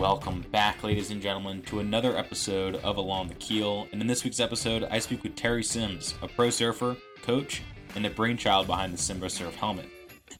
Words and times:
Welcome 0.00 0.46
back, 0.50 0.82
ladies 0.82 1.10
and 1.10 1.20
gentlemen, 1.20 1.60
to 1.64 1.80
another 1.80 2.16
episode 2.16 2.76
of 2.76 2.96
Along 2.96 3.28
the 3.28 3.34
Keel. 3.34 3.86
And 3.92 4.00
in 4.00 4.06
this 4.06 4.24
week's 4.24 4.40
episode, 4.40 4.84
I 4.90 4.98
speak 4.98 5.22
with 5.22 5.36
Terry 5.36 5.62
Sims, 5.62 6.14
a 6.22 6.26
pro 6.26 6.48
surfer, 6.48 6.96
coach, 7.20 7.60
and 7.94 8.02
the 8.02 8.08
brainchild 8.08 8.66
behind 8.66 8.94
the 8.94 8.98
Simba 8.98 9.28
Surf 9.28 9.54
helmet. 9.56 9.90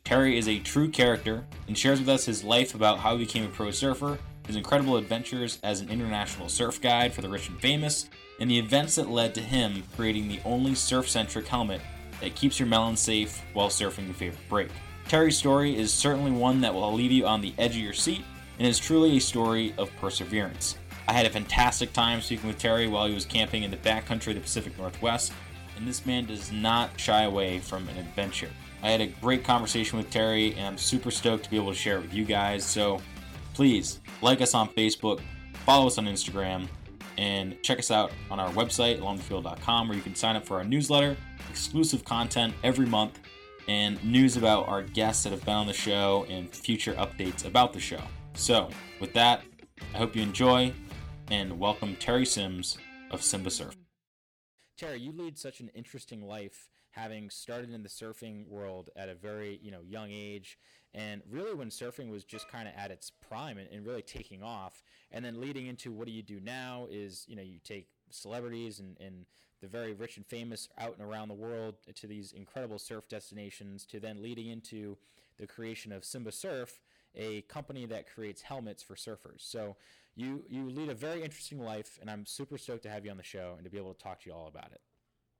Terry 0.03 0.39
is 0.39 0.49
a 0.49 0.61
true 0.61 0.89
character 0.89 1.47
and 1.69 1.77
shares 1.77 1.99
with 2.01 2.09
us 2.09 2.25
his 2.25 2.43
life 2.43 2.75
about 2.75 3.01
how 3.01 3.19
he 3.19 3.27
became 3.27 3.45
a 3.45 3.49
pro 3.49 3.71
surfer, 3.71 4.19
his 4.47 4.57
incredible 4.57 4.97
adventures 4.97 5.59
as 5.63 5.83
an 5.83 5.91
international 5.91 6.49
surf 6.49 6.81
guide 6.81 7.13
for 7.13 7.21
the 7.21 7.29
rich 7.29 7.51
and 7.51 7.61
famous, 7.61 8.09
and 8.41 8.51
the 8.51 8.59
events 8.59 8.95
that 8.95 9.11
led 9.11 9.35
to 9.35 9.43
him 9.43 9.83
creating 9.95 10.27
the 10.27 10.41
only 10.47 10.75
surf 10.75 11.07
centric 11.07 11.47
helmet 11.47 11.83
that 12.23 12.35
keeps 12.35 12.59
your 12.59 12.67
melon 12.67 12.97
safe 12.97 13.43
while 13.53 13.69
surfing 13.69 14.07
your 14.07 14.15
favorite 14.15 14.49
break. 14.49 14.71
Terry's 15.07 15.37
story 15.37 15.77
is 15.77 15.93
certainly 15.93 16.31
one 16.31 16.63
that 16.63 16.73
will 16.73 16.95
leave 16.95 17.13
you 17.13 17.27
on 17.27 17.43
the 17.43 17.53
edge 17.59 17.73
of 17.73 17.83
your 17.83 17.93
seat 17.93 18.25
and 18.61 18.69
is 18.69 18.79
truly 18.79 19.17
a 19.17 19.21
story 19.21 19.75
of 19.79 19.91
perseverance. 19.97 20.77
I 21.09 21.15
had 21.15 21.25
a 21.25 21.31
fantastic 21.31 21.95
time 21.95 22.21
speaking 22.21 22.47
with 22.47 22.59
Terry 22.59 22.87
while 22.87 23.07
he 23.07 23.15
was 23.15 23.25
camping 23.25 23.63
in 23.63 23.71
the 23.71 23.79
backcountry 23.79 24.29
of 24.29 24.35
the 24.35 24.41
Pacific 24.41 24.77
Northwest, 24.79 25.33
and 25.77 25.89
this 25.89 26.05
man 26.05 26.27
does 26.27 26.53
not 26.53 26.91
shy 27.01 27.23
away 27.23 27.59
from 27.59 27.89
an 27.89 27.97
adventure. 27.97 28.51
I 28.83 28.91
had 28.91 29.01
a 29.01 29.07
great 29.07 29.45
conversation 29.45 29.97
with 29.97 30.11
Terry, 30.11 30.53
and 30.53 30.67
I'm 30.67 30.79
super 30.79 31.11
stoked 31.11 31.45
to 31.45 31.51
be 31.51 31.57
able 31.57 31.73
to 31.73 31.79
share 31.79 31.97
it 31.97 32.03
with 32.03 32.13
you 32.13 32.27
guys. 32.27 32.63
So 32.63 33.01
please 33.55 33.99
like 34.21 34.43
us 34.43 34.53
on 34.53 34.69
Facebook, 34.69 35.21
follow 35.65 35.87
us 35.87 35.97
on 35.97 36.05
Instagram, 36.05 36.69
and 37.17 37.61
check 37.63 37.79
us 37.79 37.91
out 37.91 38.13
on 38.31 38.39
our 38.39 38.51
website, 38.51 39.01
alongthekeel.com, 39.01 39.89
where 39.89 39.97
you 39.97 40.03
can 40.03 40.15
sign 40.15 40.37
up 40.37 40.45
for 40.45 40.59
our 40.59 40.65
newsletter, 40.65 41.17
exclusive 41.49 42.05
content 42.05 42.53
every 42.63 42.87
month, 42.87 43.21
and 43.69 44.03
news 44.05 44.37
about 44.37 44.69
our 44.69 44.83
guests 44.83 45.25
that 45.25 45.31
have 45.31 45.45
been 45.47 45.55
on 45.55 45.67
the 45.67 45.73
show 45.73 46.27
and 46.29 46.55
future 46.55 46.93
updates 46.95 47.47
about 47.47 47.73
the 47.73 47.81
show. 47.81 48.03
So, 48.41 48.71
with 49.01 49.13
that, 49.13 49.43
I 49.95 49.99
hope 49.99 50.17
you 50.17 50.23
enjoy 50.23 50.73
and 51.31 51.61
welcome 51.61 51.95
Terry 51.97 52.25
Sims 52.25 52.79
of 53.11 53.23
Simba 53.23 53.51
Surf. 53.51 53.77
Terry, 54.79 54.99
you 54.99 55.13
lead 55.13 55.39
such 55.39 55.61
an 55.61 55.69
interesting 55.75 56.27
life 56.27 56.71
having 56.93 57.29
started 57.29 57.71
in 57.71 57.83
the 57.83 57.89
surfing 57.91 58.49
world 58.49 58.89
at 58.97 59.11
a 59.11 59.15
very, 59.15 59.61
you 59.63 59.71
know, 59.71 59.83
young 59.87 60.09
age 60.11 60.59
and 60.95 61.21
really 61.31 61.53
when 61.53 61.69
surfing 61.69 62.11
was 62.11 62.25
just 62.25 62.49
kind 62.49 62.67
of 62.67 62.73
at 62.79 62.91
its 62.91 63.11
prime 63.11 63.59
and, 63.59 63.69
and, 63.71 63.87
really 63.87 64.01
taking 64.01 64.43
off 64.43 64.83
and 65.13 65.23
then 65.23 65.39
leading 65.39 65.67
into 65.67 65.93
what 65.93 66.07
do 66.07 66.13
you 66.13 66.23
do 66.23 66.41
now 66.41 66.87
is, 66.91 67.27
you 67.29 67.37
know, 67.37 67.43
you 67.43 67.59
take 67.63 67.89
celebrities 68.09 68.81
and, 68.81 68.97
and 69.01 69.27
the 69.61 69.69
very 69.69 69.93
rich 69.93 70.17
and 70.17 70.25
famous 70.25 70.67
out 70.79 70.97
and 70.99 71.07
around 71.07 71.29
the 71.29 71.35
world 71.35 71.75
to 71.95 72.07
these 72.07 72.33
incredible 72.33 72.79
surf 72.79 73.07
destinations 73.07 73.85
to 73.85 74.01
then 74.01 74.23
leading 74.23 74.47
into 74.47 74.97
the 75.37 75.47
creation 75.47 75.93
of 75.93 76.05
Simba 76.05 76.33
Surf, 76.33 76.81
a 77.15 77.43
company 77.43 77.87
that 77.87 78.13
creates 78.13 78.43
helmets 78.43 78.83
for 78.83 78.95
surfers. 78.95 79.39
So 79.39 79.77
you 80.17 80.45
you 80.49 80.71
lead 80.71 80.89
a 80.89 80.95
very 80.95 81.23
interesting 81.23 81.61
life, 81.61 81.99
and 82.01 82.11
I'm 82.11 82.27
super 82.27 82.59
stoked 82.59 82.83
to 82.85 82.91
have 82.91 83.05
you 83.05 83.11
on 83.11 83.17
the 83.17 83.23
show 83.23 83.55
and 83.57 83.65
to 83.65 83.71
be 83.71 83.79
able 83.79 83.95
to 83.95 84.03
talk 84.03 84.21
to 84.23 84.31
you 84.31 84.35
all 84.35 84.49
about 84.49 84.73
it. 84.73 84.81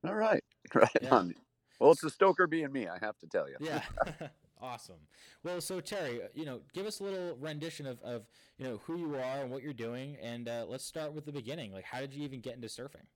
All 0.07 0.15
right, 0.15 0.43
right 0.75 0.89
yeah. 1.03 1.15
on. 1.15 1.35
Well, 1.79 1.93
it's 1.93 2.05
a 2.05 2.11
stoker 2.11 2.47
being 2.47 2.73
me, 2.73 2.87
I 2.89 2.99
have 3.01 3.19
to 3.19 3.27
tell 3.27 3.49
you. 3.49 3.57
Yeah. 3.59 3.83
awesome. 4.61 5.01
Well, 5.43 5.61
so 5.63 5.81
Terry, 5.81 6.23
uh, 6.23 6.27
you 6.35 6.45
know, 6.45 6.61
give 6.75 6.87
us 6.87 7.01
a 7.01 7.05
little 7.05 7.37
rendition 7.41 7.87
of, 7.87 8.01
of 8.03 8.27
you 8.59 8.67
know 8.67 8.81
who 8.85 8.99
you 8.99 9.15
are 9.17 9.43
and 9.43 9.51
what 9.51 9.63
you're 9.63 9.73
doing, 9.73 10.17
and 10.23 10.49
uh, 10.49 10.67
let's 10.69 10.85
start 10.85 11.13
with 11.13 11.25
the 11.25 11.33
beginning. 11.33 11.73
Like, 11.73 11.85
how 11.85 12.01
did 12.01 12.15
you 12.15 12.23
even 12.25 12.41
get 12.41 12.55
into 12.55 12.69
surfing? 12.69 13.07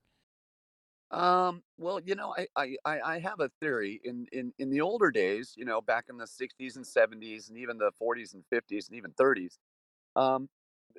Um, 1.10 1.62
well, 1.78 2.00
you 2.00 2.14
know, 2.16 2.34
I, 2.36 2.76
I, 2.84 3.00
I 3.00 3.18
have 3.20 3.38
a 3.40 3.48
theory 3.60 4.00
in, 4.04 4.26
in, 4.32 4.52
in 4.58 4.70
the 4.70 4.80
older 4.80 5.10
days, 5.10 5.54
you 5.56 5.64
know, 5.64 5.80
back 5.80 6.06
in 6.08 6.16
the 6.16 6.26
60s 6.26 6.76
and 6.76 6.86
70s 6.86 7.48
and 7.48 7.58
even 7.58 7.78
the 7.78 7.92
40s 7.98 8.34
and 8.34 8.44
50s 8.50 8.88
and 8.88 8.96
even 8.96 9.12
30s, 9.12 9.58
um, 10.16 10.48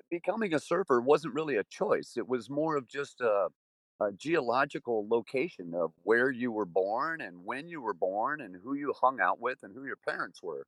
becoming 0.09 0.53
a 0.53 0.59
surfer 0.59 1.01
wasn't 1.01 1.33
really 1.33 1.57
a 1.57 1.63
choice. 1.65 2.15
It 2.17 2.27
was 2.27 2.49
more 2.49 2.77
of 2.77 2.87
just 2.87 3.21
a, 3.21 3.49
a 3.99 4.11
geological 4.13 5.07
location 5.09 5.73
of 5.75 5.94
where 6.03 6.31
you 6.31 6.51
were 6.51 6.65
born 6.65 7.21
and 7.21 7.44
when 7.45 7.67
you 7.67 7.81
were 7.81 7.94
born 7.94 8.41
and 8.41 8.55
who 8.63 8.75
you 8.75 8.94
hung 8.99 9.19
out 9.19 9.39
with 9.41 9.59
and 9.63 9.73
who 9.75 9.85
your 9.85 9.97
parents 9.97 10.41
were. 10.44 10.65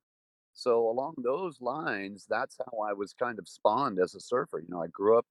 So 0.54 0.88
along 0.90 1.14
those 1.18 1.60
lines, 1.60 2.26
that's 2.28 2.58
how 2.58 2.80
I 2.80 2.92
was 2.94 3.14
kind 3.14 3.38
of 3.38 3.48
spawned 3.48 3.98
as 4.00 4.14
a 4.14 4.20
surfer. 4.20 4.60
You 4.60 4.68
know, 4.70 4.82
I 4.82 4.88
grew 4.88 5.18
up 5.18 5.26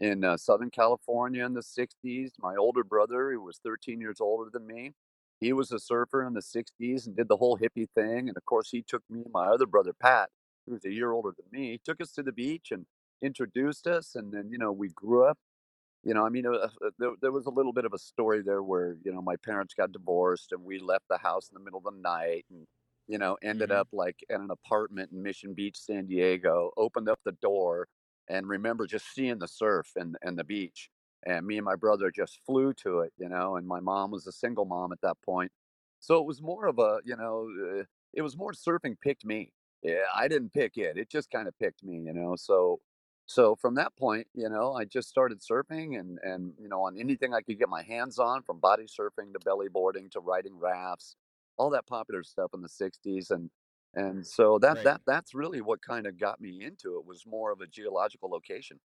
in 0.00 0.24
uh, 0.24 0.36
Southern 0.36 0.70
California 0.70 1.44
in 1.44 1.54
the 1.54 1.60
60s. 1.60 2.30
My 2.38 2.56
older 2.56 2.84
brother, 2.84 3.32
who 3.32 3.42
was 3.42 3.60
13 3.64 4.00
years 4.00 4.20
older 4.20 4.50
than 4.52 4.66
me, 4.66 4.92
he 5.40 5.52
was 5.52 5.72
a 5.72 5.78
surfer 5.78 6.24
in 6.24 6.34
the 6.34 6.40
60s 6.40 7.06
and 7.06 7.16
did 7.16 7.28
the 7.28 7.36
whole 7.36 7.58
hippie 7.58 7.88
thing. 7.94 8.28
And 8.28 8.36
of 8.36 8.44
course, 8.44 8.70
he 8.70 8.82
took 8.82 9.02
me 9.10 9.22
and 9.22 9.32
my 9.32 9.46
other 9.46 9.66
brother, 9.66 9.92
Pat, 9.92 10.30
who 10.66 10.72
was 10.72 10.84
a 10.84 10.92
year 10.92 11.12
older 11.12 11.32
than 11.36 11.46
me, 11.50 11.72
he 11.72 11.80
took 11.84 12.00
us 12.00 12.12
to 12.12 12.22
the 12.22 12.32
beach 12.32 12.68
and 12.70 12.86
introduced 13.22 13.86
us. 13.86 14.14
And 14.14 14.32
then, 14.32 14.50
you 14.50 14.58
know, 14.58 14.72
we 14.72 14.88
grew 14.90 15.24
up. 15.24 15.38
You 16.04 16.14
know, 16.14 16.26
I 16.26 16.30
mean, 16.30 16.46
uh, 16.46 16.50
uh 16.50 16.90
there, 16.98 17.12
there 17.20 17.32
was 17.32 17.46
a 17.46 17.50
little 17.50 17.72
bit 17.72 17.84
of 17.84 17.92
a 17.92 17.98
story 17.98 18.42
there 18.42 18.62
where, 18.62 18.96
you 19.04 19.12
know, 19.12 19.22
my 19.22 19.36
parents 19.36 19.74
got 19.74 19.92
divorced 19.92 20.52
and 20.52 20.64
we 20.64 20.80
left 20.80 21.04
the 21.08 21.18
house 21.18 21.48
in 21.48 21.54
the 21.54 21.64
middle 21.64 21.78
of 21.78 21.94
the 21.94 22.00
night 22.00 22.44
and, 22.50 22.66
you 23.06 23.18
know, 23.18 23.36
ended 23.42 23.70
mm-hmm. 23.70 23.80
up 23.80 23.88
like 23.92 24.16
in 24.28 24.40
an 24.40 24.50
apartment 24.50 25.10
in 25.12 25.22
Mission 25.22 25.54
Beach, 25.54 25.76
San 25.76 26.06
Diego, 26.06 26.70
opened 26.76 27.08
up 27.08 27.20
the 27.24 27.36
door 27.40 27.86
and 28.28 28.48
remember 28.48 28.86
just 28.86 29.12
seeing 29.14 29.38
the 29.38 29.48
surf 29.48 29.92
and 29.96 30.16
and 30.22 30.38
the 30.38 30.44
beach 30.44 30.90
and 31.26 31.46
me 31.46 31.56
and 31.58 31.64
my 31.64 31.76
brother 31.76 32.10
just 32.10 32.38
flew 32.46 32.72
to 32.74 33.00
it 33.00 33.12
you 33.18 33.28
know 33.28 33.56
and 33.56 33.66
my 33.66 33.80
mom 33.80 34.10
was 34.10 34.26
a 34.26 34.32
single 34.32 34.64
mom 34.64 34.92
at 34.92 35.00
that 35.02 35.16
point. 35.24 35.52
So 36.00 36.18
it 36.18 36.26
was 36.26 36.42
more 36.42 36.66
of 36.66 36.78
a 36.78 37.00
you 37.04 37.16
know 37.16 37.48
uh, 37.80 37.84
it 38.14 38.22
was 38.22 38.36
more 38.36 38.52
surfing 38.52 38.96
picked 39.00 39.24
me. 39.24 39.52
Yeah 39.82 40.04
i 40.14 40.28
didn't 40.28 40.52
pick 40.52 40.76
it 40.76 40.96
it 40.96 41.10
just 41.10 41.30
kind 41.30 41.48
of 41.48 41.58
picked 41.58 41.82
me 41.84 41.96
you 42.06 42.12
know 42.12 42.36
so 42.36 42.80
so 43.26 43.56
from 43.56 43.74
that 43.76 43.96
point 43.96 44.26
you 44.34 44.48
know 44.48 44.74
i 44.74 44.84
just 44.84 45.08
started 45.08 45.40
surfing 45.40 45.98
and 45.98 46.18
and 46.22 46.52
you 46.60 46.68
know 46.68 46.82
on 46.82 46.98
anything 46.98 47.34
i 47.34 47.40
could 47.40 47.58
get 47.58 47.68
my 47.68 47.82
hands 47.82 48.18
on 48.18 48.42
from 48.42 48.58
body 48.58 48.84
surfing 48.84 49.32
to 49.32 49.40
belly 49.44 49.68
boarding 49.68 50.08
to 50.10 50.20
riding 50.20 50.58
rafts 50.58 51.16
all 51.58 51.70
that 51.70 51.86
popular 51.86 52.22
stuff 52.22 52.50
in 52.54 52.60
the 52.62 52.68
60s 52.68 53.30
and 53.30 53.50
and 53.94 54.26
so 54.26 54.58
that 54.60 54.78
Right. 54.78 54.84
that 54.84 55.02
that's 55.06 55.34
really 55.34 55.60
what 55.60 55.82
kind 55.82 56.06
of 56.06 56.18
got 56.18 56.40
me 56.40 56.62
into 56.64 56.96
it 56.98 57.04
was 57.06 57.26
more 57.26 57.52
of 57.52 57.60
a 57.60 57.66
geological 57.66 58.30
location. 58.30 58.80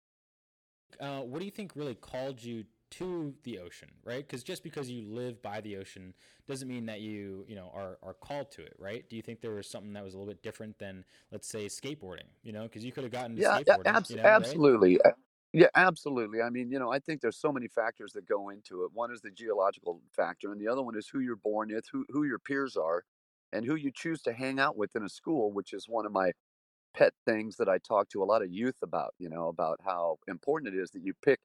Uh, 1.00 1.22
what 1.22 1.40
do 1.40 1.46
you 1.46 1.52
think 1.52 1.76
really 1.76 1.96
called 1.96 2.42
you 2.42 2.66
to 2.92 3.36
the 3.44 3.60
ocean, 3.60 3.90
right? 4.04 4.26
Because 4.26 4.44
just 4.44 4.64
because 4.64 4.90
you 4.90 5.02
live 5.02 5.42
by 5.42 5.60
the 5.60 5.76
ocean 5.76 6.14
doesn't 6.48 6.68
mean 6.68 6.86
that 6.86 7.02
you, 7.02 7.44
you 7.50 7.56
know, 7.56 7.70
are, 7.74 7.98
are 8.02 8.14
called 8.14 8.52
to 8.52 8.62
it, 8.64 8.74
right? 8.80 9.10
Do 9.10 9.16
you 9.16 9.22
think 9.22 9.42
there 9.42 9.52
was 9.56 9.68
something 9.68 9.92
that 9.94 10.04
was 10.04 10.14
a 10.14 10.18
little 10.18 10.32
bit 10.32 10.44
different 10.44 10.78
than, 10.80 11.04
let's 11.32 11.48
say, 11.48 11.66
skateboarding? 11.66 12.28
You 12.44 12.54
know, 12.54 12.64
because 12.64 12.86
you 12.86 12.92
could 12.92 13.04
have 13.04 13.12
gotten 13.12 13.36
Yeah, 13.36 13.60
abs- 13.86 14.10
you 14.10 14.16
know, 14.16 14.32
right? 14.32 14.62
absolutely. 14.64 15.00
Uh, 15.02 15.12
Yeah, 15.54 15.68
absolutely. 15.76 16.42
I 16.42 16.50
mean, 16.50 16.70
you 16.72 16.80
know, 16.80 16.92
I 16.92 17.00
think 17.00 17.22
there's 17.22 17.38
so 17.38 17.52
many 17.52 17.68
factors 17.68 18.12
that 18.14 18.26
go 18.26 18.50
into 18.50 18.84
it. 18.84 18.92
One 18.94 19.12
is 19.12 19.22
the 19.22 19.32
geological 19.32 20.02
factor, 20.12 20.52
and 20.52 20.60
the 20.60 20.68
other 20.68 20.82
one 20.84 20.98
is 20.98 21.08
who 21.08 21.20
you're 21.20 21.36
born 21.38 21.70
with, 21.74 21.86
who 21.92 22.06
who 22.10 22.24
your 22.26 22.40
peers 22.40 22.76
are, 22.78 23.04
and 23.54 23.66
who 23.66 23.76
you 23.76 23.92
choose 23.94 24.22
to 24.24 24.34
hang 24.34 24.60
out 24.60 24.78
with 24.78 24.96
in 24.96 25.04
a 25.04 25.10
school, 25.10 25.52
which 25.52 25.74
is 25.74 25.88
one 25.90 26.06
of 26.06 26.12
my 26.12 26.34
pet 26.94 27.14
things 27.26 27.58
that 27.58 27.70
I 27.70 27.80
talk 27.80 28.10
to 28.10 28.24
a 28.24 28.26
lot 28.26 28.44
of 28.44 28.52
youth 28.52 28.78
about, 28.84 29.16
you 29.20 29.30
know, 29.30 29.50
about 29.50 29.82
how 29.84 30.20
important 30.28 30.74
it 30.76 30.80
is 30.80 30.92
that 30.92 31.04
you 31.04 31.14
pick 31.24 31.40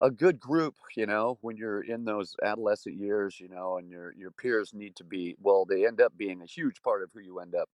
a 0.00 0.10
good 0.10 0.38
group, 0.40 0.74
you 0.96 1.06
know, 1.06 1.38
when 1.40 1.56
you're 1.56 1.80
in 1.82 2.04
those 2.04 2.34
adolescent 2.42 2.96
years, 2.96 3.40
you 3.40 3.48
know, 3.48 3.78
and 3.78 3.88
your 3.88 4.12
your 4.14 4.30
peers 4.30 4.74
need 4.74 4.96
to 4.96 5.04
be 5.04 5.36
well, 5.38 5.64
they 5.64 5.86
end 5.86 6.00
up 6.00 6.16
being 6.16 6.42
a 6.42 6.46
huge 6.46 6.82
part 6.82 7.02
of 7.02 7.10
who 7.12 7.20
you 7.20 7.38
end 7.40 7.54
up 7.54 7.70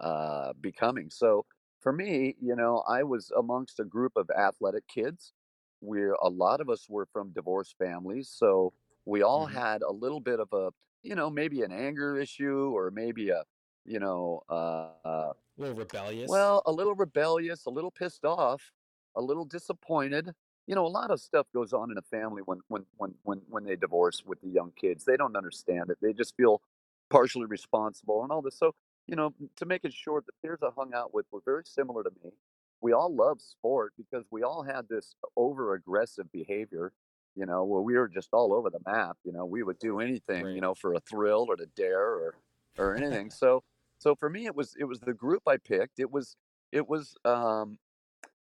uh, 0.00 0.52
becoming. 0.60 1.10
So 1.10 1.46
for 1.80 1.92
me, 1.92 2.36
you 2.40 2.56
know, 2.56 2.78
I 2.88 3.02
was 3.04 3.30
amongst 3.32 3.80
a 3.80 3.84
group 3.84 4.12
of 4.16 4.30
athletic 4.30 4.88
kids 4.88 5.34
where 5.80 6.12
a 6.14 6.28
lot 6.28 6.60
of 6.60 6.68
us 6.70 6.88
were 6.88 7.06
from 7.06 7.32
divorced 7.32 7.76
families, 7.78 8.28
so 8.30 8.74
we 9.04 9.22
all 9.22 9.46
hmm 9.46 9.48
had 9.48 9.82
a 9.82 9.92
little 9.92 10.20
bit 10.20 10.40
of 10.40 10.52
a, 10.52 10.70
you 11.02 11.14
know, 11.14 11.30
maybe 11.30 11.62
an 11.62 11.72
anger 11.72 12.18
issue 12.18 12.70
or 12.74 12.90
maybe 12.90 13.30
a, 13.30 13.44
you 13.84 13.98
know, 13.98 14.42
uh, 14.48 15.32
A 15.58 15.60
little 15.60 15.76
rebellious. 15.76 16.30
well, 16.30 16.62
a 16.66 16.72
little 16.72 16.94
rebellious, 16.94 17.66
a 17.66 17.70
little 17.70 17.90
pissed 17.90 18.24
off, 18.24 18.72
a 19.14 19.20
little 19.22 19.44
disappointed. 19.44 20.32
You 20.66 20.74
know, 20.74 20.86
a 20.86 20.88
lot 20.88 21.10
of 21.10 21.20
stuff 21.20 21.46
goes 21.54 21.72
on 21.72 21.90
in 21.90 21.98
a 21.98 22.02
family 22.02 22.42
when 22.44 22.60
when 22.68 22.86
when 22.96 23.14
when 23.22 23.38
when 23.48 23.64
they 23.64 23.76
divorce 23.76 24.22
with 24.24 24.40
the 24.40 24.48
young 24.48 24.72
kids. 24.72 25.04
They 25.04 25.16
don't 25.16 25.36
understand 25.36 25.90
it. 25.90 25.98
They 26.02 26.12
just 26.12 26.36
feel 26.36 26.62
partially 27.10 27.46
responsible 27.46 28.22
and 28.22 28.30
all 28.30 28.42
this. 28.42 28.58
So, 28.58 28.74
you 29.06 29.16
know, 29.16 29.34
to 29.56 29.64
make 29.66 29.84
it 29.84 29.94
short, 29.94 30.26
the 30.26 30.32
peers 30.42 30.58
I 30.62 30.70
hung 30.76 30.92
out 30.92 31.14
with 31.14 31.26
were 31.32 31.40
very 31.44 31.64
similar 31.64 32.02
to 32.04 32.10
me. 32.22 32.32
We 32.80 32.92
all 32.92 33.14
loved 33.14 33.40
sport 33.40 33.94
because 33.96 34.24
we 34.30 34.42
all 34.42 34.62
had 34.62 34.88
this 34.88 35.14
over 35.36 35.74
aggressive 35.74 36.30
behavior, 36.30 36.92
you 37.34 37.46
know, 37.46 37.64
where 37.64 37.82
we 37.82 37.96
were 37.96 38.08
just 38.08 38.28
all 38.32 38.52
over 38.52 38.70
the 38.70 38.80
map. 38.86 39.16
You 39.24 39.32
know, 39.32 39.46
we 39.46 39.62
would 39.62 39.78
do 39.78 40.00
anything, 40.00 40.44
you 40.54 40.60
know, 40.60 40.74
for 40.74 40.94
a 40.94 41.00
thrill 41.00 41.46
or 41.48 41.56
to 41.56 41.66
dare 41.76 42.00
or 42.00 42.34
or 42.76 42.94
anything. 43.02 43.30
So 43.30 43.62
so 43.98 44.14
for 44.14 44.28
me, 44.30 44.46
it 44.46 44.54
was 44.54 44.74
it 44.78 44.84
was 44.84 45.00
the 45.00 45.14
group 45.14 45.42
I 45.46 45.56
picked. 45.56 45.98
It 46.00 46.10
was 46.10 46.36
it 46.72 46.88
was 46.88 47.16
um, 47.24 47.78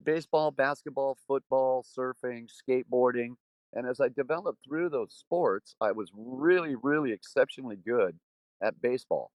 baseball, 0.03 0.51
basketball, 0.51 1.17
football, 1.27 1.83
surfing, 1.97 2.47
skateboarding, 2.47 3.35
and 3.75 3.85
as 3.85 3.99
I 3.99 4.07
developed 4.07 4.59
through 4.65 4.89
those 4.89 5.13
sports, 5.13 5.75
I 5.81 5.91
was 5.91 6.09
really, 6.15 6.75
really 6.81 7.11
exceptionally 7.11 7.75
good 7.75 8.17
at 8.63 8.81
baseball. 8.81 9.31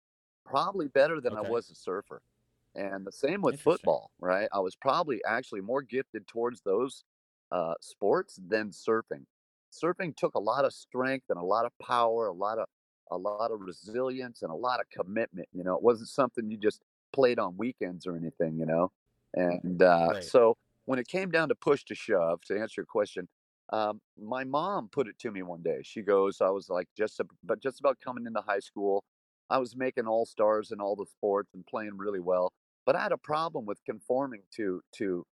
Probably 0.45 0.87
better 0.87 1.19
than 1.19 1.35
I 1.35 1.41
was 1.41 1.69
a 1.69 1.75
surfer. 1.75 2.21
And 2.73 3.05
the 3.05 3.11
same 3.11 3.41
with 3.41 3.59
football, 3.59 4.11
right? 4.19 4.47
I 4.53 4.59
was 4.59 4.75
probably 4.75 5.19
actually 5.27 5.61
more 5.61 5.81
gifted 5.81 6.27
towards 6.27 6.61
those 6.61 7.03
uh, 7.51 7.75
sports 7.81 8.39
than 8.41 8.71
surfing. 8.71 9.25
Surfing 9.71 10.15
took 10.15 10.35
a 10.35 10.39
lot 10.39 10.65
of 10.65 10.73
strength 10.73 11.25
and 11.29 11.37
a 11.39 11.43
lot 11.43 11.65
of 11.65 11.71
power, 11.81 12.27
a 12.27 12.33
lot 12.33 12.59
of 12.59 12.67
a 13.11 13.17
lot 13.17 13.51
of 13.51 13.59
resilience 13.61 14.41
and 14.43 14.51
a 14.51 14.55
lot 14.55 14.79
of 14.79 14.89
commitment. 14.89 15.47
You 15.51 15.63
know, 15.63 15.75
it 15.75 15.81
wasn't 15.83 16.09
something 16.09 16.49
you 16.49 16.57
just 16.57 16.81
played 17.13 17.39
on 17.39 17.57
weekends 17.57 18.05
or 18.07 18.15
anything. 18.15 18.57
You 18.57 18.65
know, 18.65 18.91
and 19.33 19.81
uh, 19.81 20.11
Right. 20.11 20.19
so 20.19 20.57
when 20.85 20.99
it 20.99 21.07
came 21.07 21.31
down 21.31 21.49
to 21.49 21.55
push 21.55 21.83
to 21.85 21.95
shove, 21.95 22.41
to 22.45 22.59
answer 22.59 22.81
your 22.81 22.85
question, 22.85 23.27
um, 23.71 24.01
my 24.17 24.43
mom 24.43 24.89
put 24.89 25.07
it 25.07 25.19
to 25.19 25.31
me 25.31 25.43
one 25.43 25.61
day. 25.61 25.81
She 25.83 26.01
goes, 26.01 26.41
I 26.41 26.49
was 26.49 26.69
like 26.69 26.87
just 26.97 27.19
but 27.43 27.59
just 27.61 27.79
about 27.79 27.99
coming 27.99 28.25
into 28.25 28.41
high 28.41 28.59
school. 28.59 29.03
I 29.49 29.57
was 29.57 29.75
making 29.75 30.05
all 30.07 30.25
stars 30.25 30.71
in 30.71 30.79
all 30.79 30.95
the 30.95 31.05
sports 31.07 31.53
and 31.53 31.65
playing 31.65 31.97
really 31.97 32.19
well, 32.19 32.53
but 32.85 32.95
I 32.95 33.01
had 33.01 33.11
a 33.11 33.17
problem 33.17 33.65
with 33.65 33.83
conforming 33.83 34.43
to 34.55 34.81
to 34.97 35.25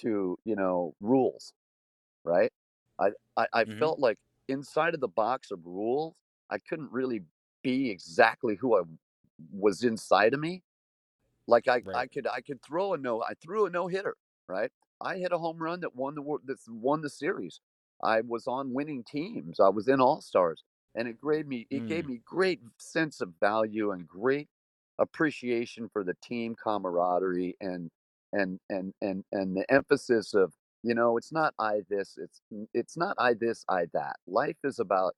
to 0.00 0.38
you 0.44 0.56
know 0.56 0.94
rules 1.00 1.52
right? 2.24 2.52
I, 2.98 3.10
I 3.36 3.46
I 3.54 3.64
hmm 3.64 3.78
felt 3.78 3.98
like 3.98 4.18
inside 4.48 4.94
of 4.94 5.00
the 5.00 5.08
box 5.08 5.50
of 5.50 5.64
rules, 5.66 6.14
I 6.50 6.58
couldn't 6.58 6.92
really 6.92 7.22
be 7.62 7.90
exactly 7.90 8.56
who 8.56 8.78
I 8.78 8.82
was 9.52 9.84
inside 9.84 10.34
of 10.34 10.40
me. 10.40 10.62
Like 11.46 11.68
I 11.68 11.82
I 11.94 12.06
could 12.06 12.26
I 12.26 12.40
could 12.40 12.62
throw 12.62 12.94
a 12.94 12.98
no 12.98 13.22
I 13.22 13.34
threw 13.42 13.66
a 13.66 13.70
no 13.70 13.86
hitter, 13.88 14.16
right? 14.48 14.70
I 15.00 15.18
hit 15.18 15.32
a 15.32 15.38
home 15.38 15.58
run 15.58 15.80
that 15.80 15.94
won 15.94 16.14
the 16.14 16.38
that 16.44 16.58
won 16.68 17.00
the 17.02 17.10
series. 17.10 17.60
I 18.02 18.20
was 18.20 18.46
on 18.46 18.74
winning 18.74 19.04
teams. 19.04 19.58
I 19.60 19.68
was 19.70 19.88
in 19.88 20.00
all 20.00 20.20
stars, 20.20 20.64
and 20.94 21.08
it 21.08 21.18
gave 21.22 21.46
me 21.46 21.66
it 21.70 21.86
gave 21.86 22.04
Mm. 22.04 22.08
me 22.08 22.20
great 22.24 22.60
sense 22.78 23.20
of 23.20 23.34
value 23.40 23.90
and 23.92 24.06
great 24.06 24.48
appreciation 24.98 25.88
for 25.88 26.04
the 26.04 26.14
team 26.22 26.54
camaraderie 26.56 27.56
and 27.60 27.90
and 28.32 28.60
and 28.68 28.94
and 29.00 29.24
and 29.32 29.56
the 29.56 29.70
emphasis 29.72 30.34
of 30.34 30.54
you 30.82 30.94
know 30.94 31.16
it's 31.16 31.32
not 31.32 31.54
I 31.58 31.82
this 31.88 32.16
it's 32.18 32.40
it's 32.74 32.96
not 32.96 33.16
I 33.18 33.34
this 33.34 33.64
I 33.68 33.86
that. 33.94 34.16
Life 34.26 34.58
is 34.64 34.78
about 34.78 35.14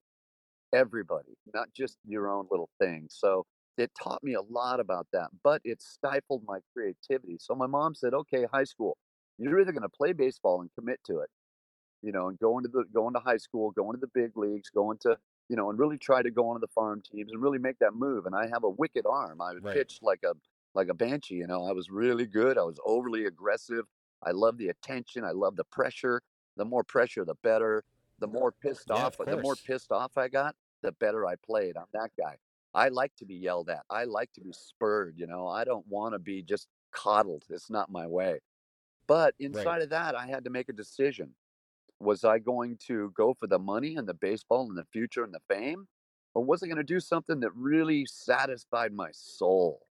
everybody, 0.74 1.34
not 1.54 1.72
just 1.74 1.98
your 2.06 2.28
own 2.30 2.48
little 2.50 2.70
thing. 2.80 3.08
So 3.10 3.46
it 3.78 3.92
taught 4.02 4.22
me 4.22 4.34
a 4.34 4.42
lot 4.42 4.80
about 4.80 5.08
that, 5.12 5.30
but 5.42 5.62
it 5.64 5.82
stifled 5.82 6.44
my 6.46 6.60
creativity. 6.74 7.38
So 7.40 7.54
my 7.54 7.66
mom 7.66 7.94
said, 7.94 8.14
"Okay, 8.14 8.46
high 8.52 8.64
school, 8.64 8.98
you're 9.38 9.60
either 9.60 9.72
going 9.72 9.82
to 9.82 9.88
play 9.88 10.12
baseball 10.12 10.60
and 10.60 10.70
commit 10.78 11.00
to 11.06 11.20
it, 11.20 11.30
you 12.02 12.12
know, 12.12 12.28
and 12.28 12.38
go 12.38 12.58
into 12.58 12.68
the 12.70 12.84
going 12.92 13.14
to 13.14 13.20
high 13.20 13.36
school, 13.36 13.70
going 13.72 13.94
to 13.94 14.00
the 14.00 14.10
big 14.14 14.36
leagues, 14.36 14.70
going 14.70 14.98
to 15.00 15.18
you 15.48 15.56
know, 15.56 15.68
and 15.70 15.78
really 15.80 15.98
try 15.98 16.22
to 16.22 16.30
go 16.30 16.48
onto 16.48 16.60
the 16.60 16.68
farm 16.68 17.02
teams 17.02 17.32
and 17.32 17.42
really 17.42 17.58
make 17.58 17.78
that 17.80 17.92
move. 17.94 18.26
And 18.26 18.36
I 18.36 18.46
have 18.48 18.64
a 18.64 18.70
wicked 18.70 19.04
arm. 19.04 19.40
I 19.42 19.52
would 19.54 19.62
Right. 19.62 19.74
pitch 19.74 19.98
like 20.00 20.20
a 20.24 20.34
like 20.74 20.88
a 20.88 20.94
banshee. 20.94 21.36
You 21.36 21.46
know, 21.46 21.66
I 21.66 21.72
was 21.72 21.90
really 21.90 22.26
good. 22.26 22.58
I 22.58 22.62
was 22.62 22.78
overly 22.84 23.26
aggressive. 23.26 23.86
I 24.22 24.32
love 24.32 24.58
the 24.58 24.68
attention. 24.68 25.24
I 25.24 25.32
love 25.32 25.56
the 25.56 25.64
pressure. 25.64 26.22
The 26.56 26.64
more 26.64 26.84
pressure, 26.84 27.24
the 27.24 27.36
better. 27.42 27.84
The 28.18 28.26
more 28.26 28.52
pissed 28.52 28.90
Yeah, 28.90 29.06
off, 29.06 29.18
of 29.20 29.28
the 29.30 29.38
more 29.38 29.56
pissed 29.56 29.92
off 29.92 30.18
I 30.18 30.28
got, 30.28 30.54
the 30.82 30.92
better 30.92 31.26
I 31.26 31.36
played. 31.36 31.76
I'm 31.76 31.86
that 31.94 32.10
guy. 32.18 32.36
I 32.74 32.88
like 32.88 33.16
to 33.16 33.24
be 33.24 33.34
yelled 33.34 33.70
at. 33.70 33.82
I 33.90 34.04
like 34.04 34.32
to 34.34 34.40
be 34.42 34.52
spurred. 34.52 35.14
You 35.16 35.26
know, 35.26 35.48
I 35.48 35.64
don't 35.64 35.86
want 35.88 36.14
to 36.14 36.18
be 36.18 36.42
just 36.42 36.68
coddled. 36.92 37.44
It's 37.50 37.70
not 37.70 37.90
my 37.90 38.06
way. 38.06 38.40
But 39.06 39.34
Right. 39.50 39.50
inside 39.56 39.82
of 39.82 39.90
that, 39.90 40.14
I 40.14 40.26
had 40.26 40.44
to 40.44 40.50
make 40.50 40.68
a 40.68 40.74
decision 40.74 41.34
was 42.00 42.24
I 42.24 42.38
going 42.38 42.78
to 42.88 43.12
go 43.14 43.34
for 43.34 43.46
the 43.46 43.58
money 43.58 43.96
and 43.96 44.08
the 44.08 44.14
baseball 44.14 44.68
and 44.68 44.76
the 44.76 44.86
future 44.86 45.24
and 45.24 45.34
the 45.34 45.40
fame? 45.48 45.86
Or 46.34 46.44
was 46.44 46.62
I 46.62 46.66
going 46.66 46.78
to 46.78 46.84
do 46.84 47.00
something 47.00 47.40
that 47.40 47.54
really 47.54 48.06
satisfied 48.06 48.92
my 48.92 49.10
soul, 49.12 49.86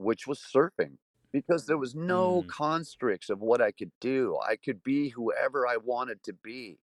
which 0.00 0.26
was 0.26 0.40
surfing? 0.40 0.98
Because 1.32 1.66
there 1.66 1.78
was 1.78 1.94
no 1.94 2.44
Mm. 2.44 2.48
constricts 2.48 3.30
of 3.30 3.40
what 3.40 3.60
I 3.62 3.72
could 3.72 3.92
do. 4.00 4.38
I 4.38 4.56
could 4.56 4.82
be 4.82 5.10
whoever 5.10 5.66
I 5.68 5.78
wanted 5.78 6.22
to 6.24 6.32
be 6.34 6.80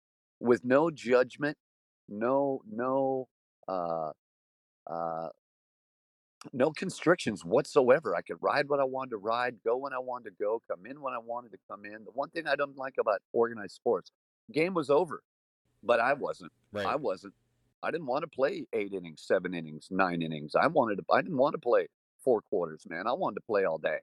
with 0.40 0.64
no 0.64 0.90
judgment, 0.90 1.58
no, 2.08 2.62
no, 2.70 3.28
uh, 3.68 4.12
uh, 4.86 5.30
no 6.52 6.72
constrictions 6.72 7.44
whatsoever. 7.44 8.16
I 8.16 8.22
could 8.22 8.38
ride 8.42 8.68
what 8.68 8.80
I 8.80 8.84
wanted 8.84 9.10
to 9.12 9.18
ride, 9.18 9.62
go 9.64 9.76
when 9.78 9.92
I 9.94 9.98
wanted 10.00 10.30
to 10.30 10.36
go, 10.44 10.62
come 10.68 10.86
in 10.86 11.00
when 11.02 11.14
I 11.14 11.18
wanted 11.18 11.52
to 11.52 11.58
come 11.70 11.84
in. 11.86 12.04
The 12.04 12.12
one 12.12 12.30
thing 12.30 12.46
I 12.48 12.56
don't 12.56 12.76
like 12.78 12.96
about 13.00 13.22
organized 13.32 13.74
sports, 13.76 14.12
game 14.52 14.74
was 14.74 14.90
over 14.90 15.22
but 15.84 16.00
I 16.00 16.14
wasn't. 16.14 16.52
I 16.86 16.96
wasn't. 16.96 17.34
I 17.82 17.90
didn't 17.92 18.08
want 18.08 18.22
to 18.24 18.28
play 18.28 18.66
8 18.74 18.92
innings, 18.94 19.22
7 19.26 19.54
innings, 19.54 19.88
9 19.90 20.22
innings. 20.22 20.54
I 20.56 20.68
wanted 20.68 20.96
to 20.98 21.04
I 21.12 21.22
didn't 21.22 21.38
want 21.38 21.54
to 21.54 21.58
play 21.60 21.88
4 22.24 22.42
quarters, 22.42 22.84
man. 22.88 23.06
I 23.06 23.12
wanted 23.12 23.36
to 23.36 23.46
play 23.46 23.64
all 23.64 23.78
day, 23.78 23.98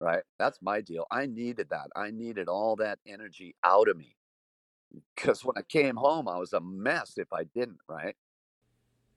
right? 0.00 0.22
That's 0.38 0.60
my 0.62 0.80
deal. 0.80 1.06
I 1.10 1.26
needed 1.26 1.68
that. 1.70 1.88
I 1.96 2.10
needed 2.10 2.48
all 2.48 2.76
that 2.76 2.98
energy 3.06 3.54
out 3.64 3.88
of 3.88 3.96
me 3.96 4.16
because 5.16 5.44
when 5.44 5.56
I 5.56 5.62
came 5.62 5.96
home, 5.96 6.28
I 6.28 6.38
was 6.38 6.52
a 6.52 6.60
mess 6.60 7.14
if 7.16 7.32
I 7.32 7.44
didn't, 7.44 7.80
right? 7.88 8.16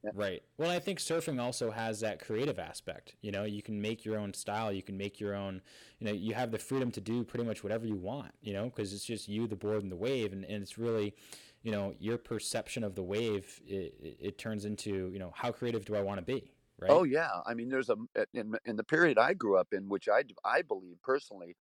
Yeah. 0.04 0.12
Right. 0.14 0.44
Well, 0.58 0.70
I 0.70 0.80
think 0.80 1.00
surfing 1.00 1.40
also 1.40 1.72
has 1.72 2.02
that 2.02 2.20
creative 2.20 2.60
aspect. 2.60 3.16
You 3.22 3.32
know, 3.32 3.46
you 3.46 3.62
can 3.62 3.82
make 3.82 4.04
your 4.04 4.18
own 4.18 4.34
style. 4.34 4.72
You 4.72 4.84
can 4.84 4.98
make 4.98 5.20
your 5.20 5.34
own. 5.34 5.62
You 6.00 6.08
know, 6.08 6.14
you 6.14 6.34
have 6.34 6.52
the 6.52 6.60
freedom 6.60 6.92
to 6.92 7.02
do 7.02 7.24
pretty 7.24 7.46
much 7.46 7.64
whatever 7.64 7.88
you 7.88 7.96
want. 7.96 8.34
You 8.42 8.54
know, 8.54 8.66
because 8.66 8.94
it's 8.94 9.06
just 9.06 9.30
you, 9.30 9.48
the 9.48 9.56
board, 9.56 9.82
and 9.82 9.92
the 9.92 9.96
wave, 9.96 10.34
and, 10.34 10.44
and 10.44 10.62
it's 10.62 10.78
really, 10.78 11.16
you 11.62 11.72
know, 11.72 11.96
your 12.00 12.18
perception 12.18 12.84
of 12.84 12.96
the 12.96 13.04
wave. 13.04 13.62
It, 13.66 13.96
it, 14.02 14.18
it 14.20 14.38
turns 14.38 14.66
into 14.66 15.10
you 15.14 15.20
know 15.20 15.32
how 15.36 15.52
creative 15.52 15.86
do 15.86 15.96
I 15.96 16.02
want 16.02 16.20
to 16.20 16.26
be, 16.26 16.52
Oh 16.90 17.04
yeah. 17.04 17.42
I 17.46 17.54
mean, 17.54 17.70
there's 17.70 17.90
a 17.90 17.98
in 18.34 18.56
in 18.66 18.76
the 18.76 18.84
period 18.84 19.18
I 19.18 19.34
grew 19.34 19.58
up 19.58 19.74
in, 19.74 19.90
which 19.90 20.08
I 20.10 20.24
I 20.44 20.62
believe 20.62 21.02
personally 21.02 21.58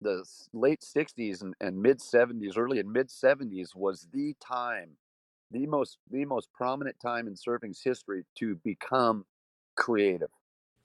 the 0.00 0.24
late 0.52 0.82
60s 0.84 1.42
and, 1.42 1.54
and 1.60 1.80
mid 1.82 2.00
70s 2.02 2.56
early 2.58 2.80
and 2.80 2.92
mid 2.92 3.10
70s 3.10 3.74
was 3.74 4.08
the 4.12 4.34
time 4.40 4.98
the 5.50 5.66
most 5.66 5.98
the 6.10 6.24
most 6.26 6.52
prominent 6.52 6.98
time 7.00 7.26
in 7.28 7.36
surfing's 7.36 7.82
history 7.82 8.24
to 8.36 8.56
become 8.56 9.26
creative 9.76 10.30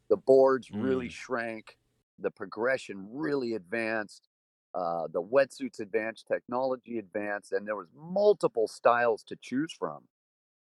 the 0.09 0.17
boards 0.17 0.71
really 0.71 1.09
Mm. 1.09 1.09
shrank 1.09 1.77
the 2.19 2.31
progression 2.31 3.07
really 3.11 3.53
advanced 3.55 4.29
uh, 4.75 5.07
the 5.07 5.21
wetsuits 5.21 5.79
advanced 5.79 6.27
technology 6.27 6.97
advanced 6.99 7.51
and 7.51 7.67
there 7.67 7.75
was 7.75 7.87
multiple 7.95 8.67
styles 8.67 9.23
to 9.23 9.35
choose 9.35 9.71
from 9.73 10.07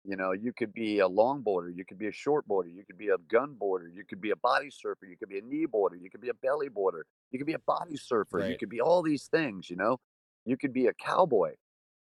you 0.06 0.16
know, 0.16 0.32
you 0.32 0.52
could 0.52 0.72
be 0.72 1.00
a 1.00 1.08
longboarder, 1.08 1.74
you 1.76 1.84
could 1.84 1.98
be 1.98 2.06
a 2.08 2.12
shortboarder, 2.12 2.74
you 2.74 2.84
could 2.86 2.98
be 2.98 3.08
a 3.08 3.18
gunboarder, 3.18 3.94
you 3.94 4.04
could 4.04 4.20
be 4.20 4.30
a 4.30 4.36
body 4.36 4.70
surfer, 4.70 5.06
you 5.06 5.16
could 5.18 5.28
be 5.28 5.38
a 5.38 5.42
knee 5.42 5.66
boarder, 5.66 5.96
you 5.96 6.10
could 6.10 6.20
be 6.22 6.28
a 6.30 6.34
belly 6.34 6.68
boarder, 6.68 7.06
you 7.32 7.38
could 7.38 7.46
be 7.46 7.54
a 7.54 7.58
body 7.60 7.96
surfer, 7.96 8.40
you 8.40 8.56
could 8.56 8.70
be 8.70 8.80
all 8.80 9.02
these 9.02 9.28
things, 9.28 9.70
you 9.70 9.76
know. 9.76 9.98
You 10.44 10.56
could 10.56 10.72
be 10.72 10.86
a 10.86 10.94
cowboy 10.94 11.56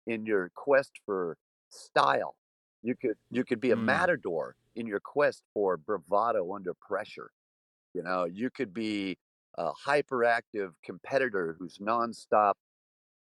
in 0.07 0.27
your 0.27 0.51
quest 0.55 0.93
for 1.07 1.39
style. 1.71 2.37
You 2.83 2.97
could 2.97 3.17
you 3.31 3.45
could 3.45 3.61
be 3.61 3.73
a 3.73 3.77
Mm. 3.77 3.77
matador 3.77 4.57
in 4.77 4.87
your 4.87 5.01
quest 5.01 5.43
for 5.55 5.77
bravado 5.77 6.55
under 6.55 6.75
pressure. 6.75 7.31
You 7.95 8.03
know, 8.03 8.25
you 8.25 8.51
could 8.51 8.75
be 8.75 9.19
a 9.59 9.73
hyperactive 9.87 10.75
competitor 10.85 11.57
who's 11.59 11.79
nonstop 11.79 12.55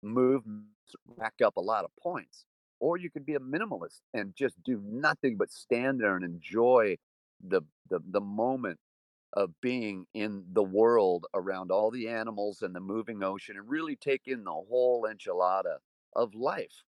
movements 0.02 0.94
rack 1.06 1.34
up 1.44 1.56
a 1.58 1.62
lot 1.62 1.84
of 1.84 1.92
points. 2.02 2.46
Or 2.80 2.96
you 2.96 3.10
could 3.10 3.26
be 3.26 3.34
a 3.34 3.40
minimalist 3.40 4.02
and 4.14 4.34
just 4.36 4.62
do 4.62 4.80
nothing 4.84 5.36
but 5.36 5.50
stand 5.50 6.00
there 6.00 6.16
and 6.16 6.24
enjoy 6.24 6.96
the 7.40 7.62
the, 7.88 8.00
the 8.04 8.20
moment 8.20 8.78
of 9.34 9.60
being 9.60 10.06
in 10.14 10.44
the 10.52 10.62
world 10.62 11.26
around 11.34 11.70
all 11.70 11.90
the 11.90 12.08
animals 12.08 12.62
and 12.62 12.74
the 12.74 12.80
moving 12.80 13.22
ocean 13.22 13.56
and 13.56 13.68
really 13.68 13.96
take 13.96 14.22
in 14.26 14.44
the 14.44 14.52
whole 14.52 15.06
enchilada 15.08 15.78
of 16.16 16.34
life 16.34 16.84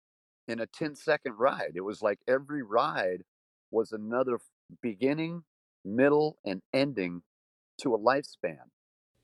in 0.48 0.60
a 0.60 0.67
ten-second 0.67 1.34
ride. 1.34 1.74
It 1.75 1.82
was 1.82 2.01
like 2.01 2.20
every 2.27 2.63
ride 2.63 3.24
was 3.72 3.91
another 3.91 4.39
beginning, 4.82 5.44
middle, 5.86 6.38
and 6.46 6.62
ending 6.74 7.24
to 7.79 7.96
a 7.96 8.00
lifespan 8.00 8.72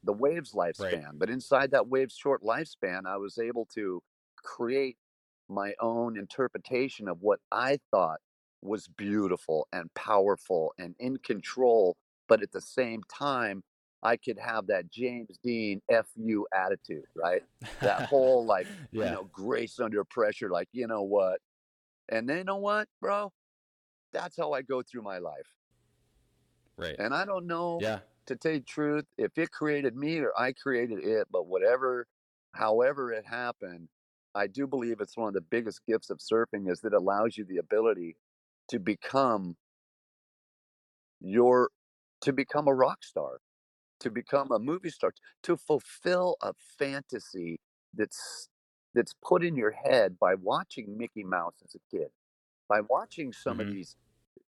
the 0.04 0.14
wave's 0.14 0.54
Right. 0.78 1.02
lifespan. 1.02 1.18
But 1.20 1.30
inside 1.30 1.72
that 1.72 1.88
wave's 1.88 2.16
short 2.16 2.44
lifespan, 2.44 3.06
I 3.06 3.18
was 3.18 3.38
able 3.38 3.66
to 3.76 4.04
create 4.38 4.98
my 5.50 5.74
own 5.80 6.18
interpretation 6.18 7.08
of 7.08 7.22
what 7.22 7.40
I 7.52 7.80
thought 7.92 8.20
was 8.62 8.88
beautiful 8.88 9.68
and 9.74 9.94
powerful 9.94 10.74
and 10.78 10.96
in 11.00 11.18
control. 11.18 11.96
But 12.28 12.42
at 12.42 12.52
the 12.52 12.62
same 12.62 13.02
time, 13.14 13.64
I 14.02 14.18
could 14.18 14.40
have 14.40 14.68
that 14.68 14.90
James 14.90 15.38
Dean 15.44 15.82
FU 15.90 16.46
attitude, 16.54 17.06
right? 17.16 17.42
That 17.82 18.02
whole 18.10 18.46
like, 18.46 18.68
you 18.92 19.04
know, 19.04 19.30
grace 19.32 19.80
under 19.80 20.04
pressure, 20.04 20.50
like, 20.50 20.70
you 20.72 20.88
know 20.88 21.04
what? 21.04 21.40
And 22.10 22.28
then 22.30 22.40
you 22.40 22.44
know 22.44 22.58
what, 22.58 22.88
bro? 23.02 23.32
That's 24.14 24.38
how 24.38 24.54
I 24.54 24.62
go 24.62 24.82
through 24.82 25.02
my 25.04 25.20
life. 25.20 25.54
Right. 26.78 26.96
And 27.00 27.14
I 27.14 27.26
don't 27.26 27.48
know, 27.48 27.80
Yeah. 27.82 28.00
to 28.28 28.36
tell 28.36 28.54
you 28.54 28.60
the 28.60 28.66
truth, 28.66 29.06
if 29.18 29.38
it 29.38 29.52
created 29.52 29.96
me 29.96 30.20
or 30.20 30.32
I 30.38 30.54
created 30.54 31.04
it, 31.04 31.28
but 31.32 31.48
whatever, 31.48 32.08
however 32.54 33.12
it 33.12 33.26
happened, 33.26 33.90
I 34.36 34.48
do 34.48 34.68
believe 34.68 35.00
it's 35.00 35.18
one 35.18 35.28
of 35.28 35.34
the 35.34 35.42
biggest 35.42 35.82
gifts 35.88 36.10
of 36.10 36.20
surfing 36.20 36.72
is 36.72 36.82
that 36.82 36.94
it 36.94 36.98
allows 36.98 37.38
you 37.38 37.46
the 37.46 37.58
ability 37.58 38.18
to 38.70 38.80
become 38.80 39.58
your, 41.20 41.70
to 42.22 42.34
become 42.34 42.68
a 42.68 42.74
rock 42.74 43.04
star, 43.04 43.40
to 44.02 44.12
become 44.12 44.52
a 44.52 44.60
movie 44.60 44.90
star, 44.90 45.14
to 45.44 45.58
fulfill 45.58 46.38
a 46.42 46.54
fantasy 46.80 47.60
that's 47.94 48.50
that's 48.96 49.14
put 49.24 49.44
in 49.44 49.56
your 49.56 49.72
head 49.72 50.20
by 50.20 50.36
watching 50.36 50.98
Mickey 50.98 51.24
Mouse 51.24 51.56
as 51.64 51.76
a 51.76 51.80
kid, 51.96 52.10
by 52.70 52.82
watching 52.82 53.34
some 53.34 53.60
of 53.60 53.68
hmm 53.68 53.74
these 53.74 53.98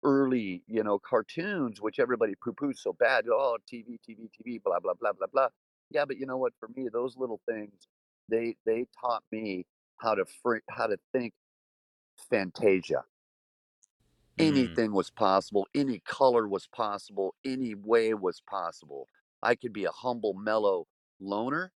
early, 0.03 0.63
you 0.67 0.83
know, 0.83 0.99
cartoons, 0.99 1.81
which 1.81 1.99
everybody 1.99 2.35
poo-poos 2.43 2.77
so 2.79 2.93
bad. 2.93 3.25
Oh, 3.31 3.57
TV, 3.67 3.99
TV, 4.07 4.29
TV, 4.31 4.59
blah, 4.63 4.79
blah, 4.79 4.93
blah, 4.93 5.13
blah, 5.13 5.27
blah. 5.31 5.49
Yeah, 5.91 6.05
but 6.05 6.17
you 6.17 6.25
know 6.25 6.37
what? 6.37 6.53
For 6.59 6.69
me, 6.75 6.89
those 6.91 7.17
little 7.17 7.41
things, 7.47 7.87
they 8.29 8.55
they 8.65 8.87
taught 9.01 9.23
me 9.31 9.65
how 9.97 10.15
to 10.15 10.25
free, 10.43 10.61
how 10.69 10.87
to 10.87 10.97
think 11.13 11.33
Fantasia. 12.29 13.05
Mm, 14.39 14.45
Anything 14.47 14.93
was 14.93 15.09
possible, 15.11 15.67
any 15.75 15.99
color 15.99 16.47
was 16.47 16.67
possible, 16.67 17.35
any 17.45 17.75
way 17.75 18.13
was 18.13 18.41
possible. 18.41 19.07
I 19.43 19.55
could 19.55 19.73
be 19.73 19.85
a 19.85 19.91
humble, 19.91 20.33
mellow 20.33 20.87
loner, 21.19 21.73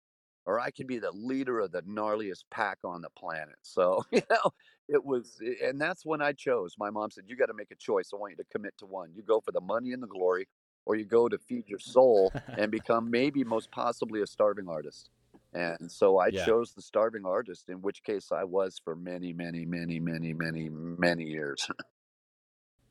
or 0.47 0.61
I 0.61 0.71
could 0.71 0.87
be 0.87 0.99
the 0.99 1.13
leader 1.13 1.61
of 1.61 1.73
the 1.73 1.83
gnarliest 1.83 2.45
pack 2.51 2.79
on 2.85 3.03
the 3.03 3.11
planet. 3.11 3.57
So, 3.63 4.05
you 4.13 4.23
know, 4.31 4.53
it 4.89 5.05
was, 5.05 5.41
and 5.63 5.81
that's 5.81 6.05
when 6.07 6.23
I 6.23 6.33
chose. 6.33 6.77
My 6.79 6.91
mom 6.91 7.11
said, 7.11 7.25
You 7.29 7.37
got 7.37 7.47
to 7.47 7.55
make 7.55 7.71
a 7.73 7.77
choice. 7.77 8.11
I 8.13 8.17
want 8.17 8.33
you 8.33 8.37
to 8.39 8.45
commit 8.53 8.77
to 8.79 8.87
one. 8.87 9.13
You 9.15 9.23
go 9.23 9.41
for 9.41 9.53
the 9.53 9.61
money 9.61 9.93
and 9.93 10.03
the 10.03 10.07
glory, 10.09 10.49
or 10.87 10.97
you 10.97 11.05
go 11.05 11.29
to 11.29 11.39
feed 11.39 11.69
your 11.69 11.79
soul 11.81 12.35
and 12.57 12.71
become 12.71 13.11
maybe 13.11 13.45
most 13.45 13.71
possibly 13.73 14.23
a 14.23 14.27
starving 14.27 14.69
artist. 14.69 15.11
And 15.53 15.91
so 15.91 16.19
I 16.19 16.31
yeah. 16.31 16.45
chose 16.45 16.73
the 16.73 16.83
starving 16.83 17.27
artist, 17.27 17.69
in 17.69 17.83
which 17.83 18.03
case 18.03 18.33
I 18.33 18.45
was 18.45 18.81
for 18.83 18.97
many, 18.97 19.33
many, 19.33 19.67
many, 19.67 20.01
many, 20.01 20.33
many, 20.33 20.69
many 20.71 21.25
years. 21.25 21.69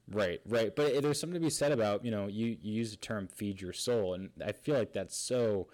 Right, 0.08 0.42
right. 0.46 0.76
But 0.76 0.94
eh, 0.94 1.00
there's 1.02 1.20
something 1.20 1.40
to 1.40 1.46
be 1.46 1.50
said 1.50 1.72
about, 1.72 2.04
you 2.04 2.12
know, 2.12 2.28
you, 2.28 2.58
you 2.62 2.74
use 2.74 2.92
the 2.92 2.98
term 2.98 3.28
feed 3.28 3.62
your 3.62 3.74
soul. 3.74 4.14
And 4.14 4.32
I 4.46 4.52
feel 4.52 4.78
like 4.78 4.94
that's 4.94 5.16
so, 5.18 5.68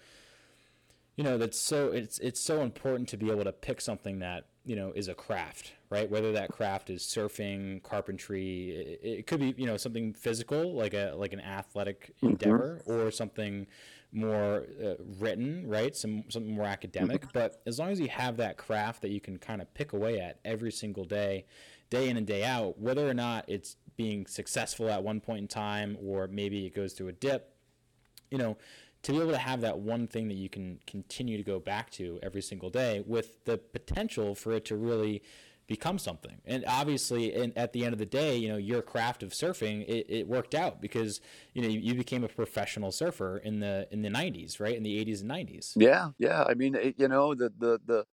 you 1.16 1.24
know, 1.24 1.38
that's 1.38 1.60
so, 1.60 1.88
it's, 1.88 2.18
it's 2.20 2.40
so 2.40 2.62
important 2.62 3.08
to 3.10 3.16
be 3.16 3.30
able 3.30 3.44
to 3.44 3.52
pick 3.52 3.80
something 3.80 4.20
that, 4.20 4.46
you 4.64 4.76
know, 4.76 4.92
is 4.94 5.08
a 5.08 5.14
craft, 5.14 5.72
right? 5.90 6.08
Whether 6.08 6.32
that 6.32 6.52
craft 6.52 6.90
is 6.90 7.02
surfing, 7.02 7.82
carpentry, 7.82 8.70
it, 8.70 9.00
it 9.02 9.26
could 9.26 9.40
be, 9.40 9.54
you 9.56 9.66
know, 9.66 9.76
something 9.76 10.12
physical, 10.12 10.74
like 10.74 10.94
a, 10.94 11.14
like 11.16 11.32
an 11.32 11.40
athletic 11.40 12.14
hmm 12.22 12.28
endeavor 12.28 12.82
or 12.86 13.10
something 13.10 13.66
more 14.12 14.66
uh, 14.82 14.94
written, 15.18 15.66
right? 15.66 15.94
Some, 15.94 16.24
something 16.28 16.52
more 16.52 16.66
academic. 16.66 17.24
hmm 17.24 17.30
But 17.32 17.60
as 17.66 17.78
long 17.78 17.90
as 17.90 18.00
you 18.00 18.08
have 18.08 18.36
that 18.38 18.56
craft 18.56 19.02
that 19.02 19.10
you 19.10 19.20
can 19.20 19.38
kind 19.38 19.60
of 19.60 19.72
pick 19.74 19.92
away 19.92 20.20
at 20.20 20.38
every 20.44 20.72
single 20.72 21.04
day, 21.04 21.44
day 21.90 22.08
in 22.08 22.16
and 22.16 22.26
day 22.26 22.44
out, 22.44 22.78
whether 22.78 23.08
or 23.08 23.14
not 23.14 23.44
it's 23.48 23.76
being 23.96 24.26
successful 24.26 24.88
at 24.88 25.02
one 25.02 25.20
point 25.20 25.40
in 25.40 25.48
time 25.48 25.96
or 26.02 26.26
maybe 26.28 26.66
it 26.66 26.74
goes 26.74 26.92
through 26.92 27.08
a 27.08 27.12
dip, 27.12 27.54
you 28.30 28.38
know, 28.38 28.56
to 29.02 29.12
be 29.12 29.18
able 29.20 29.30
to 29.30 29.38
have 29.38 29.60
that 29.60 29.78
one 29.78 30.06
thing 30.06 30.28
that 30.28 30.34
you 30.34 30.48
can 30.48 30.80
continue 30.86 31.36
to 31.36 31.42
go 31.42 31.60
back 31.60 31.90
to 31.90 32.18
every 32.22 32.42
single 32.42 32.70
day 32.70 33.02
with 33.06 33.44
the 33.44 33.56
potential 33.58 34.34
for 34.34 34.52
it 34.52 34.64
to 34.66 34.76
really 34.76 35.22
become 35.68 35.98
something. 35.98 36.40
And 36.46 36.64
obviously, 36.66 37.32
in, 37.32 37.52
at 37.56 37.72
the 37.72 37.84
end 37.84 37.92
of 37.92 37.98
the 37.98 38.06
day, 38.06 38.36
you 38.36 38.48
know, 38.48 38.56
your 38.56 38.82
craft 38.82 39.22
of 39.22 39.30
surfing, 39.30 39.86
it, 39.86 40.06
it 40.08 40.26
worked 40.26 40.54
out 40.54 40.80
because, 40.80 41.20
you 41.52 41.62
know, 41.62 41.68
you, 41.68 41.78
you 41.78 41.94
became 41.94 42.24
a 42.24 42.28
professional 42.28 42.90
surfer 42.90 43.36
in 43.36 43.60
the, 43.60 43.86
in 43.92 44.02
the 44.02 44.08
90s, 44.08 44.58
right? 44.58 44.74
In 44.74 44.82
the 44.82 45.04
80s 45.04 45.20
and 45.20 45.30
90s. 45.30 45.74
Yeah, 45.76 46.10
yeah. 46.18 46.42
I 46.42 46.54
mean, 46.54 46.74
it, 46.74 46.96
you 46.98 47.06
know, 47.06 47.34
the 47.34 47.52
the 47.56 47.78
the 47.86 48.04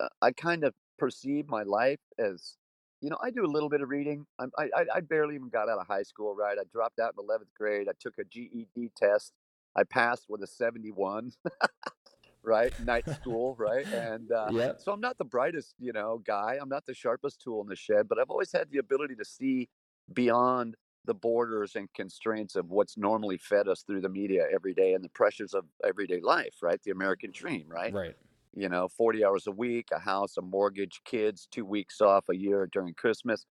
uh, 0.00 0.08
I 0.20 0.32
kind 0.32 0.64
of 0.64 0.74
perceive 0.98 1.48
my 1.48 1.62
life 1.62 2.00
as, 2.18 2.56
you 3.00 3.08
know, 3.08 3.18
I 3.22 3.30
do 3.30 3.44
a 3.44 3.46
little 3.46 3.68
bit 3.68 3.80
of 3.80 3.88
reading. 3.88 4.26
I'm, 4.38 4.50
I 4.58 4.64
I 4.76 4.84
I 4.96 5.00
barely 5.00 5.36
even 5.36 5.48
got 5.48 5.68
out 5.68 5.78
of 5.78 5.86
high 5.86 6.02
school, 6.02 6.34
right? 6.34 6.58
I 6.58 6.64
dropped 6.72 6.98
out 6.98 7.14
in 7.16 7.24
11th 7.24 7.54
grade. 7.56 7.88
I 7.88 7.92
took 8.00 8.18
a 8.18 8.24
GED 8.24 8.90
test. 8.96 9.32
I 9.76 9.84
passed 9.84 10.26
with 10.28 10.42
a 10.42 10.48
71, 10.48 11.30
right? 12.42 12.72
Night 12.78 13.06
school, 13.10 13.54
right? 13.58 13.86
And 13.92 14.30
uh, 14.32 14.52
Yep. 14.52 14.76
so 14.76 14.92
I'm 14.92 15.00
not 15.00 15.18
the 15.18 15.24
brightest, 15.24 15.74
you 15.78 15.92
know, 15.92 16.18
guy. 16.18 16.58
I'm 16.60 16.68
not 16.68 16.86
the 16.86 16.94
sharpest 16.94 17.40
tool 17.40 17.60
in 17.62 17.68
the 17.68 17.76
shed, 17.76 18.08
but 18.08 18.18
I've 18.18 18.30
always 18.30 18.52
had 18.52 18.70
the 18.70 18.78
ability 18.78 19.16
to 19.16 19.24
see 19.24 19.68
beyond 20.12 20.76
the 21.04 21.14
borders 21.14 21.76
and 21.76 21.92
constraints 21.94 22.56
of 22.56 22.66
what's 22.70 22.96
normally 22.96 23.38
fed 23.38 23.68
us 23.68 23.82
through 23.82 24.02
the 24.02 24.08
media 24.08 24.46
every 24.52 24.74
day 24.74 24.92
and 24.94 25.02
the 25.04 25.08
pressures 25.08 25.54
of 25.54 25.66
everyday 25.84 26.20
life, 26.20 26.56
right? 26.62 26.80
The 26.82 26.90
American 26.90 27.30
dream, 27.32 27.68
right? 27.68 27.94
Right. 27.94 28.16
you 28.54 28.68
know, 28.68 28.88
40 28.88 29.24
hours 29.24 29.46
a 29.46 29.52
week, 29.52 29.88
a 29.92 29.98
house, 30.00 30.36
a 30.36 30.42
mortgage, 30.42 31.02
kids, 31.04 31.46
two 31.50 31.64
weeks 31.64 32.00
off 32.00 32.24
a 32.28 32.36
year 32.36 32.68
during 32.72 32.94
Christmas. 32.94 33.46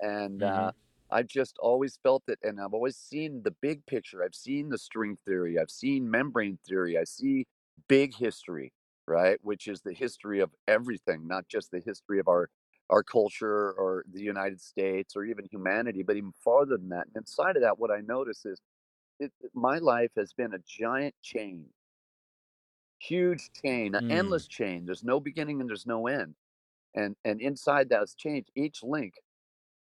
And 0.00 0.42
Mm-hmm. 0.42 0.68
uh, 0.68 0.72
I've 1.10 1.28
just 1.28 1.56
always 1.60 1.98
felt 2.02 2.24
it. 2.28 2.38
And 2.42 2.60
I've 2.60 2.74
always 2.74 2.96
seen 2.96 3.42
the 3.44 3.50
big 3.52 3.86
picture. 3.86 4.22
I've 4.24 4.34
seen 4.34 4.68
the 4.70 4.78
string 4.78 5.16
theory. 5.16 5.58
I've 5.58 5.70
seen 5.70 6.10
membrane 6.10 6.58
theory. 6.66 6.98
I 6.98 7.04
see 7.04 7.46
big 7.88 8.14
history, 8.14 8.72
right? 9.06 9.38
Which 9.42 9.68
is 9.68 9.82
the 9.82 9.92
history 9.92 10.40
of 10.40 10.54
everything, 10.68 11.26
not 11.26 11.48
just 11.48 11.70
the 11.70 11.80
history 11.80 12.18
of 12.20 12.28
our 12.28 12.50
our 12.90 13.02
culture 13.02 13.72
or 13.72 14.04
the 14.10 14.22
United 14.22 14.60
States 14.60 15.16
or 15.16 15.24
even 15.24 15.46
humanity, 15.50 16.02
but 16.02 16.16
even 16.16 16.32
farther 16.32 16.76
than 16.76 16.90
that. 16.90 17.06
And 17.06 17.16
inside 17.16 17.56
of 17.56 17.62
that, 17.62 17.78
what 17.78 17.90
I 17.90 18.00
notice 18.00 18.44
is 18.44 18.60
it, 19.20 19.32
my 19.54 19.78
life 19.78 20.12
has 20.16 20.32
been 20.34 20.54
a 20.54 20.60
giant 20.60 21.14
chain 21.22 21.70
huge 23.00 23.50
chain, 23.52 23.94
an 23.94 24.00
Mm. 24.00 24.08
endless 24.08 24.46
chain. 24.48 24.86
There's 24.86 25.04
no 25.04 25.20
beginning 25.20 25.60
and 25.60 25.68
there's 25.68 25.86
no 25.86 26.06
end. 26.06 26.34
And 26.94 27.16
and 27.24 27.40
inside 27.40 27.90
that 27.90 28.08
chain, 28.16 28.44
each 28.56 28.82
link 28.82 29.14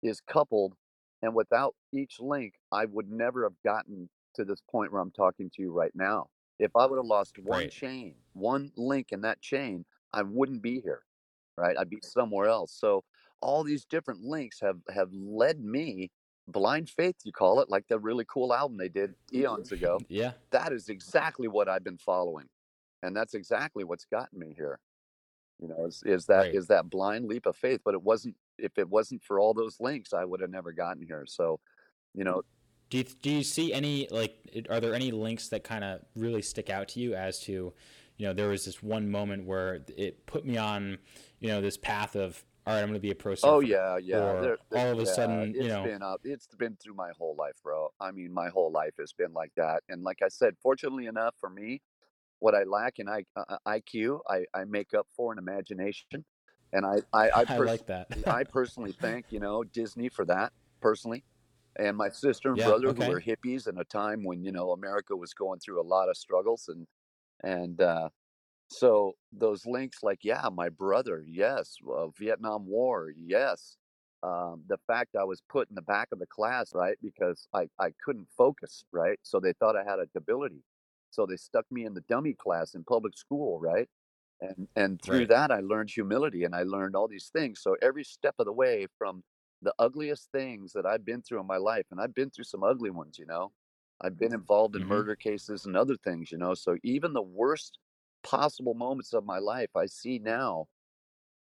is 0.02 0.20
coupled. 0.22 0.76
And 1.22 1.34
without 1.34 1.76
each 1.92 2.20
link, 2.20 2.54
I 2.72 2.86
would 2.86 3.10
never 3.10 3.44
have 3.44 3.60
gotten 3.64 4.10
to 4.34 4.44
this 4.44 4.62
point 4.70 4.92
where 4.92 5.02
I'm 5.02 5.12
talking 5.12 5.50
to 5.54 5.62
you 5.62 5.72
right 5.72 5.94
now. 5.94 6.30
If 6.58 6.76
I 6.76 6.86
would 6.86 6.96
have 6.98 7.06
lost 7.06 7.38
one 7.38 7.62
Right. 7.62 7.70
chain, 7.70 8.16
one 8.34 8.72
link 8.76 9.12
in 9.12 9.22
that 9.22 9.40
chain, 9.42 9.84
I 10.12 10.22
wouldn't 10.22 10.62
be 10.62 10.80
here, 10.80 11.02
right? 11.56 11.76
I'd 11.78 11.90
be 11.90 12.00
somewhere 12.02 12.46
else. 12.48 12.72
So 12.72 13.04
all 13.42 13.64
these 13.64 13.84
different 13.86 14.22
links 14.22 14.60
have 14.60 14.80
have 14.90 15.12
led 15.12 15.60
me, 15.60 16.10
blind 16.48 16.90
faith, 16.90 17.16
you 17.24 17.32
call 17.32 17.60
it, 17.60 17.70
like 17.70 17.86
the 17.88 17.98
really 17.98 18.24
cool 18.28 18.54
album 18.54 18.78
they 18.78 18.88
did 18.88 19.14
eons 19.34 19.72
ago. 19.72 20.00
Yeah. 20.08 20.32
That 20.52 20.72
is 20.72 20.88
exactly 20.88 21.48
what 21.48 21.68
I've 21.68 21.84
been 21.84 21.98
following 21.98 22.48
and 23.02 23.16
that's 23.16 23.34
exactly 23.34 23.84
what's 23.84 24.06
gotten 24.06 24.38
me 24.38 24.54
here 24.56 24.80
you 25.60 25.68
know 25.68 25.86
is, 25.86 26.02
is 26.06 26.26
that 26.26 26.46
Right. 26.46 26.54
is 26.54 26.66
that 26.68 26.90
blind 26.90 27.26
leap 27.26 27.46
of 27.46 27.56
faith 27.56 27.80
but 27.84 27.94
it 27.94 28.02
wasn't 28.02 28.36
if 28.58 28.78
it 28.78 28.88
wasn't 28.88 29.22
for 29.24 29.40
all 29.40 29.54
those 29.54 29.78
links 29.80 30.12
i 30.12 30.24
would 30.24 30.40
have 30.40 30.50
never 30.50 30.72
gotten 30.72 31.02
here 31.06 31.24
so 31.26 31.60
you 32.14 32.24
know 32.24 32.42
Do 32.90 32.98
you, 32.98 33.04
do 33.22 33.30
you 33.30 33.42
see 33.42 33.72
any 33.72 34.08
like 34.10 34.36
are 34.70 34.80
there 34.80 34.94
any 34.94 35.10
links 35.10 35.48
that 35.48 35.64
kind 35.64 35.82
of 35.84 36.00
really 36.14 36.42
stick 36.42 36.70
out 36.70 36.88
to 36.88 37.00
you 37.00 37.14
as 37.14 37.40
to 37.40 37.72
you 38.16 38.26
know 38.26 38.32
there 38.32 38.48
was 38.48 38.64
this 38.64 38.82
one 38.82 39.10
moment 39.10 39.44
where 39.44 39.80
it 39.96 40.24
put 40.26 40.44
me 40.44 40.56
on 40.56 40.98
you 41.40 41.48
know 41.48 41.60
this 41.60 41.76
path 41.76 42.14
of 42.14 42.44
all 42.66 42.74
right 42.74 42.80
I'm 42.80 42.86
going 42.88 42.94
to 42.94 43.00
be 43.00 43.10
a 43.10 43.14
pro 43.14 43.32
oh 43.42 43.60
surfer 43.60 43.66
yeah 43.66 43.98
yeah 43.98 44.16
or 44.16 44.40
there, 44.40 44.56
there 44.70 44.86
all 44.86 44.92
of 44.92 44.98
a 44.98 45.02
yeah 45.02 45.12
sudden 45.12 45.54
you 45.54 45.60
it's 45.60 45.68
know 45.68 45.84
been 45.84 46.02
up 46.02 46.20
it's 46.24 46.46
been 46.58 46.76
through 46.76 46.94
my 46.94 47.10
whole 47.18 47.34
life 47.38 47.54
bro. 47.62 47.88
I 48.00 48.10
mean 48.12 48.32
my 48.32 48.48
whole 48.48 48.70
life 48.70 48.94
has 48.98 49.12
been 49.12 49.32
like 49.32 49.52
that 49.56 49.82
and 49.88 50.02
like 50.02 50.18
i 50.24 50.28
said 50.28 50.54
fortunately 50.62 51.06
enough 51.06 51.34
for 51.40 51.50
me 51.50 51.80
what 52.38 52.54
i 52.54 52.62
lack 52.64 52.98
in 52.98 53.08
I, 53.08 53.24
uh, 53.36 53.58
iq 53.68 54.18
I, 54.28 54.44
I 54.54 54.64
make 54.64 54.94
up 54.94 55.06
for 55.16 55.32
in 55.32 55.38
imagination 55.38 56.24
and 56.72 56.84
i 56.86 56.96
i 57.12 57.28
i, 57.30 57.44
I 57.48 57.56
like 57.58 57.86
that. 57.86 58.08
I 58.26 58.44
personally 58.44 58.92
thank 58.92 59.26
you 59.30 59.40
know 59.40 59.62
disney 59.64 60.08
for 60.08 60.24
that 60.26 60.52
personally 60.80 61.24
and 61.78 61.96
my 61.96 62.08
sister 62.08 62.50
and 62.50 62.58
yeah 62.58 62.68
brother 62.68 62.92
who 62.92 63.10
were 63.10 63.20
hippies 63.20 63.68
in 63.68 63.78
a 63.78 63.84
time 63.84 64.24
when 64.24 64.42
you 64.42 64.52
know 64.52 64.72
America 64.72 65.16
was 65.16 65.34
going 65.34 65.58
through 65.60 65.80
a 65.80 65.84
lot 65.84 66.08
of 66.08 66.16
struggles 66.16 66.68
and 66.68 66.86
and 67.42 67.80
uh, 67.80 68.08
so 68.68 69.14
those 69.32 69.66
links 69.66 70.02
like 70.02 70.20
yeah 70.22 70.48
my 70.52 70.68
brother 70.68 71.24
yes 71.26 71.76
uh, 71.88 72.08
Vietnam 72.18 72.66
War 72.66 73.12
yes 73.16 73.76
um, 74.22 74.62
the 74.68 74.78
fact 74.86 75.14
I 75.14 75.24
was 75.24 75.42
put 75.48 75.68
in 75.68 75.74
the 75.74 75.82
back 75.82 76.08
of 76.12 76.18
the 76.18 76.26
class 76.26 76.72
right 76.74 76.96
because 77.02 77.46
I, 77.54 77.68
I 77.78 77.90
couldn't 78.04 78.28
focus 78.36 78.84
right 78.92 79.18
so 79.22 79.38
they 79.38 79.52
thought 79.54 79.76
I 79.76 79.84
had 79.84 79.98
a 79.98 80.06
debility 80.14 80.62
so 81.10 81.26
they 81.26 81.36
stuck 81.36 81.64
me 81.70 81.84
in 81.84 81.94
the 81.94 82.04
dummy 82.08 82.34
class 82.34 82.74
in 82.74 82.84
public 82.84 83.16
school 83.16 83.60
right 83.60 83.88
and 84.40 84.68
and 84.76 85.00
through 85.00 85.20
right. 85.20 85.28
that 85.28 85.50
i 85.50 85.60
learned 85.60 85.90
humility 85.90 86.44
and 86.44 86.54
i 86.54 86.62
learned 86.62 86.94
all 86.94 87.08
these 87.08 87.30
things 87.32 87.60
so 87.62 87.76
every 87.82 88.04
step 88.04 88.34
of 88.38 88.46
the 88.46 88.52
way 88.52 88.86
from 88.98 89.22
the 89.66 89.74
ugliest 89.80 90.30
things 90.32 90.72
that 90.72 90.86
i've 90.86 91.04
been 91.04 91.22
through 91.22 91.40
in 91.40 91.46
my 91.46 91.58
life 91.58 91.86
and 91.90 92.00
i've 92.00 92.14
been 92.14 92.30
through 92.30 92.44
some 92.44 92.64
ugly 92.64 92.90
ones 92.90 93.18
you 93.18 93.26
know 93.26 93.52
i've 94.02 94.18
been 94.18 94.34
involved 94.34 94.76
in 94.76 94.82
mm-hmm 94.82 94.90
murder 94.90 95.16
cases 95.16 95.66
and 95.66 95.76
other 95.76 95.96
things 96.04 96.32
you 96.32 96.38
know 96.38 96.54
so 96.54 96.76
even 96.84 97.12
the 97.12 97.22
worst 97.22 97.78
possible 98.24 98.74
moments 98.74 99.12
of 99.12 99.26
my 99.26 99.38
life 99.38 99.70
i 99.76 99.86
see 99.86 100.18
now 100.20 100.66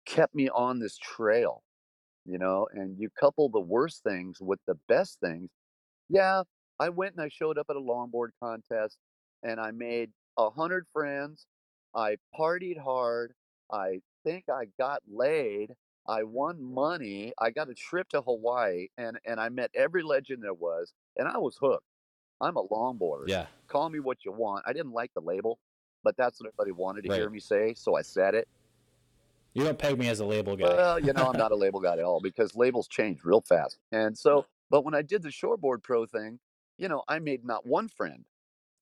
kept 0.06 0.36
me 0.36 0.50
on 0.50 0.80
this 0.80 0.98
trail 0.98 1.64
you 2.26 2.38
know 2.38 2.68
and 2.74 3.00
you 3.00 3.10
couple 3.20 3.50
the 3.50 3.60
worst 3.60 4.04
things 4.04 4.42
with 4.42 4.60
the 4.68 4.76
best 4.88 5.20
things 5.22 5.50
yeah, 6.10 6.44
I 6.80 6.90
went 6.90 7.16
and 7.16 7.24
I 7.24 7.30
showed 7.30 7.58
up 7.58 7.68
at 7.70 7.78
a 7.78 7.82
longboard 7.82 8.32
contest 8.44 8.98
and 9.44 9.60
I 9.60 9.72
made 9.72 10.12
a 10.38 10.50
hundred 10.50 10.86
friends. 10.94 11.48
I 11.96 12.18
partied 12.38 12.80
hard. 12.80 13.34
I 13.72 14.02
think 14.26 14.46
I 14.50 14.68
got 14.78 15.02
laid. 15.10 15.72
I 16.08 16.24
won 16.24 16.62
money. 16.62 17.34
I 17.40 17.52
got 17.52 17.70
a 17.70 17.74
trip 17.74 18.10
to 18.10 18.22
Hawaii 18.22 18.88
and 18.98 19.20
and 19.26 19.40
I 19.40 19.50
met 19.50 19.72
every 19.76 20.04
legend 20.04 20.44
there 20.44 20.54
was 20.54 20.94
and 21.18 21.28
I 21.28 21.38
was 21.38 21.58
hooked. 21.62 21.86
I'm 22.40 22.58
a 22.58 22.68
longboarder. 22.68 23.28
Yeah. 23.28 23.46
Call 23.68 23.90
me 23.90 24.00
what 24.00 24.26
you 24.26 24.32
want. 24.32 24.64
I 24.68 24.74
didn't 24.74 24.94
like 24.94 25.14
the 25.14 25.22
label, 25.22 25.60
but 26.04 26.18
that's 26.18 26.40
what 26.40 26.48
everybody 26.48 26.72
wanted 26.72 27.04
to 27.06 27.14
hear 27.14 27.30
me 27.30 27.40
say, 27.40 27.74
so 27.76 27.96
I 27.96 28.02
said 28.02 28.36
it. 28.36 28.48
You 29.54 29.64
don't 29.64 29.78
peg 29.78 29.98
me 30.00 30.08
as 30.08 30.22
a 30.22 30.26
label 30.26 30.56
guy. 30.56 30.64
Well, 30.64 31.00
you 31.00 31.14
know, 31.14 31.28
I'm 31.28 31.38
not 31.38 31.52
a 31.52 31.56
label 31.56 31.82
guy 31.82 31.94
at 31.94 32.00
all 32.00 32.22
because 32.22 32.56
labels 32.56 32.88
change 32.88 33.20
real 33.24 33.42
fast. 33.42 33.78
And 33.92 34.18
so, 34.18 34.46
but 34.70 34.86
when 34.86 34.96
I 34.96 35.02
did 35.02 35.22
the 35.22 35.30
shortboard 35.30 35.84
pro 35.84 36.06
thing, 36.06 36.40
you 36.78 36.88
know, 36.88 37.04
I 37.08 37.20
made 37.20 37.46
not 37.46 37.66
one 37.66 37.90
friend. 37.90 38.26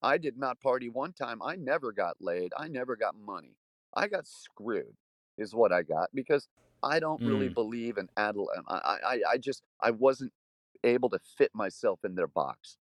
I 0.02 0.16
did 0.16 0.38
not 0.38 0.60
party 0.60 0.88
one 0.88 1.12
time. 1.12 1.42
I 1.42 1.56
never 1.56 1.92
got 1.92 2.16
laid. 2.20 2.52
I 2.56 2.68
never 2.68 2.96
got 2.96 3.14
money. 3.16 3.56
I 3.94 4.06
got 4.06 4.26
screwed, 4.26 4.94
is 5.36 5.54
what 5.54 5.72
I 5.72 5.82
got 5.82 6.08
because 6.14 6.48
I 6.82 7.00
don't 7.00 7.22
really 7.24 7.48
Mm. 7.48 7.54
believe 7.54 7.98
in 7.98 8.08
adult. 8.16 8.50
I, 8.68 8.98
I, 9.04 9.20
I 9.32 9.38
just, 9.38 9.62
I 9.80 9.90
wasn't 9.92 10.32
able 10.84 11.10
to 11.10 11.20
fit 11.38 11.50
myself 11.54 12.00
in 12.04 12.14
their 12.14 12.28
box, 12.28 12.78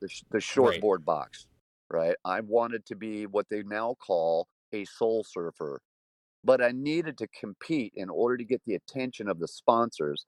the, 0.00 0.08
sh- 0.08 0.24
the 0.32 0.40
Right. 0.56 0.84
box, 1.04 1.46
right? 1.90 2.16
I 2.24 2.40
wanted 2.40 2.86
to 2.86 2.96
be 2.96 3.26
what 3.26 3.48
they 3.50 3.62
now 3.62 3.94
call 3.94 4.48
a 4.72 4.84
soul 4.86 5.24
surfer, 5.24 5.82
but 6.44 6.62
I 6.62 6.72
needed 6.72 7.18
to 7.18 7.28
compete 7.28 7.92
in 7.96 8.10
order 8.10 8.38
to 8.38 8.44
get 8.44 8.62
the 8.66 8.74
attention 8.74 9.28
of 9.28 9.38
the 9.40 9.48
sponsors. 9.48 10.26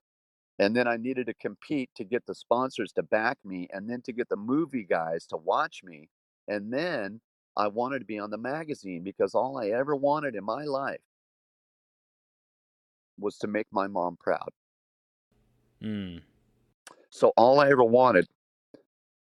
And 0.58 0.76
then 0.76 0.88
I 0.88 0.96
needed 0.96 1.26
to 1.26 1.34
compete 1.34 1.90
to 1.96 2.04
get 2.04 2.26
the 2.26 2.34
sponsors 2.34 2.92
to 2.94 3.02
back 3.02 3.38
me 3.44 3.68
and 3.72 3.90
then 3.90 4.02
to 4.02 4.12
get 4.12 4.28
the 4.28 4.36
movie 4.36 4.84
guys 4.84 5.26
to 5.28 5.36
watch 5.36 5.82
me. 5.84 6.10
And 6.48 6.72
then 6.72 7.20
I 7.56 7.68
wanted 7.68 8.00
to 8.00 8.04
be 8.06 8.18
on 8.18 8.30
the 8.30 8.38
magazine 8.38 9.02
because 9.04 9.34
all 9.34 9.58
I 9.58 9.68
ever 9.70 9.96
wanted 9.96 10.36
in 10.36 10.44
my 10.44 10.64
life 10.64 11.00
was 13.18 13.38
to 13.38 13.46
make 13.46 13.66
my 13.70 13.86
mom 13.86 14.16
proud. 14.20 14.50
Mm. 15.82 16.22
So 17.10 17.32
all 17.36 17.60
I 17.60 17.70
ever 17.70 17.84
wanted 17.84 18.26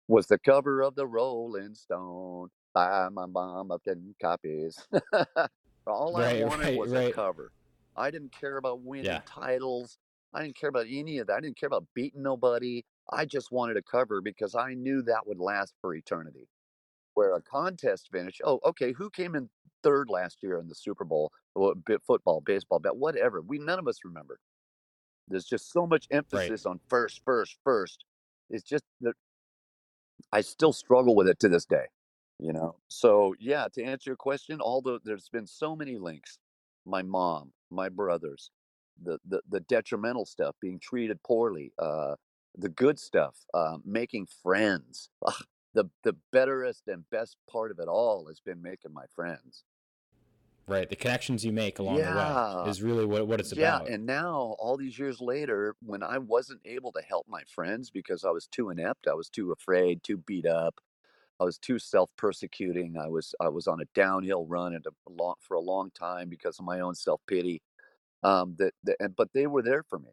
was 0.08 0.26
the 0.26 0.38
cover 0.38 0.82
of 0.82 0.94
the 0.94 1.06
Rolling 1.06 1.74
Stone. 1.74 2.50
by 2.74 3.08
my 3.08 3.26
mom 3.26 3.70
of 3.70 3.82
ten 3.82 4.14
copies. 4.20 4.78
all 5.86 6.16
I 6.16 6.42
wanted 6.44 6.66
right, 6.66 6.76
was 6.76 6.92
a 6.92 7.12
cover. 7.12 7.50
I 7.96 8.10
didn't 8.10 8.32
care 8.32 8.58
about 8.58 8.82
winning 8.82 9.04
Yeah. 9.06 9.20
titles. 9.26 9.98
I 10.34 10.42
didn't 10.42 10.56
care 10.56 10.68
about 10.68 10.86
any 10.90 11.18
of 11.18 11.28
that. 11.28 11.34
I 11.34 11.40
didn't 11.40 11.58
care 11.58 11.68
about 11.68 11.86
beating 11.94 12.22
nobody. 12.22 12.84
I 13.10 13.24
just 13.24 13.50
wanted 13.50 13.76
a 13.78 13.82
cover 13.82 14.20
because 14.20 14.54
I 14.54 14.74
knew 14.74 15.02
that 15.02 15.26
would 15.26 15.38
last 15.38 15.74
for 15.80 15.94
eternity. 15.94 16.48
Where 17.16 17.34
a 17.34 17.40
contest 17.40 18.10
finish, 18.12 18.42
oh, 18.44 18.60
okay, 18.62 18.92
who 18.92 19.08
came 19.08 19.34
in 19.34 19.48
third 19.82 20.10
last 20.10 20.42
year 20.42 20.58
in 20.58 20.68
the 20.68 20.74
Super 20.74 21.02
Bowl? 21.02 21.32
Well, 21.54 21.72
football, 22.06 22.42
baseball, 22.44 22.78
bet 22.78 22.94
whatever. 22.94 23.40
We 23.40 23.58
none 23.58 23.78
of 23.78 23.88
us 23.88 24.00
remember. 24.04 24.38
There's 25.26 25.46
just 25.46 25.72
so 25.72 25.86
much 25.86 26.06
emphasis 26.10 26.66
on 26.66 26.78
first, 26.88 27.22
first, 27.24 27.56
first. 27.64 28.04
It's 28.50 28.64
just 28.64 28.84
that 29.00 29.14
I 30.30 30.42
still 30.42 30.74
struggle 30.74 31.16
with 31.16 31.26
it 31.26 31.40
to 31.40 31.48
this 31.48 31.64
day. 31.64 31.86
You 32.38 32.52
know. 32.52 32.76
So 32.88 33.34
yeah, 33.40 33.66
to 33.72 33.82
answer 33.82 34.10
your 34.10 34.16
question, 34.16 34.60
although 34.60 34.98
there's 35.02 35.30
been 35.30 35.46
so 35.46 35.74
many 35.74 35.96
links, 35.96 36.38
my 36.84 37.00
mom, 37.00 37.50
my 37.70 37.88
brothers, 37.88 38.50
the 39.02 39.18
the, 39.26 39.40
the 39.48 39.60
detrimental 39.60 40.26
stuff, 40.26 40.54
being 40.60 40.78
treated 40.78 41.22
poorly, 41.22 41.72
uh, 41.78 42.16
the 42.58 42.68
good 42.68 42.98
stuff, 42.98 43.36
uh, 43.54 43.78
making 43.86 44.26
friends. 44.42 45.08
Ugh, 45.26 45.44
the 45.76 45.86
the 46.04 46.14
betterest 46.32 46.88
and 46.88 47.08
best 47.10 47.38
part 47.48 47.70
of 47.72 47.78
it 47.80 47.88
all 47.88 48.28
has 48.28 48.40
been 48.40 48.62
making 48.62 48.94
my 48.94 49.06
friends. 49.14 49.64
Right. 50.68 50.88
The 50.88 50.96
connections 50.96 51.44
you 51.44 51.52
make 51.52 51.78
along 51.78 52.04
the 52.04 52.12
way 52.12 52.40
is 52.62 52.82
really 52.82 53.04
what, 53.06 53.26
what 53.28 53.40
it's 53.40 53.52
Yeah, 53.52 53.78
about. 53.78 53.86
Yeah, 53.86 53.94
and 53.94 54.06
now 54.06 54.56
all 54.58 54.76
these 54.76 54.98
years 54.98 55.20
later, 55.20 55.76
when 55.80 56.02
I 56.02 56.18
wasn't 56.18 56.62
able 56.64 56.92
to 56.92 57.02
help 57.02 57.28
my 57.28 57.44
friends 57.44 57.90
because 57.90 58.24
I 58.24 58.30
was 58.30 58.46
too 58.48 58.70
inept, 58.70 59.06
I 59.06 59.14
was 59.14 59.28
too 59.30 59.52
afraid, 59.52 60.02
too 60.02 60.16
beat 60.18 60.46
up, 60.46 60.80
I 61.40 61.44
was 61.44 61.58
too 61.58 61.78
self-persecuting. 61.80 62.98
I 62.98 63.08
was 63.08 63.34
I 63.40 63.48
was 63.50 63.66
on 63.68 63.80
a 63.82 63.86
downhill 63.94 64.46
run 64.46 64.74
at 64.74 64.86
a 64.86 64.92
long, 65.10 65.36
for 65.40 65.54
a 65.56 65.60
long 65.60 65.90
time 65.92 66.28
because 66.30 66.58
of 66.60 66.64
my 66.66 66.80
own 66.80 66.94
self-pity. 66.96 67.62
Um, 68.24 68.56
that, 68.58 68.74
that 68.84 68.96
and, 69.00 69.16
but 69.16 69.32
they 69.34 69.46
were 69.48 69.62
there 69.62 69.82
for 69.84 69.98
me, 70.00 70.12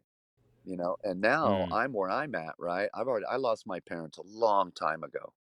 you 0.64 0.76
know. 0.76 0.96
And 1.04 1.20
now 1.20 1.66
Mm. 1.66 1.72
I'm 1.72 1.92
where 1.94 2.10
I'm 2.10 2.34
at, 2.36 2.54
right? 2.58 2.90
I've 2.94 3.08
already 3.08 3.26
I 3.26 3.36
lost 3.36 3.66
my 3.66 3.80
parents 3.80 4.18
a 4.18 4.22
long 4.24 4.72
time 4.72 5.04
ago, 5.04 5.34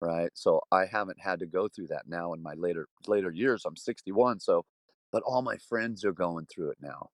right? 0.00 0.30
So 0.34 0.60
I 0.72 0.86
haven't 0.86 1.20
had 1.20 1.40
to 1.40 1.46
go 1.46 1.68
through 1.68 1.88
that 1.88 2.08
now 2.08 2.32
in 2.34 2.42
my 2.42 2.54
later 2.54 2.88
later 3.06 3.30
years. 3.30 3.64
I'm 3.66 3.76
61, 3.76 4.40
so 4.40 4.64
but 5.12 5.22
all 5.24 5.42
my 5.42 5.56
friends 5.58 6.04
are 6.04 6.12
going 6.12 6.46
through 6.46 6.70
it 6.70 6.78
now. 6.80 7.10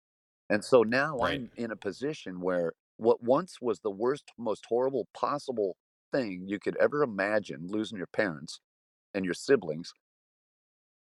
And 0.51 0.65
so 0.65 0.83
now 0.83 1.21
Right. 1.21 1.43
I'm 1.43 1.51
in 1.57 1.71
a 1.71 1.77
position 1.77 2.41
where 2.41 2.73
what 2.99 3.23
once 3.23 3.61
was 3.61 3.81
the 3.81 3.91
worst, 3.91 4.25
most 4.39 4.67
horrible 4.69 5.09
possible 5.15 5.77
thing 6.13 6.49
you 6.49 6.59
could 6.59 6.77
ever 6.79 7.03
imagine, 7.03 7.69
losing 7.69 7.99
your 7.99 8.07
parents 8.09 8.61
and 9.15 9.25
your 9.25 9.35
siblings, 9.35 9.93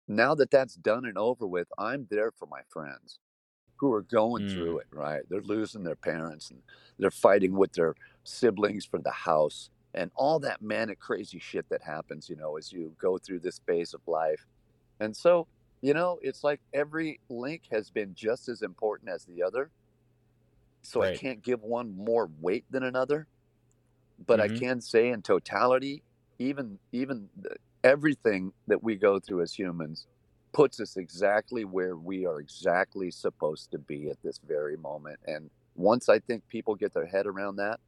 now 0.07 0.35
that 0.35 0.51
that's 0.51 0.75
done 0.75 1.05
and 1.05 1.17
over 1.17 1.45
with, 1.47 1.67
I'm 1.77 2.07
there 2.09 2.31
for 2.31 2.47
my 2.47 2.61
friends 2.69 3.19
who 3.77 3.93
are 3.93 4.01
going 4.03 4.43
Mm. 4.43 4.49
through 4.49 4.79
it, 4.79 4.87
right? 4.91 5.23
They're 5.29 5.41
losing 5.41 5.83
their 5.83 5.95
parents 5.97 6.51
and 6.51 6.63
they're 6.99 7.11
fighting 7.11 7.53
with 7.57 7.73
their 7.73 7.95
siblings 8.23 8.85
for 8.85 8.99
the 8.99 9.11
house 9.11 9.69
and 9.93 10.11
all 10.15 10.39
that 10.39 10.61
manic, 10.61 10.99
crazy 10.99 11.39
shit 11.39 11.67
that 11.69 11.83
happens, 11.83 12.29
you 12.29 12.35
know, 12.35 12.57
as 12.57 12.71
you 12.71 12.95
go 12.99 13.17
through 13.17 13.39
this 13.41 13.59
phase 13.67 13.93
of 13.93 14.01
life. 14.07 14.45
And 14.99 15.15
so, 15.17 15.47
you 15.81 15.93
know, 15.93 16.19
it's 16.21 16.43
like 16.43 16.61
every 16.73 17.21
link 17.29 17.63
has 17.71 17.91
been 17.91 18.15
just 18.15 18.49
as 18.49 18.61
important 18.63 19.11
as 19.11 19.25
the 19.25 19.43
other. 19.43 19.71
So 20.83 21.01
I 21.01 21.07
can't 21.07 21.41
give 21.41 21.61
one 21.61 21.95
more 21.95 22.27
weight 22.27 22.65
than 22.69 22.83
another. 22.83 23.27
But 24.19 24.39
I 24.41 24.49
Mhm. 24.49 24.49
can 24.49 24.81
say 24.81 25.09
in 25.09 25.21
totality, 25.23 26.03
even 26.39 26.79
even 26.91 27.29
the, 27.35 27.57
everything 27.83 28.53
that 28.67 28.83
we 28.83 28.95
go 28.97 29.19
through 29.19 29.41
as 29.41 29.53
humans 29.53 30.07
puts 30.53 30.79
us 30.79 30.97
exactly 30.97 31.65
where 31.65 31.95
we 31.97 32.25
are 32.25 32.39
exactly 32.39 33.11
supposed 33.11 33.71
to 33.71 33.79
be 33.79 34.09
at 34.09 34.21
this 34.23 34.39
very 34.43 34.77
moment. 34.77 35.19
And 35.25 35.51
once 35.75 36.09
I 36.09 36.19
think 36.19 36.47
people 36.49 36.75
get 36.75 36.93
their 36.93 37.05
head 37.07 37.27
around 37.27 37.57
that, 37.57 37.79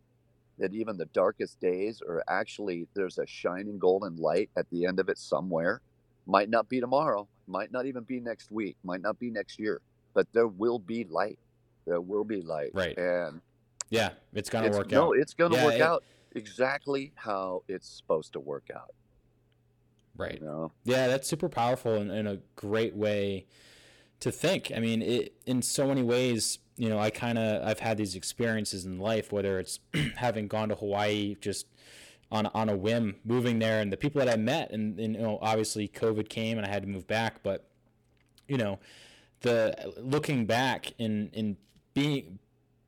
that 0.62 0.74
even 0.76 0.95
the 0.95 1.08
darkest 1.08 1.60
days 1.60 2.02
are 2.08 2.24
actually 2.30 2.88
there's 2.93 3.17
a 3.17 3.26
shining 3.26 3.80
golden 3.80 4.15
light 4.15 4.50
at 4.56 4.69
the 4.69 4.86
end 4.86 5.00
of 5.00 5.10
it 5.10 5.17
somewhere. 5.17 5.82
Might 6.28 6.50
not 6.50 6.69
be 6.69 6.80
tomorrow, 6.80 7.28
might 7.47 7.71
not 7.71 7.88
even 7.88 8.04
be 8.04 8.19
next 8.19 8.52
week, 8.52 8.78
might 8.84 9.02
not 9.02 9.19
be 9.19 9.32
next 9.32 9.60
year, 9.60 9.82
but 10.13 10.28
there 10.34 10.47
will 10.47 10.78
be 10.80 11.04
light. 11.04 11.39
There 11.88 12.00
will 12.00 12.24
be 12.24 12.41
light. 12.41 12.69
Right. 12.74 12.95
And 12.97 13.41
Yeah. 13.89 14.12
It's 14.34 14.50
going 14.52 14.63
to 14.63 14.69
it's, 14.69 14.78
work 14.78 14.91
no, 14.91 15.08
out. 15.10 15.17
it's 15.17 15.34
going 15.34 15.52
to 15.52 15.58
Yeah, 15.58 15.65
work 15.65 15.74
it- 15.76 15.82
out 15.82 16.04
exactly 16.34 17.12
how 17.15 17.63
it's 17.67 17.89
supposed 17.89 18.34
to 18.34 18.39
work 18.39 18.69
out. 18.74 18.93
Right. 20.15 20.39
You 20.39 20.45
know? 20.45 20.71
Yeah, 20.84 21.08
that's 21.08 21.28
super 21.28 21.50
powerful 21.50 21.95
and, 21.95 22.12
and 22.12 22.28
a 22.28 22.39
great 22.56 22.95
way 22.95 23.47
to 24.19 24.32
think. 24.32 24.71
I 24.76 24.80
mean, 24.80 25.02
it 25.02 25.34
in 25.47 25.63
so 25.63 25.88
many 25.88 26.04
ways, 26.04 26.60
you 26.82 26.89
know, 26.89 26.98
I 26.98 27.12
kind 27.12 27.38
of 27.38 27.62
I've 27.62 27.78
had 27.78 27.98
these 27.98 28.15
experiences 28.15 28.86
in 28.86 28.98
life, 28.98 29.32
whether 29.32 29.60
it's 29.60 29.80
having 30.15 30.48
gone 30.48 30.70
to 30.70 30.76
Hawaii 30.76 31.36
just 31.39 31.67
on 32.32 32.48
on 32.48 32.70
a 32.70 32.76
whim, 32.76 33.17
moving 33.24 33.60
there, 33.60 33.82
and 33.82 33.94
the 33.94 33.98
people 33.98 34.17
that 34.17 34.28
I 34.28 34.36
met, 34.36 34.72
and, 34.72 35.00
and 35.00 35.13
you 35.13 35.22
know, 35.22 35.38
obviously 35.44 35.88
COVID 35.88 36.28
came 36.28 36.58
and 36.58 36.65
I 36.65 36.72
had 36.72 36.82
to 36.82 36.89
move 36.89 37.06
back, 37.06 37.44
but 37.44 37.70
you 38.48 38.58
know, 38.58 38.80
the 39.41 39.94
looking 39.98 40.48
back 40.48 40.91
and 40.98 41.30
in 41.34 41.56
being 41.94 42.39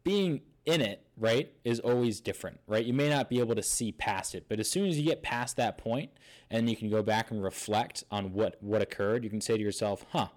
being 0.03 0.41
in 0.65 0.81
it, 0.81 1.05
right, 1.15 1.53
is 1.63 1.79
always 1.79 2.19
different, 2.19 2.61
right? 2.65 2.83
You 2.83 2.93
may 2.93 3.09
not 3.09 3.29
be 3.29 3.39
able 3.41 3.53
to 3.53 3.61
see 3.61 3.91
past 3.91 4.33
it, 4.33 4.45
but 4.49 4.59
as 4.59 4.67
soon 4.67 4.87
as 4.87 4.97
you 4.97 5.05
get 5.05 5.21
past 5.21 5.55
that 5.57 5.77
point 5.77 6.09
and 6.49 6.67
you 6.67 6.75
can 6.75 6.89
go 6.89 7.03
back 7.03 7.29
and 7.29 7.43
reflect 7.43 8.05
on 8.09 8.33
what 8.33 8.57
what 8.59 8.81
occurred, 8.81 9.23
you 9.23 9.29
can 9.29 9.39
say 9.39 9.55
to 9.55 9.63
yourself, 9.63 10.03
"Huh, 10.09 10.29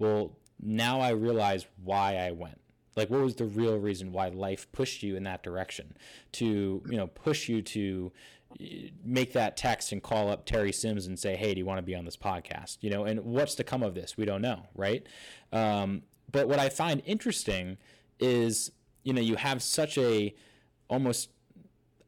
well, 0.00 0.36
now 0.60 1.00
I 1.00 1.10
realize 1.10 1.66
why 1.84 2.16
I 2.16 2.32
went." 2.32 2.58
Like 2.96 3.10
what 3.10 3.20
was 3.20 3.34
the 3.34 3.44
real 3.44 3.78
reason 3.78 4.12
why 4.12 4.28
life 4.28 4.70
pushed 4.72 5.02
you 5.02 5.16
in 5.16 5.24
that 5.24 5.42
direction 5.42 5.96
to, 6.32 6.82
you 6.88 6.96
know, 6.96 7.08
push 7.08 7.48
you 7.48 7.60
to 7.62 8.12
eh, 8.60 8.88
make 9.04 9.32
that 9.32 9.56
text 9.56 9.92
and 9.92 10.02
call 10.02 10.30
up 10.30 10.46
Terry 10.46 10.72
Sims 10.72 11.06
and 11.06 11.18
say, 11.18 11.36
"Hey, 11.36 11.54
do 11.54 11.58
you 11.58 11.66
want 11.66 11.78
to 11.78 11.82
be 11.82 11.94
on 11.94 12.04
this 12.04 12.16
podcast?" 12.16 12.78
You 12.80 12.90
know, 12.90 13.04
and 13.04 13.20
what's 13.24 13.54
to 13.56 13.64
come 13.64 13.82
of 13.82 13.94
this? 13.94 14.16
We 14.16 14.24
don't 14.24 14.42
know, 14.42 14.68
right? 14.74 15.04
Um, 15.52 16.02
but 16.30 16.48
what 16.48 16.58
I 16.58 16.68
find 16.68 17.02
interesting 17.04 17.78
is, 18.18 18.70
you 19.02 19.12
know, 19.12 19.20
you 19.20 19.36
have 19.36 19.62
such 19.62 19.98
a 19.98 20.34
almost, 20.88 21.30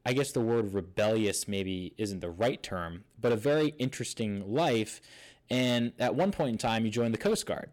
I 0.04 0.12
guess 0.12 0.32
the 0.32 0.40
word 0.40 0.74
rebellious 0.74 1.48
maybe 1.48 1.94
isn't 1.98 2.20
the 2.20 2.30
right 2.30 2.62
term, 2.62 3.04
but 3.20 3.32
a 3.32 3.36
very 3.36 3.68
interesting 3.78 4.52
life. 4.52 5.00
And 5.48 5.92
at 5.98 6.14
one 6.14 6.32
point 6.32 6.50
in 6.50 6.58
time, 6.58 6.84
you 6.84 6.90
joined 6.90 7.14
the 7.14 7.18
Coast 7.18 7.46
Guard. 7.46 7.70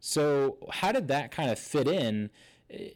So 0.00 0.58
how 0.70 0.90
did 0.90 1.08
that 1.08 1.30
kind 1.30 1.50
of 1.50 1.58
fit 1.58 1.86
in? 1.86 2.30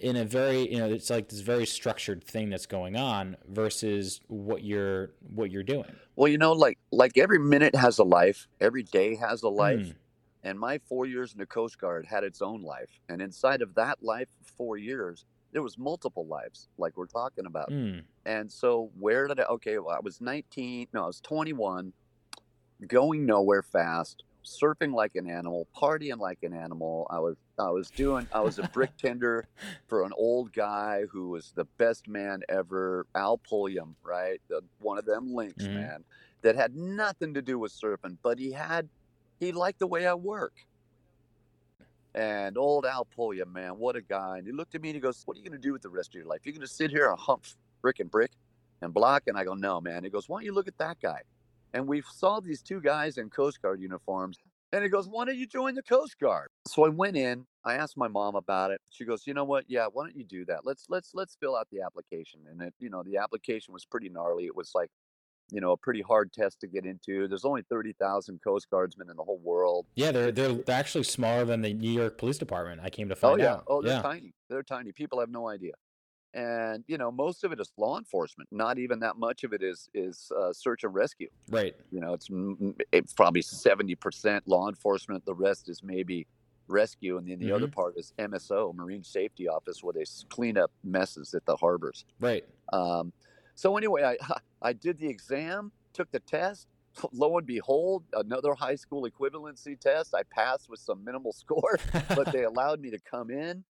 In 0.00 0.16
a 0.16 0.24
very 0.24 0.72
you 0.72 0.78
know 0.78 0.86
it's 0.86 1.10
like 1.10 1.28
this 1.28 1.40
very 1.40 1.66
structured 1.66 2.24
thing 2.24 2.48
that's 2.48 2.66
going 2.66 2.96
on 2.96 3.36
versus 3.48 4.20
what 4.28 4.64
you're 4.64 5.10
what 5.34 5.50
you're 5.50 5.62
doing 5.62 5.94
Well, 6.16 6.28
you 6.28 6.38
know, 6.38 6.52
like 6.52 6.78
like 6.90 7.18
every 7.18 7.38
minute 7.38 7.74
has 7.74 7.98
a 7.98 8.04
life, 8.04 8.48
every 8.60 8.82
day 8.82 9.14
has 9.16 9.42
a 9.42 9.48
life. 9.48 9.80
Mm. 9.80 9.94
And 10.42 10.58
my 10.58 10.78
four 10.88 11.06
years 11.06 11.32
in 11.32 11.38
the 11.38 11.46
Coast 11.46 11.78
Guard 11.78 12.06
had 12.06 12.24
its 12.24 12.40
own 12.40 12.62
life. 12.62 13.00
And 13.08 13.20
inside 13.20 13.62
of 13.62 13.74
that 13.74 14.02
life 14.02 14.28
four 14.56 14.76
years, 14.76 15.24
there 15.52 15.62
was 15.62 15.76
multiple 15.76 16.26
lives 16.26 16.68
like 16.78 16.96
we're 16.96 17.06
talking 17.06 17.46
about. 17.46 17.70
Mm. 17.70 18.02
And 18.24 18.50
so 18.50 18.90
where 18.98 19.28
did 19.28 19.40
I 19.40 19.44
okay, 19.44 19.78
well, 19.78 19.94
I 19.94 20.00
was 20.00 20.20
19, 20.20 20.88
no, 20.94 21.04
I 21.04 21.06
was 21.06 21.20
21, 21.20 21.92
going 22.86 23.26
nowhere 23.26 23.62
fast, 23.62 24.22
surfing 24.44 24.94
like 24.94 25.16
an 25.16 25.28
animal, 25.28 25.68
partying 25.76 26.18
like 26.18 26.38
an 26.42 26.54
animal. 26.54 27.06
I 27.10 27.18
was 27.18 27.36
I 27.58 27.70
was 27.70 27.90
doing 27.90 28.26
I 28.32 28.40
was 28.40 28.58
a 28.58 28.64
brick 28.68 28.96
tender 28.98 29.46
for 29.86 30.04
an 30.04 30.12
old 30.16 30.52
guy 30.52 31.04
who 31.10 31.30
was 31.30 31.52
the 31.54 31.64
best 31.78 32.06
man 32.08 32.42
ever, 32.48 33.06
Al 33.14 33.38
Pulliam, 33.38 33.96
right? 34.02 34.40
The, 34.48 34.62
one 34.80 34.98
of 34.98 35.06
them 35.06 35.32
links, 35.32 35.64
Mhm. 35.64 35.74
man, 35.74 36.04
that 36.42 36.54
had 36.56 36.76
nothing 36.76 37.34
to 37.34 37.42
do 37.42 37.58
with 37.58 37.72
surfing, 37.72 38.18
but 38.22 38.38
he 38.38 38.52
had 38.52 38.88
he 39.40 39.52
liked 39.52 39.78
the 39.78 39.86
way 39.86 40.06
I 40.06 40.14
work. 40.14 40.52
And 42.14 42.56
old 42.56 42.86
Al 42.86 43.04
Pulliam, 43.04 43.52
man, 43.52 43.78
what 43.78 43.94
a 43.96 44.00
guy. 44.00 44.38
And 44.38 44.46
he 44.46 44.52
looked 44.52 44.74
at 44.74 44.80
me 44.80 44.88
and 44.88 44.96
he 44.96 45.00
goes, 45.00 45.22
What 45.26 45.36
are 45.36 45.40
you 45.40 45.44
going 45.48 45.60
to 45.60 45.66
do 45.66 45.72
with 45.72 45.82
the 45.82 45.90
rest 45.90 46.10
of 46.10 46.14
your 46.14 46.24
life? 46.24 46.40
You're 46.44 46.54
going 46.54 46.60
to 46.62 46.66
sit 46.66 46.90
here 46.90 47.10
and 47.10 47.18
hump 47.18 47.44
brick 47.82 48.00
and 48.00 48.10
brick 48.10 48.30
and 48.80 48.92
block? 48.94 49.24
And 49.26 49.36
I 49.36 49.44
go, 49.44 49.52
No, 49.54 49.80
man. 49.80 50.02
He 50.04 50.08
goes, 50.10 50.26
Why 50.28 50.38
don't 50.38 50.44
you 50.46 50.52
look 50.54 50.68
at 50.68 50.78
that 50.78 50.98
guy? 51.00 51.20
And 51.74 51.86
we 51.86 52.02
saw 52.14 52.40
these 52.40 52.62
two 52.62 52.80
guys 52.80 53.18
in 53.18 53.28
Coast 53.28 53.60
Guard 53.60 53.80
uniforms. 53.80 54.38
And 54.72 54.82
he 54.82 54.88
goes, 54.90 55.08
Why 55.08 55.24
don't 55.24 55.36
you 55.38 55.46
join 55.46 55.74
the 55.74 55.82
Coast 55.82 56.18
Guard? 56.18 56.50
So 56.66 56.84
I 56.84 56.88
went 56.88 57.16
in. 57.16 57.46
I 57.64 57.74
asked 57.74 57.96
my 57.96 58.08
mom 58.08 58.34
about 58.36 58.70
it. 58.70 58.80
She 58.90 59.04
goes, 59.04 59.26
You 59.26 59.34
know 59.34 59.44
what? 59.44 59.64
Yeah, 59.68 59.86
why 59.92 60.04
don't 60.04 60.16
you 60.16 60.24
do 60.24 60.44
that? 60.46 60.64
Let's 60.64 60.86
let's 60.88 61.12
let's 61.14 61.36
fill 61.36 61.56
out 61.56 61.68
the 61.70 61.80
application. 61.82 62.46
And 62.48 62.60
it, 62.62 62.74
you 62.78 62.90
know, 62.90 63.02
the 63.02 63.16
application 63.18 63.72
was 63.72 63.84
pretty 63.86 64.08
gnarly. 64.08 64.46
It 64.46 64.56
was 64.56 64.72
like, 64.74 64.90
you 65.50 65.60
know, 65.60 65.72
a 65.72 65.76
pretty 65.78 66.02
hard 66.02 66.32
test 66.32 66.60
to 66.60 66.68
get 66.68 66.86
into. 66.86 67.28
There's 67.28 67.44
only 67.44 67.62
30,000 67.62 68.40
Coast 68.42 68.68
Guardsmen 68.70 69.10
in 69.10 69.16
the 69.16 69.24
whole 69.24 69.40
world. 69.40 69.86
Yeah, 69.94 70.12
they're, 70.12 70.30
they're 70.30 70.52
they're 70.52 70.76
actually 70.76 71.04
smaller 71.04 71.44
than 71.44 71.62
the 71.62 71.72
New 71.72 71.90
York 71.90 72.18
Police 72.18 72.38
Department. 72.38 72.80
I 72.82 72.90
came 72.90 73.08
to 73.08 73.16
Oh 73.22 73.36
find 73.36 73.40
yeah. 73.40 73.56
out. 73.56 73.64
Oh, 73.66 73.82
they're 73.82 73.92
yeah. 73.92 74.02
tiny. 74.02 74.34
They're 74.48 74.62
tiny. 74.62 74.92
People 74.92 75.20
have 75.20 75.30
no 75.30 75.48
idea. 75.48 75.72
And 76.36 76.84
you 76.86 76.98
know, 76.98 77.10
most 77.10 77.44
of 77.44 77.52
it 77.52 77.60
is 77.60 77.72
law 77.78 77.96
enforcement. 77.96 78.48
Not 78.52 78.78
even 78.78 79.00
that 79.00 79.16
much 79.16 79.42
of 79.42 79.54
it 79.54 79.62
is 79.62 79.88
is 79.94 80.30
uh, 80.38 80.52
search 80.52 80.84
and 80.84 80.94
rescue. 80.94 81.30
Right. 81.48 81.74
You 81.90 82.00
know, 82.00 82.12
it's, 82.12 82.28
it's 82.92 83.14
probably 83.14 83.40
seventy 83.40 83.94
percent 83.94 84.46
law 84.46 84.68
enforcement. 84.68 85.24
The 85.24 85.34
rest 85.34 85.70
is 85.70 85.82
maybe 85.82 86.26
rescue, 86.68 87.16
and 87.16 87.26
then 87.26 87.38
the 87.38 87.52
other 87.52 87.68
part 87.68 87.96
is 87.96 88.12
MSO, 88.18 88.74
Marine 88.74 89.02
Safety 89.02 89.48
Office, 89.48 89.82
where 89.82 89.94
they 89.94 90.04
clean 90.28 90.58
up 90.58 90.70
messes 90.84 91.32
at 91.32 91.46
the 91.46 91.56
harbors. 91.56 92.04
Right. 92.20 92.44
Um, 92.70 93.14
so 93.54 93.78
anyway, 93.78 94.02
I 94.02 94.16
I 94.62 94.74
did 94.74 94.98
the 94.98 95.08
exam, 95.08 95.72
took 95.94 96.10
the 96.12 96.20
test. 96.20 96.68
Lo 97.12 97.38
and 97.38 97.46
behold, 97.46 98.04
another 98.12 98.54
high 98.54 98.74
school 98.74 99.08
equivalency 99.08 99.78
test. 99.80 100.14
I 100.14 100.22
passed 100.30 100.68
with 100.68 100.80
some 100.80 101.02
minimal 101.02 101.32
score, 101.44 101.78
but 102.10 102.30
they 102.30 102.44
allowed 102.44 102.80
me 102.80 102.90
to 102.90 102.98
come 102.98 103.30
in. 103.30 103.64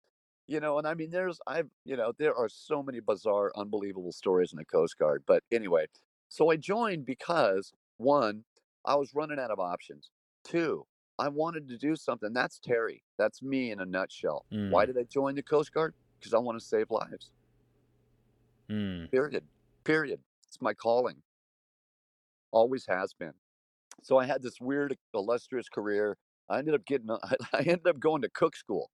You 0.47 0.59
know, 0.59 0.77
and 0.77 0.87
I 0.87 0.93
mean, 0.93 1.09
there's 1.09 1.39
I've 1.47 1.69
you 1.85 1.97
know 1.97 2.13
there 2.17 2.35
are 2.35 2.47
so 2.49 2.83
many 2.83 2.99
bizarre, 2.99 3.51
unbelievable 3.55 4.11
stories 4.11 4.53
in 4.53 4.57
the 4.57 4.65
Coast 4.65 4.97
Guard. 4.99 5.23
But 5.25 5.43
anyway, 5.51 5.87
so 6.29 6.51
I 6.51 6.57
joined 6.57 7.05
because 7.05 7.73
one, 7.97 8.43
I 8.85 8.95
was 8.95 9.15
running 9.15 9.39
out 9.39 9.49
of 9.51 9.59
options. 9.59 10.11
Two, 10.43 10.85
I 11.17 11.29
wanted 11.29 11.67
to 11.69 11.77
do 11.77 11.95
something. 11.95 12.31
That's 12.31 12.59
Terry. 12.59 13.01
That's 13.17 13.41
me 13.41 13.71
in 13.71 13.79
a 13.79 13.85
nutshell. 13.85 14.45
Why 14.49 14.83
Mm. 14.83 14.87
did 14.87 14.97
I 14.99 15.03
join 15.03 15.33
the 15.35 15.41
Coast 15.41 15.73
Guard? 15.73 15.95
Because 16.19 16.33
I 16.35 16.37
want 16.37 16.59
to 16.59 16.65
save 16.65 16.91
lives. 16.91 17.31
Mm. 18.69 19.09
Period. 19.09 19.43
Period. 19.83 20.19
It's 20.47 20.61
my 20.61 20.73
calling. 20.75 21.23
Always 22.51 22.85
has 22.87 23.13
been. 23.13 23.33
So 24.03 24.17
I 24.17 24.25
had 24.25 24.43
this 24.43 24.61
weird, 24.61 24.95
illustrious 25.13 25.69
career. 25.69 26.17
I 26.49 26.59
ended 26.59 26.75
up 26.75 26.85
getting. 26.85 27.09
I 27.53 27.59
ended 27.59 27.87
up 27.87 27.99
going 27.99 28.21
to 28.21 28.29
cook 28.29 28.55
school 28.55 28.91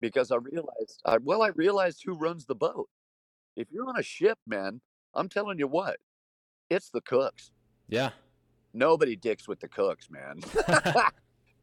because 0.00 0.30
I 0.30 0.36
realized. 0.36 1.00
I, 1.04 1.18
well, 1.18 1.42
I 1.42 1.48
realized 1.48 2.02
who 2.04 2.14
runs 2.14 2.46
the 2.46 2.54
boat. 2.54 2.88
If 3.56 3.68
you're 3.70 3.88
on 3.88 3.98
a 3.98 4.02
ship, 4.02 4.38
man, 4.46 4.80
I'm 5.14 5.28
telling 5.28 5.58
you 5.58 5.66
what, 5.66 5.96
it's 6.68 6.90
the 6.90 7.00
cooks. 7.00 7.50
Yeah. 7.88 8.10
Nobody 8.72 9.16
dicks 9.16 9.48
with 9.48 9.60
the 9.60 9.68
cooks, 9.68 10.08
man. 10.10 10.40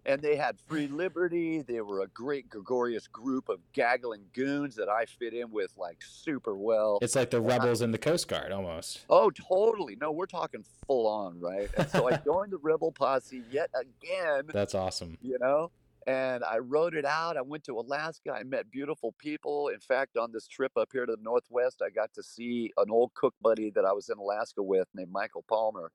and 0.07 0.21
they 0.21 0.35
had 0.35 0.57
free 0.67 0.87
liberty. 0.87 1.61
They 1.61 1.81
were 1.81 2.01
a 2.01 2.07
great 2.07 2.49
gregarious 2.49 3.07
group 3.07 3.49
of 3.49 3.59
gaggling 3.73 4.25
goons 4.33 4.75
that 4.75 4.89
I 4.89 5.05
fit 5.05 5.33
in 5.33 5.51
with 5.51 5.73
like 5.77 5.97
super 6.01 6.55
well. 6.55 6.99
It's 7.01 7.15
like 7.15 7.29
the 7.29 7.41
rebels 7.41 7.81
in 7.81 7.91
the 7.91 7.97
Coast 7.97 8.27
Guard 8.27 8.51
almost. 8.51 9.05
Oh, 9.09 9.29
totally. 9.29 9.97
No, 9.99 10.11
we're 10.11 10.25
talking 10.25 10.63
full 10.87 11.07
on, 11.07 11.39
right? 11.39 11.69
And 11.77 11.89
so 11.89 12.09
I 12.09 12.17
joined 12.25 12.51
the 12.51 12.57
Rebel 12.57 12.91
Posse 12.91 13.43
yet 13.51 13.69
again, 13.79 14.43
That's 14.53 14.73
awesome. 14.73 15.17
you 15.21 15.37
know, 15.39 15.71
and 16.07 16.43
I 16.45 16.59
wrote 16.59 16.95
it 16.95 17.05
out. 17.05 17.37
I 17.37 17.43
went 17.43 17.65
to 17.65 17.79
Alaska. 17.79 18.31
I 18.33 18.43
met 18.43 18.71
beautiful 18.71 19.13
people. 19.19 19.69
In 19.69 19.81
fact, 19.81 20.17
on 20.17 20.31
this 20.33 20.47
trip 20.47 20.73
up 20.77 20.89
here 20.93 21.05
to 21.05 21.13
the 21.17 21.21
Northwest, 21.23 21.83
I 21.85 21.91
got 21.91 22.13
to 22.15 22.23
see 22.23 22.71
an 22.77 22.91
old 22.91 23.13
cook 23.15 23.35
buddy 23.41 23.71
that 23.71 23.85
I 23.85 23.93
was 23.93 24.09
in 24.09 24.17
Alaska 24.19 24.63
with 24.63 24.87
named 24.95 25.11
Michael 25.11 25.45
Palmer. 25.49 25.91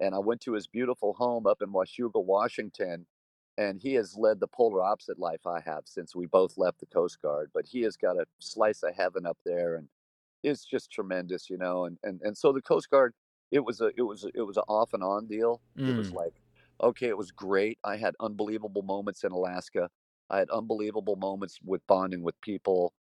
And 0.00 0.14
I 0.14 0.20
went 0.20 0.42
to 0.42 0.54
his 0.54 0.68
beautiful 0.68 1.14
home 1.14 1.46
up 1.46 1.62
in 1.62 1.70
Washougal, 1.70 2.24
Washington. 2.26 3.06
And 3.58 3.80
he 3.80 3.94
has 3.94 4.16
led 4.16 4.40
the 4.40 4.48
polar 4.48 4.82
opposite 4.82 5.18
life 5.18 5.46
I 5.46 5.60
have 5.62 5.84
since 5.86 6.16
we 6.16 6.26
both 6.26 6.58
left 6.58 6.80
the 6.80 6.86
Coast 6.86 7.22
Guard. 7.22 7.50
But 7.54 7.66
he 7.66 7.82
has 7.82 7.96
got 7.96 8.18
a 8.18 8.26
slice 8.40 8.82
of 8.84 8.94
heaven 8.96 9.26
up 9.26 9.38
there. 9.46 9.76
And 9.76 9.88
it's 10.44 10.64
just 10.66 10.92
tremendous, 10.92 11.50
you 11.50 11.58
know. 11.58 11.86
And 11.86 11.98
and 12.04 12.20
and 12.22 12.38
so 12.38 12.52
the 12.52 12.62
Coast 12.62 12.90
Guard, 12.90 13.14
it 13.52 13.60
was 13.64 13.80
a 13.82 13.92
it 13.96 14.02
was 14.02 14.24
a, 14.24 14.30
it 14.34 14.42
was 14.42 14.56
an 14.58 14.64
off 14.68 14.94
and 14.94 15.04
on 15.04 15.26
deal. 15.28 15.62
It 15.86 15.92
was 15.92 16.10
Mm. 16.10 16.14
like, 16.14 16.34
okay, 16.84 17.08
it 17.08 17.18
was 17.18 17.32
great. 17.32 17.78
I 17.84 17.96
had 17.96 18.14
unbelievable 18.20 18.82
moments 18.82 19.24
in 19.24 19.32
Alaska. 19.32 19.90
I 20.30 20.38
had 20.38 20.50
unbelievable 20.50 21.16
moments 21.16 21.58
with 21.64 21.86
bonding 21.86 22.22
with 22.22 22.40
people. 22.40 22.94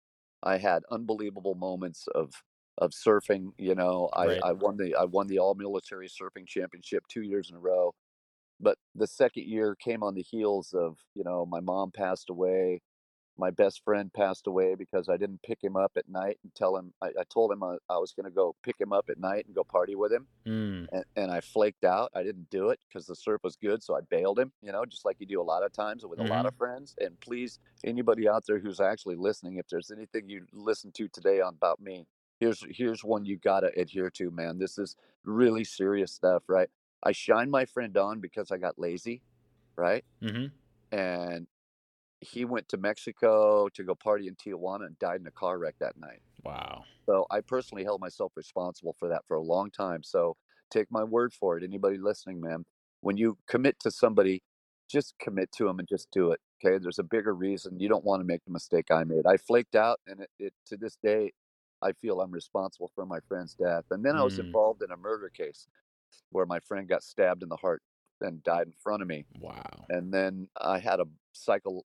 I 0.43 0.58
had 0.58 0.84
unbelievable 0.91 1.56
moments 1.56 2.08
of 2.15 2.34
of 2.80 2.91
surfing. 2.91 3.52
You 3.58 3.76
know, 3.76 4.10
I, 4.13 4.30
Right. 4.30 4.43
I 4.43 4.54
won 4.54 4.78
the 4.78 4.96
I 4.96 5.06
won 5.06 5.28
the 5.28 5.39
all 5.39 5.56
military 5.56 6.10
surfing 6.10 6.48
championship 6.48 7.04
two 7.10 7.22
years 7.24 7.50
in 7.50 7.56
a 7.58 7.60
row. 7.60 7.93
But 8.60 8.78
the 8.96 9.08
second 9.08 9.46
year 9.48 9.76
came 9.76 10.04
on 10.04 10.15
the 10.15 10.24
heels 10.24 10.74
of 10.74 11.00
you 11.15 11.24
know 11.24 11.46
my 11.46 11.60
mom 11.62 11.91
passed 11.91 12.30
away 12.30 12.82
my 13.38 13.52
best 13.52 13.84
friend 13.84 14.13
passed 14.13 14.48
away 14.48 14.76
because 14.76 15.10
I 15.10 15.17
didn't 15.17 15.41
pick 15.43 15.63
him 15.63 15.76
up 15.76 15.93
at 15.98 16.10
night 16.10 16.39
and 16.43 16.54
tell 16.56 16.78
him 16.78 16.93
I, 17.02 17.08
I 17.19 17.24
told 17.30 17.52
him 17.52 17.63
I, 17.63 17.78
I 17.89 17.98
was 17.98 18.13
going 18.13 18.26
to 18.26 18.32
go 18.32 18.56
pick 18.63 18.80
him 18.80 18.93
up 18.93 19.10
at 19.10 19.19
night 19.19 19.46
and 19.46 19.56
go 19.56 19.63
party 19.63 19.96
with 19.96 20.12
him 20.12 20.28
Mm. 20.46 20.89
and, 20.91 21.06
and 21.15 21.32
I 21.32 21.41
flaked 21.41 21.84
out. 21.84 22.12
I 22.13 22.24
didn't 22.24 22.50
do 22.50 22.69
it 22.69 22.80
because 22.88 23.08
the 23.08 23.15
surf 23.15 23.41
was 23.43 23.56
good, 23.56 23.82
so 23.82 23.96
I 23.96 24.02
bailed 24.02 24.38
him. 24.39 24.52
You 24.62 24.72
know, 24.72 24.86
just 24.86 25.06
like 25.06 25.17
you 25.19 25.26
do 25.26 25.41
a 25.41 25.43
lot 25.43 25.63
of 25.63 25.72
times 25.72 26.06
with 26.06 26.19
a 26.19 26.24
lot 26.24 26.46
of 26.46 26.54
friends. 26.56 26.96
And 27.00 27.19
please, 27.19 27.60
anybody 27.84 28.28
out 28.28 28.46
there 28.48 28.60
who's 28.60 28.80
actually 28.80 29.15
listening, 29.15 29.58
if 29.58 29.67
there's 29.67 29.91
anything 29.91 30.30
you 30.30 30.46
listen 30.52 30.91
to 30.93 31.08
today 31.08 31.41
on 31.41 31.56
about 31.56 31.80
me, 31.80 32.08
here's 32.39 32.63
here's 32.69 33.04
one 33.04 33.26
you 33.26 33.38
gotta 33.38 33.72
adhere 33.80 34.10
to, 34.12 34.30
man. 34.32 34.60
This 34.60 34.78
is 34.78 34.96
really 35.24 35.63
serious 35.63 36.12
stuff, 36.12 36.43
right? 36.48 36.69
I 37.02 37.12
shined 37.12 37.52
my 37.52 37.65
friend 37.65 37.96
on 37.98 38.19
because 38.19 38.52
I 38.52 38.58
got 38.58 38.78
lazy, 38.80 39.22
right? 39.78 40.06
hmm 40.22 40.46
And 40.91 41.48
he 42.23 42.45
went 42.45 42.69
to 42.69 42.77
Mexico 42.77 43.69
to 43.69 43.83
go 43.83 43.95
party 43.95 44.27
in 44.27 44.36
Tijuana 44.36 44.88
and 44.88 44.99
died 44.99 45.21
in 45.21 45.27
a 45.27 45.31
car 45.31 45.59
wreck 45.59 45.75
that 45.81 45.97
night. 45.97 46.21
Wow. 46.43 46.86
So 47.09 47.25
I 47.31 47.41
personally 47.41 47.83
held 47.83 48.01
myself 48.01 48.33
responsible 48.36 48.95
for 48.99 49.09
that 49.09 49.23
for 49.27 49.36
a 49.38 49.41
long 49.41 49.71
time. 49.71 50.03
So 50.03 50.38
take 50.71 50.91
my 50.91 51.03
word 51.03 51.33
for 51.33 51.57
it. 51.57 51.63
Anybody 51.63 51.97
listening, 51.97 52.41
man, 52.41 52.65
when 53.01 53.17
you 53.17 53.38
commit 53.47 53.79
to 53.81 53.91
somebody, 53.91 54.43
just 54.89 55.15
commit 55.19 55.51
to 55.53 55.65
them 55.65 55.79
and 55.79 55.88
just 55.88 56.09
do 56.12 56.31
it. 56.31 56.41
Okay. 56.65 56.77
There's 56.79 56.99
a 56.99 57.03
bigger 57.03 57.33
reason. 57.36 57.79
You 57.79 57.89
don't 57.89 58.05
want 58.05 58.21
to 58.21 58.25
make 58.25 58.45
the 58.45 58.51
mistake 58.53 58.91
I 58.91 59.03
made. 59.05 59.27
I 59.27 59.38
flaked 59.38 59.75
out, 59.75 59.99
and 60.07 60.21
it, 60.21 60.29
it 60.39 60.53
to 60.67 60.77
this 60.77 60.97
day, 61.03 61.33
I 61.81 61.93
feel 61.93 62.21
I'm 62.21 62.31
responsible 62.31 62.91
for 62.95 63.05
my 63.05 63.19
friend's 63.27 63.55
death. 63.55 63.86
And 63.91 64.05
then 64.05 64.15
I 64.15 64.23
was 64.23 64.38
Mm. 64.38 64.45
involved 64.47 64.83
in 64.83 64.91
a 64.91 64.97
murder 64.97 65.29
case 65.29 65.67
where 66.31 66.45
my 66.47 66.59
friend 66.59 66.88
got 66.88 67.03
stabbed 67.03 67.43
in 67.43 67.49
the 67.49 67.57
heart 67.57 67.83
and 68.21 68.43
died 68.43 68.67
in 68.67 68.73
front 68.73 69.01
of 69.03 69.09
me 69.09 69.25
Wow. 69.39 69.86
and 69.89 70.13
then 70.13 70.49
I 70.59 70.79
had 70.79 70.99
a 71.01 71.05
psycho 71.34 71.84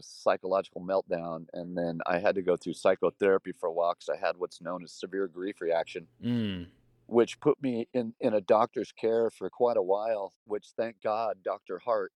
psychological 0.00 0.80
meltdown, 0.80 1.46
and 1.52 1.76
then 1.76 2.00
I 2.06 2.18
had 2.18 2.34
to 2.36 2.42
go 2.42 2.56
through 2.56 2.74
psychotherapy 2.74 3.52
for 3.52 3.68
a 3.68 3.72
while 3.72 3.94
because 3.94 4.08
I 4.08 4.16
had 4.24 4.36
what's 4.38 4.60
known 4.60 4.82
as 4.82 4.92
severe 4.92 5.28
grief 5.28 5.60
reaction, 5.60 6.08
Mm. 6.22 6.68
which 7.06 7.38
put 7.40 7.60
me 7.62 7.88
in 7.92 8.14
in 8.20 8.34
a 8.34 8.40
doctor's 8.40 8.92
care 8.92 9.30
for 9.30 9.50
quite 9.50 9.76
a 9.76 9.82
while. 9.82 10.32
Which, 10.44 10.72
thank 10.76 11.00
God, 11.02 11.42
Doctor 11.42 11.78
Hart 11.78 12.12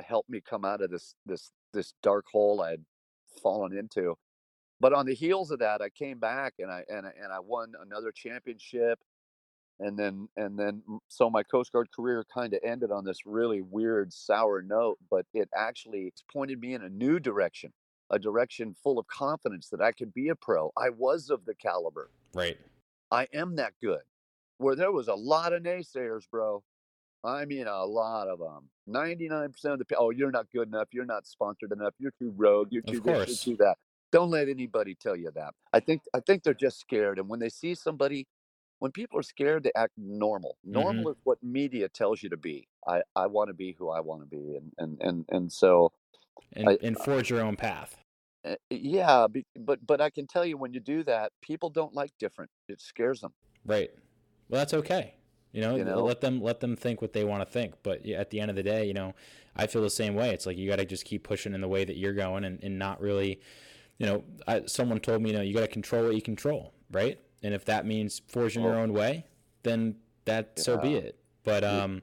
helped 0.00 0.30
me 0.30 0.40
come 0.40 0.64
out 0.64 0.80
of 0.80 0.90
this 0.90 1.14
this 1.26 1.52
this 1.72 1.94
dark 2.02 2.26
hole 2.26 2.60
I 2.62 2.70
had 2.72 2.84
fallen 3.42 3.76
into. 3.76 4.16
But 4.80 4.92
on 4.92 5.06
the 5.06 5.14
heels 5.14 5.50
of 5.52 5.60
that, 5.60 5.80
I 5.80 5.90
came 5.90 6.18
back 6.18 6.54
and 6.58 6.70
I 6.70 6.84
and 6.88 7.06
I, 7.06 7.12
and 7.22 7.32
I 7.32 7.38
won 7.40 7.74
another 7.80 8.10
championship 8.12 8.98
and 9.80 9.98
then 9.98 10.28
and 10.36 10.58
then 10.58 10.82
so 11.08 11.28
my 11.30 11.42
coast 11.42 11.72
guard 11.72 11.88
career 11.94 12.24
kind 12.32 12.54
of 12.54 12.60
ended 12.64 12.90
on 12.90 13.04
this 13.04 13.26
really 13.26 13.60
weird 13.62 14.12
sour 14.12 14.62
note 14.62 14.98
but 15.10 15.26
it 15.34 15.48
actually 15.56 16.12
pointed 16.32 16.60
me 16.60 16.74
in 16.74 16.82
a 16.82 16.88
new 16.88 17.18
direction 17.18 17.72
a 18.10 18.18
direction 18.18 18.74
full 18.82 18.98
of 18.98 19.06
confidence 19.08 19.68
that 19.68 19.80
i 19.80 19.90
could 19.90 20.12
be 20.14 20.28
a 20.28 20.34
pro. 20.34 20.70
I 20.76 20.90
was 20.90 21.30
of 21.30 21.44
the 21.44 21.54
caliber. 21.54 22.10
Right. 22.34 22.58
i 23.10 23.26
am 23.32 23.56
that 23.56 23.72
good. 23.82 24.02
Where 24.58 24.76
there 24.76 24.92
was 24.92 25.08
a 25.08 25.14
lot 25.14 25.52
of 25.52 25.62
naysayers 25.62 26.24
bro. 26.30 26.62
I 27.24 27.44
mean 27.44 27.66
a 27.66 27.84
lot 27.84 28.28
of 28.28 28.38
them 28.38 28.68
99% 28.88 29.52
of 29.64 29.78
the 29.78 29.84
people 29.84 30.06
oh 30.06 30.10
you're 30.10 30.30
not 30.30 30.46
good 30.52 30.68
enough. 30.68 30.88
You're 30.92 31.06
not 31.06 31.26
sponsored 31.26 31.72
enough. 31.72 31.94
You're 31.98 32.14
too 32.18 32.32
rogue. 32.36 32.68
You're 32.70 32.82
too 32.82 33.00
this. 33.00 33.46
You're 33.46 33.56
too 33.56 33.64
that. 33.64 33.78
Don't 34.12 34.30
let 34.30 34.48
anybody 34.48 34.94
tell 34.94 35.16
you 35.16 35.30
that. 35.34 35.54
I 35.72 35.80
think 35.80 36.02
I 36.12 36.20
think 36.20 36.42
they're 36.42 36.52
just 36.52 36.78
scared, 36.78 37.18
and 37.18 37.28
when 37.28 37.40
they 37.40 37.48
see 37.48 37.74
somebody 37.74 38.26
when 38.82 38.90
people 38.92 39.16
are 39.18 39.22
scared, 39.22 39.62
they 39.62 39.72
act 39.76 39.92
normal. 39.96 40.58
Mhm. 40.72 40.72
Normal 40.72 41.12
is 41.12 41.16
what 41.22 41.38
media 41.42 41.88
tells 41.88 42.22
you 42.22 42.28
to 42.30 42.36
be. 42.36 42.68
I 42.88 43.02
I 43.14 43.28
wanna 43.28 43.54
be 43.54 43.72
who 43.78 43.90
I 43.90 44.00
wanna 44.00 44.26
be, 44.26 44.56
and 44.56 44.72
and 44.78 45.00
and 45.00 45.24
and 45.28 45.52
so 45.52 45.92
And 46.54 46.70
I 46.70 46.78
and 46.82 46.98
forge 46.98 47.28
your 47.28 47.42
own 47.42 47.56
path. 47.56 47.98
eh, 48.44 48.56
yeah, 48.70 49.26
but 49.60 49.84
but 49.86 50.00
I 50.00 50.10
can 50.10 50.26
tell 50.26 50.44
you 50.44 50.56
when 50.56 50.72
you 50.74 50.80
do 50.80 51.04
that, 51.04 51.32
people 51.40 51.70
don't 51.70 51.94
like 51.94 52.12
different. 52.18 52.50
It 52.68 52.80
scares 52.80 53.20
them, 53.20 53.34
Right. 53.64 53.90
Well, 54.48 54.60
that's 54.60 54.74
okay. 54.74 55.14
You 55.52 55.60
know, 55.60 55.76
you 55.76 55.84
know? 55.84 56.02
let 56.02 56.20
them 56.20 56.40
let 56.40 56.60
them 56.60 56.76
think 56.76 57.02
what 57.02 57.12
they 57.12 57.24
want 57.24 57.46
to 57.46 57.50
think. 57.50 57.74
But 57.82 58.06
at 58.06 58.30
the 58.30 58.40
end 58.40 58.50
of 58.50 58.56
the 58.56 58.62
day, 58.62 58.86
you 58.86 58.94
know, 58.94 59.14
I 59.54 59.66
feel 59.66 59.82
the 59.82 59.90
same 59.90 60.14
way. 60.14 60.30
It's 60.30 60.46
like 60.46 60.56
you 60.56 60.68
got 60.68 60.76
to 60.76 60.84
just 60.86 61.04
keep 61.04 61.24
pushing 61.24 61.54
in 61.54 61.60
the 61.60 61.68
way 61.68 61.84
that 61.84 61.96
you're 61.96 62.14
going, 62.14 62.44
and, 62.44 62.62
and 62.62 62.78
not 62.78 63.00
really, 63.00 63.40
you 63.98 64.06
know, 64.06 64.24
I, 64.46 64.64
someone 64.66 64.98
told 65.00 65.22
me, 65.22 65.30
you 65.30 65.36
know, 65.36 65.42
you 65.42 65.52
got 65.54 65.60
to 65.60 65.68
control 65.68 66.04
what 66.06 66.14
you 66.14 66.22
control, 66.22 66.72
right? 66.90 67.20
And 67.42 67.54
if 67.54 67.64
that 67.66 67.86
means 67.86 68.20
forging 68.28 68.62
your 68.64 68.76
Oh, 68.76 68.82
own 68.82 68.92
way, 68.92 69.26
then 69.62 69.96
that 70.24 70.58
so 70.58 70.76
be 70.76 70.94
it. 70.94 71.18
But 71.44 71.64
um, 71.64 72.02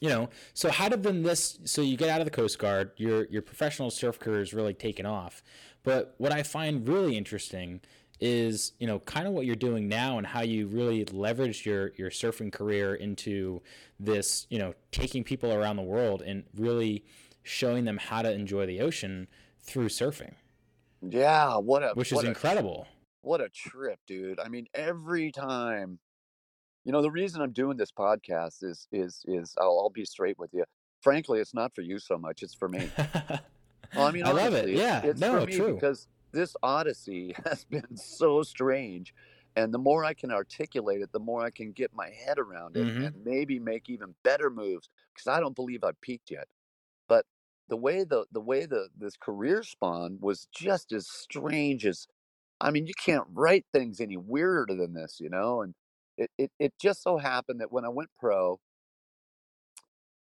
you 0.00 0.08
know, 0.08 0.30
so 0.52 0.70
how 0.70 0.88
did 0.88 1.02
then 1.02 1.22
this? 1.22 1.58
So 1.64 1.80
you 1.80 1.96
get 1.96 2.08
out 2.08 2.20
of 2.20 2.24
the 2.24 2.30
Coast 2.30 2.58
Guard, 2.58 2.92
your 2.96 3.26
your 3.26 3.42
professional 3.42 3.90
surf 3.90 4.18
career 4.18 4.40
is 4.42 4.52
really 4.52 4.74
taken 4.74 5.06
off. 5.06 5.42
But 5.84 6.14
what 6.18 6.32
I 6.32 6.42
find 6.42 6.86
really 6.88 7.16
interesting 7.16 7.80
is, 8.20 8.72
you 8.78 8.86
know, 8.86 9.00
kind 9.00 9.26
of 9.26 9.32
what 9.32 9.46
you're 9.46 9.56
doing 9.56 9.88
now 9.88 10.18
and 10.18 10.26
how 10.26 10.42
you 10.42 10.66
really 10.66 11.04
leveraged 11.06 11.64
your 11.64 11.92
your 11.96 12.10
surfing 12.10 12.52
career 12.52 12.94
into 12.94 13.62
this, 14.00 14.46
you 14.50 14.58
know, 14.58 14.74
taking 14.90 15.22
people 15.24 15.52
around 15.52 15.76
the 15.76 15.82
world 15.82 16.22
and 16.22 16.44
really 16.56 17.04
showing 17.44 17.84
them 17.84 17.98
how 17.98 18.22
to 18.22 18.32
enjoy 18.32 18.66
the 18.66 18.80
ocean 18.80 19.28
through 19.62 19.88
surfing, 19.88 20.34
Yeah, 21.00 21.56
what 21.58 21.82
a 21.82 21.90
which 21.94 22.12
is 22.12 22.22
incredible. 22.24 22.86
What 23.22 23.40
a 23.40 23.48
trip, 23.48 24.00
dude. 24.06 24.40
I 24.40 24.48
mean, 24.48 24.66
every 24.74 25.32
time 25.32 26.00
you 26.84 26.92
know, 26.92 27.02
the 27.02 27.10
reason 27.10 27.42
I'm 27.42 27.52
doing 27.52 27.76
this 27.76 27.92
podcast 27.92 28.62
is 28.64 28.88
is 28.92 29.24
is 29.26 29.54
I'll 29.58 29.78
I'll 29.80 29.90
be 29.90 30.04
straight 30.04 30.38
with 30.38 30.52
you. 30.54 30.64
Frankly, 31.02 31.40
it's 31.40 31.54
not 31.54 31.74
for 31.74 31.82
you 31.82 31.98
so 31.98 32.18
much, 32.18 32.42
it's 32.42 32.54
for 32.54 32.68
me. 32.68 32.92
Well, 33.94 34.06
I 34.06 34.10
mean, 34.12 34.26
I 34.26 34.30
love 34.30 34.54
it. 34.54 34.70
honestly, 34.70 34.72
Yeah. 34.72 35.02
it's 35.02 35.24
for 35.24 35.40
No, 35.40 35.42
me 35.42 35.60
true. 35.60 35.62
because 35.62 36.08
this 36.32 36.56
odyssey 36.62 37.34
has 37.44 37.64
been 37.64 37.96
so 37.96 38.42
strange, 38.42 39.14
and 39.56 39.72
the 39.74 39.78
more 39.78 40.04
I 40.04 40.14
can 40.14 40.30
articulate 40.32 41.02
it, 41.02 41.12
the 41.12 41.20
more 41.20 41.42
I 41.42 41.50
can 41.50 41.72
get 41.72 41.92
my 41.94 42.10
head 42.10 42.38
around 42.38 42.76
it 42.76 42.88
hmm 42.88 43.04
and 43.04 43.22
maybe 43.24 43.58
make 43.58 43.88
even 43.90 44.14
better 44.22 44.50
moves. 44.50 44.88
Because 45.14 45.26
I 45.26 45.40
don't 45.40 45.56
believe 45.56 45.84
I've 45.84 46.00
peaked 46.00 46.30
yet. 46.30 46.48
But 47.08 47.26
the 47.68 47.76
way 47.76 48.04
the 48.04 48.26
the 48.32 48.40
way 48.40 48.66
the 48.66 48.90
this 48.96 49.16
career 49.16 49.62
spawned 49.62 50.20
was 50.22 50.46
just 50.46 50.92
as 50.92 51.08
strange 51.08 51.86
as 51.86 52.08
I 52.62 52.72
mean, 52.72 52.86
you 52.88 52.94
can't 52.94 53.26
write 53.32 53.66
things 53.74 54.00
any 54.00 54.18
weirder 54.18 54.76
than 54.76 54.94
this, 54.94 55.20
you 55.20 55.30
know? 55.30 55.62
And 55.62 55.74
it 56.18 56.30
it 56.38 56.52
it 56.60 56.74
just 56.80 57.02
so 57.04 57.18
happened 57.18 57.60
that 57.62 57.72
when 57.72 57.86
I 57.86 57.90
went 57.90 58.10
pro, 58.20 58.60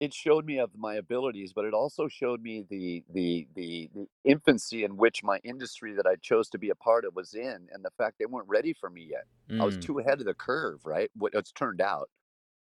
it 0.00 0.12
showed 0.14 0.44
me 0.44 0.58
of 0.58 0.76
my 0.76 0.94
abilities, 0.96 1.52
but 1.54 1.64
it 1.64 1.74
also 1.74 2.08
showed 2.08 2.42
me 2.42 2.64
the 2.68 3.04
the 3.10 3.48
the 3.54 3.90
the 3.94 4.06
infancy 4.24 4.84
in 4.84 4.96
which 4.96 5.22
my 5.24 5.38
industry 5.44 5.94
that 5.94 6.06
I 6.06 6.16
chose 6.16 6.48
to 6.50 6.58
be 6.58 6.70
a 6.70 6.74
part 6.74 7.04
of 7.04 7.14
was 7.14 7.34
in, 7.34 7.68
and 7.72 7.84
the 7.84 7.90
fact 7.98 8.18
they 8.18 8.26
weren't 8.26 8.48
ready 8.48 8.72
for 8.74 8.90
me 8.90 9.08
yet. 9.10 9.26
I 9.58 9.64
was 9.64 9.76
Mm, 9.76 9.78
too 9.78 9.98
ahead 10.00 10.20
of 10.20 10.26
the 10.26 10.34
curve, 10.34 10.80
right? 10.84 11.10
What 11.16 11.34
it's 11.34 11.52
turned 11.52 11.80
out, 11.80 12.10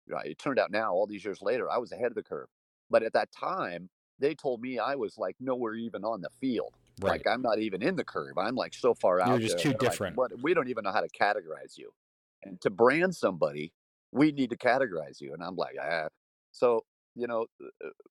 right? 0.09 0.27
It 0.31 0.39
turned 0.39 0.59
out 0.59 0.71
now, 0.71 0.93
all 0.93 1.07
these 1.07 1.25
years 1.25 1.41
later, 1.41 1.69
I 1.71 1.77
was 1.79 1.91
ahead 1.91 2.07
of 2.07 2.15
the 2.15 2.23
curve. 2.23 2.49
But 2.89 3.03
at 3.03 3.13
that 3.13 3.31
time, 3.31 3.89
they 4.19 4.35
told 4.35 4.61
me 4.61 4.79
I 4.79 4.95
was 4.95 5.17
like 5.17 5.37
nowhere 5.39 5.75
even 5.75 6.03
on 6.05 6.21
the 6.21 6.29
field. 6.41 6.73
Right. 7.01 7.11
Like 7.11 7.27
I'm 7.27 7.41
not 7.41 7.59
even 7.59 7.81
in 7.81 7.95
the 7.95 8.03
curve. 8.03 8.37
I'm 8.37 8.55
like 8.55 8.73
so 8.73 8.93
far 8.93 9.19
out. 9.21 9.29
You're 9.29 9.39
just 9.39 9.57
there. 9.57 9.59
too 9.59 9.73
They're 9.73 9.83
like, 9.83 9.99
different. 9.99 10.15
what? 10.15 10.31
We 10.41 10.53
don't 10.53 10.69
even 10.69 10.83
know 10.83 10.91
how 10.91 11.01
to 11.01 11.09
categorize 11.09 11.77
you. 11.77 11.91
And 12.43 12.59
to 12.61 12.69
brand 12.69 13.15
somebody, 13.15 13.73
we 14.11 14.31
need 14.31 14.49
to 14.51 14.57
categorize 14.57 15.21
you. 15.21 15.33
And 15.33 15.43
I'm 15.43 15.55
like, 15.55 15.75
ah. 15.81 16.07
So 16.51 16.85
you 17.15 17.27
know, 17.27 17.47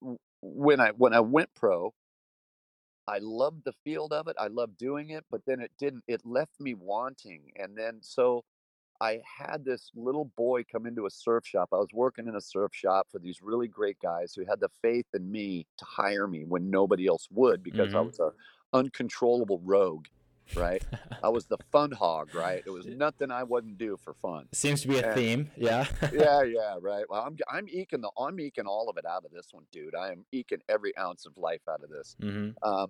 uh, 0.03 0.15
when 0.41 0.79
I 0.79 0.91
when 0.91 1.13
I 1.13 1.19
went 1.21 1.53
pro, 1.55 1.93
I 3.07 3.19
loved 3.19 3.63
the 3.63 3.73
field 3.83 4.11
of 4.11 4.27
it. 4.27 4.35
I 4.39 4.47
loved 4.47 4.77
doing 4.77 5.11
it, 5.11 5.25
but 5.31 5.41
then 5.45 5.61
it 5.61 5.71
didn't. 5.79 6.03
It 6.07 6.25
left 6.25 6.59
me 6.59 6.73
wanting. 6.73 7.51
And 7.55 7.77
then 7.77 7.99
so 8.01 8.43
I 9.01 9.21
had 9.39 9.63
this 9.65 9.91
little 9.95 10.25
boy 10.37 10.63
come 10.63 10.85
into 10.87 11.05
a 11.05 11.09
surf 11.11 11.45
shop. 11.45 11.69
I 11.73 11.77
was 11.77 11.89
working 11.93 12.27
in 12.27 12.35
a 12.35 12.41
surf 12.41 12.71
shop 12.73 13.07
for 13.11 13.19
these 13.19 13.41
really 13.41 13.67
great 13.67 13.99
guys 13.99 14.33
who 14.35 14.45
had 14.45 14.59
the 14.59 14.69
faith 14.81 15.05
in 15.13 15.31
me 15.31 15.67
to 15.77 15.85
hire 15.85 16.27
me 16.27 16.45
when 16.45 16.69
nobody 16.69 17.07
else 17.07 17.27
would 17.31 17.63
because 17.63 17.93
I 17.93 17.99
hmm 17.99 18.01
was 18.01 18.19
a 18.19 18.31
uncontrollable 18.73 19.59
rogue, 19.63 20.05
right? 20.55 20.83
I 21.23 21.29
was 21.29 21.45
the 21.45 21.57
fun 21.71 21.91
hog, 21.91 22.33
right? 22.35 22.63
It 22.65 22.69
was 22.69 22.85
nothing 22.85 23.31
I 23.31 23.43
wouldn't 23.43 23.77
do 23.77 23.97
for 24.03 24.13
fun. 24.13 24.47
Seems 24.53 24.81
to 24.81 24.87
be 24.87 24.97
a 24.97 25.05
And 25.05 25.15
theme. 25.15 25.51
Yeah. 25.57 25.85
yeah, 26.13 26.43
yeah, 26.43 26.75
right. 26.81 27.05
Well, 27.09 27.23
I'm 27.23 27.37
I'm 27.49 27.67
eking 27.67 28.01
the 28.01 28.11
I'm 28.17 28.39
eking 28.39 28.65
all 28.65 28.89
of 28.89 28.97
it 28.97 29.05
out 29.05 29.25
of 29.25 29.31
this 29.31 29.47
one, 29.51 29.65
dude. 29.71 29.95
I 29.95 30.11
am 30.11 30.25
eking 30.31 30.59
every 30.69 30.95
ounce 30.97 31.25
of 31.25 31.33
life 31.37 31.61
out 31.69 31.83
of 31.83 31.89
this. 31.89 32.15
hmm 32.21 32.49
Um, 32.61 32.87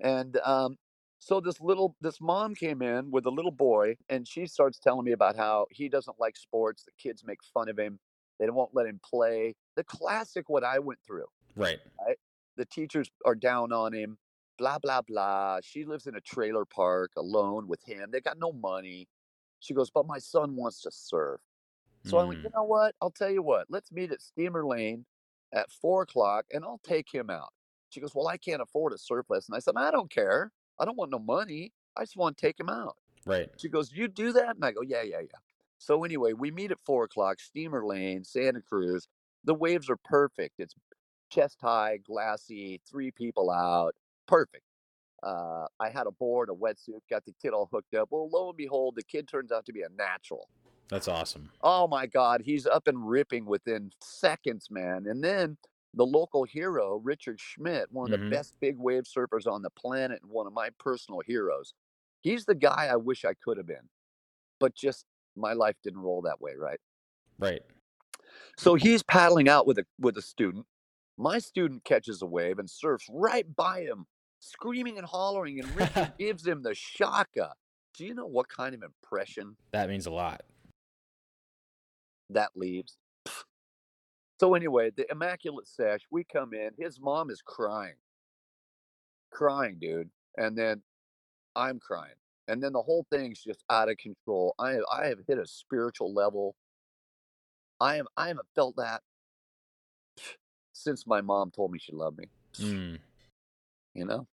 and 0.00 0.36
um, 0.44 0.76
so 1.18 1.40
this 1.40 1.60
little 1.60 1.96
this 2.00 2.20
mom 2.20 2.54
came 2.54 2.82
in 2.82 3.10
with 3.10 3.26
a 3.26 3.30
little 3.30 3.52
boy, 3.52 3.96
and 4.08 4.26
she 4.26 4.46
starts 4.46 4.78
telling 4.78 5.04
me 5.04 5.12
about 5.12 5.36
how 5.36 5.66
he 5.70 5.88
doesn't 5.88 6.18
like 6.18 6.36
sports. 6.36 6.84
The 6.84 6.92
kids 6.98 7.22
make 7.24 7.38
fun 7.54 7.68
of 7.68 7.78
him. 7.78 7.98
They 8.40 8.50
won't 8.50 8.74
let 8.74 8.86
him 8.86 9.00
play. 9.08 9.54
The 9.76 9.84
classic 9.84 10.48
what 10.48 10.64
I 10.64 10.80
went 10.80 10.98
through. 11.06 11.26
Right. 11.54 11.78
Right? 12.04 12.16
The 12.56 12.64
teachers 12.64 13.08
are 13.24 13.36
down 13.36 13.72
on 13.72 13.92
him. 13.92 14.18
Blah 14.58 14.78
blah 14.78 15.02
blah. 15.02 15.60
She 15.62 15.84
lives 15.84 16.06
in 16.06 16.14
a 16.14 16.20
trailer 16.20 16.64
park 16.64 17.12
alone 17.16 17.68
with 17.68 17.82
him. 17.84 18.10
They 18.10 18.20
got 18.20 18.38
no 18.38 18.52
money. 18.52 19.08
She 19.60 19.74
goes, 19.74 19.90
but 19.90 20.06
my 20.06 20.18
son 20.18 20.56
wants 20.56 20.82
to 20.82 20.90
surf. 20.90 21.40
So 22.04 22.18
I 22.18 22.24
went, 22.24 22.40
you 22.42 22.50
Mm, 22.50 22.54
know 22.54 22.64
what? 22.64 22.94
I'll 23.00 23.10
tell 23.10 23.30
you 23.30 23.42
what. 23.42 23.66
Let's 23.70 23.92
meet 23.92 24.12
at 24.12 24.22
Steamer 24.22 24.66
Lane 24.66 25.06
at 25.52 25.70
four 25.70 26.02
o'clock, 26.02 26.46
and 26.52 26.64
I'll 26.64 26.80
take 26.82 27.12
him 27.12 27.30
out. 27.30 27.52
She 27.90 28.00
goes, 28.00 28.14
well, 28.14 28.28
I 28.28 28.38
can't 28.38 28.62
afford 28.62 28.92
a 28.92 28.98
surf 28.98 29.26
lesson. 29.30 29.54
I 29.54 29.60
said, 29.60 29.74
I 29.76 29.90
don't 29.90 30.10
care. 30.10 30.52
I 30.80 30.84
don't 30.84 30.96
want 30.96 31.10
no 31.12 31.18
money. 31.18 31.72
I 31.96 32.02
just 32.02 32.16
want 32.16 32.36
to 32.36 32.46
take 32.46 32.58
him 32.58 32.68
out. 32.70 32.96
right. 33.26 33.50
She 33.56 33.68
goes, 33.68 33.92
you 33.92 34.08
do 34.08 34.32
that? 34.32 34.56
And 34.56 34.64
I 34.64 34.72
go, 34.72 34.82
yeah, 34.82 35.02
yeah, 35.02 35.20
yeah. 35.20 35.38
So 35.78 36.04
anyway, 36.04 36.32
we 36.32 36.50
meet 36.50 36.70
at 36.70 36.80
four 36.80 37.04
o'clock, 37.04 37.40
Steamer 37.40 37.84
Lane, 37.84 38.24
Santa 38.24 38.62
Cruz. 38.62 39.08
The 39.44 39.54
waves 39.54 39.90
are 39.90 39.96
perfect. 39.96 40.54
It's 40.58 40.74
chest 41.30 41.58
high, 41.60 41.98
glassy, 41.98 42.80
three 42.88 43.10
people 43.10 43.50
out, 43.50 43.94
perfect. 44.26 44.64
Uh, 45.22 45.66
I 45.80 45.90
had 45.90 46.06
a 46.06 46.12
board, 46.12 46.50
a 46.50 46.54
wetsuit, 46.54 47.00
got 47.10 47.24
the 47.24 47.34
kid 47.40 47.50
all 47.52 47.68
hooked 47.72 47.94
up. 47.94 48.08
Well, 48.10 48.28
lo 48.30 48.48
and 48.50 48.56
behold, 48.56 48.96
the 48.96 49.04
kid 49.04 49.28
turns 49.28 49.52
out 49.52 49.66
to 49.66 49.72
be 49.72 49.82
a 49.82 49.88
natural. 49.90 50.48
That's 50.88 51.08
awesome. 51.08 51.50
Oh 51.60 51.86
my 51.86 52.06
God, 52.06 52.42
he's 52.42 52.66
up 52.66 52.88
and 52.88 53.08
ripping 53.08 53.46
within 53.46 53.92
seconds, 54.00 54.68
man. 54.70 55.06
And 55.06 55.22
then 55.22 55.58
the 55.94 56.06
local 56.06 56.44
hero, 56.44 56.96
Richard 56.96 57.40
Schmidt, 57.40 57.92
one 57.92 58.06
of 58.06 58.10
the 58.10 58.18
hmm 58.18 58.34
best 58.34 58.54
big 58.60 58.78
wave 58.78 59.04
surfers 59.04 59.46
on 59.50 59.62
the 59.62 59.70
planet 59.70 60.22
and 60.22 60.30
one 60.30 60.46
of 60.46 60.52
my 60.52 60.70
personal 60.78 61.20
heroes. 61.24 61.74
He's 62.20 62.46
the 62.46 62.54
guy 62.54 62.86
I 62.86 62.96
wish 62.96 63.24
I 63.24 63.34
could 63.34 63.58
have 63.58 63.66
been, 63.66 63.88
but 64.60 64.74
just 64.74 65.06
my 65.36 65.54
life 65.54 65.76
didn't 65.82 66.00
roll 66.00 66.22
that 66.22 66.40
way, 66.40 66.54
right? 66.56 66.80
Right. 67.38 67.62
So 68.56 68.74
he's 68.74 69.02
paddling 69.02 69.48
out 69.48 69.66
with 69.66 69.78
a 69.78 69.86
with 69.98 70.16
a 70.16 70.22
student. 70.22 70.66
My 71.18 71.38
student 71.38 71.84
catches 71.84 72.22
a 72.22 72.26
wave 72.26 72.58
and 72.58 72.68
surfs 72.68 73.06
right 73.10 73.54
by 73.54 73.82
him, 73.82 74.06
screaming 74.42 74.98
and 74.98 75.06
hollering, 75.06 75.60
and 75.60 75.76
Richard 75.76 76.12
gives 76.18 76.44
him 76.46 76.62
the 76.62 76.74
shaka. 76.74 77.52
Do 77.96 78.04
you 78.04 78.14
know 78.14 78.26
what 78.26 78.48
kind 78.48 78.74
of 78.74 78.82
impression 78.82 79.56
That 79.72 79.88
means 79.88 80.06
a 80.06 80.10
lot. 80.10 80.42
that 82.30 82.50
leaves? 82.56 82.96
So 84.40 84.54
anyway, 84.54 84.90
the 84.96 85.06
immaculate 85.10 85.68
sesh, 85.68 86.00
we 86.10 86.24
come 86.24 86.52
in. 86.54 86.70
His 86.76 86.98
mom 87.00 87.30
is 87.30 87.40
crying, 87.46 87.94
crying, 89.30 89.76
dude, 89.80 90.10
and 90.36 90.58
then 90.58 90.82
I'm 91.54 91.78
crying, 91.78 92.16
and 92.48 92.60
then 92.62 92.72
the 92.72 92.82
whole 92.82 93.06
thing's 93.12 93.40
just 93.44 93.62
out 93.70 93.88
of 93.88 93.98
control. 93.98 94.54
I 94.58 94.78
I 94.92 95.06
have 95.06 95.18
hit 95.28 95.38
a 95.38 95.46
spiritual 95.46 96.12
level. 96.12 96.56
I 97.78 97.96
am 97.96 98.06
I 98.16 98.28
haven't 98.28 98.48
felt 98.56 98.74
that 98.76 99.02
since 100.72 101.06
my 101.06 101.20
mom 101.20 101.50
told 101.52 101.70
me 101.70 101.78
she 101.78 101.92
loved 101.92 102.18
me. 102.18 102.26
Mm, 102.58 102.98
You 103.94 104.04
know. 104.06 104.28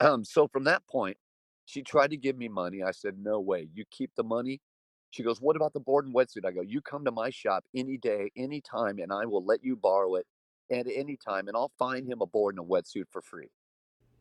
Um. 0.00 0.24
So 0.24 0.48
from 0.48 0.64
that 0.64 0.86
point, 0.86 1.18
she 1.66 1.82
tried 1.82 2.10
to 2.10 2.16
give 2.16 2.36
me 2.36 2.48
money. 2.48 2.82
I 2.82 2.92
said, 2.92 3.18
"No 3.18 3.40
way. 3.40 3.68
You 3.74 3.84
keep 3.90 4.12
the 4.16 4.24
money." 4.24 4.60
She 5.10 5.22
goes, 5.22 5.40
"What 5.40 5.56
about 5.56 5.72
the 5.74 5.80
board 5.80 6.06
and 6.06 6.14
wetsuit?" 6.14 6.44
I 6.46 6.52
go, 6.52 6.62
"You 6.62 6.80
come 6.82 7.04
to 7.06 7.12
my 7.12 7.30
shop 7.30 7.64
any 7.74 7.96
day, 7.98 8.30
any 8.36 8.60
time, 8.60 8.98
and 8.98 9.12
I 9.12 9.26
will 9.26 9.44
let 9.44 9.64
you 9.64 9.76
borrow 9.76 10.16
it 10.16 10.26
at 10.70 10.86
any 10.88 11.16
time, 11.16 11.48
and 11.48 11.56
I'll 11.56 11.72
find 11.78 12.06
him 12.10 12.20
a 12.22 12.26
board 12.26 12.56
and 12.56 12.64
a 12.64 12.68
wetsuit 12.68 13.06
for 13.10 13.22
free." 13.22 13.50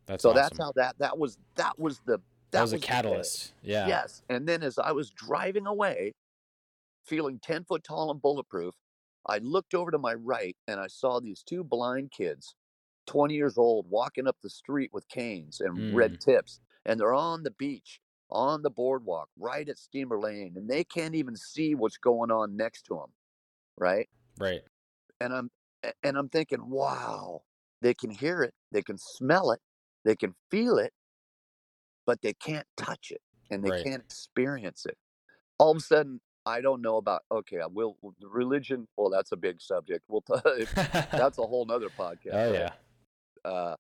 that's 0.06 0.24
So 0.24 0.34
that's 0.34 0.58
how 0.58 0.72
that 0.76 0.98
that 1.00 1.18
was 1.18 1.38
that 1.56 1.78
was 1.80 2.02
the 2.06 2.20
That 2.52 2.62
that 2.62 2.62
was 2.62 2.74
a 2.74 2.76
was 2.76 2.82
the 2.82 2.88
catalyst. 2.88 3.54
Yeah. 3.62 3.88
Yes. 3.88 4.22
And 4.30 4.48
then 4.48 4.64
as 4.64 4.78
I 4.78 4.92
was 4.92 5.12
driving 5.12 5.68
away, 5.68 6.14
feeling 7.06 7.40
10 7.40 7.66
foot 7.66 7.84
tall 7.84 8.12
and 8.12 8.22
bulletproof, 8.22 8.76
I 9.26 9.40
looked 9.40 9.74
over 9.74 9.92
to 9.92 9.98
my 9.98 10.14
right 10.14 10.58
and 10.68 10.80
I 10.80 10.88
saw 10.88 11.20
these 11.20 11.44
two 11.44 11.64
blind 11.64 12.12
kids, 12.12 12.56
20 13.08 13.34
years 13.34 13.58
old, 13.58 13.90
walking 13.90 14.28
up 14.28 14.38
the 14.44 14.50
street 14.50 14.92
with 14.94 15.08
canes 15.10 15.60
and 15.62 15.80
Mm, 15.80 15.96
red 15.96 16.20
tips. 16.22 16.60
and 16.86 17.00
they're 17.00 17.14
on 17.14 17.44
the 17.44 17.52
beach, 17.52 18.00
on 18.30 18.62
the 18.62 18.70
boardwalk, 18.70 19.30
right 19.38 19.68
at 19.68 19.78
Steamer 19.78 20.20
Lane, 20.20 20.54
and 20.56 20.70
they 20.70 20.84
can't 20.84 21.16
even 21.16 21.36
see 21.36 21.76
what's 21.76 21.98
going 21.98 22.32
on 22.32 22.56
next 22.56 22.84
to 22.84 22.94
them, 22.96 23.12
right? 23.78 24.08
Right. 24.40 24.62
And 25.20 25.34
I'm 25.34 25.52
and 26.04 26.18
I'm 26.18 26.30
thinking, 26.30 26.70
wow, 26.70 27.44
they 27.82 27.94
can 27.94 28.10
hear 28.10 28.42
it, 28.44 28.54
they 28.72 28.82
can 28.82 28.98
smell 28.98 29.52
it, 29.52 29.60
they 30.06 30.16
can 30.16 30.34
feel 30.52 30.78
it, 30.78 30.94
but 32.06 32.22
they 32.22 32.34
can't 32.34 32.68
touch 32.78 33.12
it 33.12 33.22
and 33.52 33.64
they 33.64 33.70
Right. 33.70 33.84
can't 33.84 34.04
experience 34.04 34.86
it. 34.86 34.98
All 35.60 35.72
of 35.72 35.78
a 35.78 35.82
sudden, 35.82 36.22
I 36.46 36.62
don't 36.62 36.82
know 36.82 36.98
about 36.98 37.24
okay, 37.32 37.60
I 37.60 37.66
will 37.68 37.98
religion. 38.22 38.88
Well, 38.96 39.10
that's 39.10 39.32
a 39.34 39.36
big 39.38 39.60
subject. 39.62 40.06
We'll 40.08 40.22
t- 40.22 40.34
that's 41.12 41.38
a 41.38 41.44
whole 41.44 41.66
nother 41.66 41.90
podcast. 41.90 42.34
oh 42.34 42.52
right? 42.54 42.60
yeah. 42.62 42.74
Uh, 43.48 43.76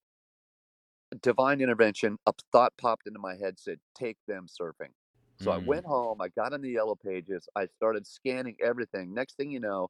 divine 1.21 1.61
intervention. 1.61 2.17
A 2.25 2.33
thought 2.51 2.73
popped 2.77 3.07
into 3.07 3.19
my 3.19 3.35
head, 3.35 3.59
said, 3.59 3.79
"Take 3.95 4.17
them 4.27 4.47
surfing." 4.47 4.93
So 5.37 5.51
I 5.51 5.57
Mm. 5.57 5.65
went 5.65 5.85
home. 5.85 6.21
I 6.21 6.29
got 6.29 6.53
on 6.53 6.61
the 6.61 6.71
yellow 6.71 6.95
pages. 6.95 7.47
I 7.55 7.67
started 7.67 8.07
scanning 8.07 8.57
everything. 8.61 9.13
Next 9.13 9.35
thing 9.37 9.51
you 9.51 9.59
know, 9.59 9.89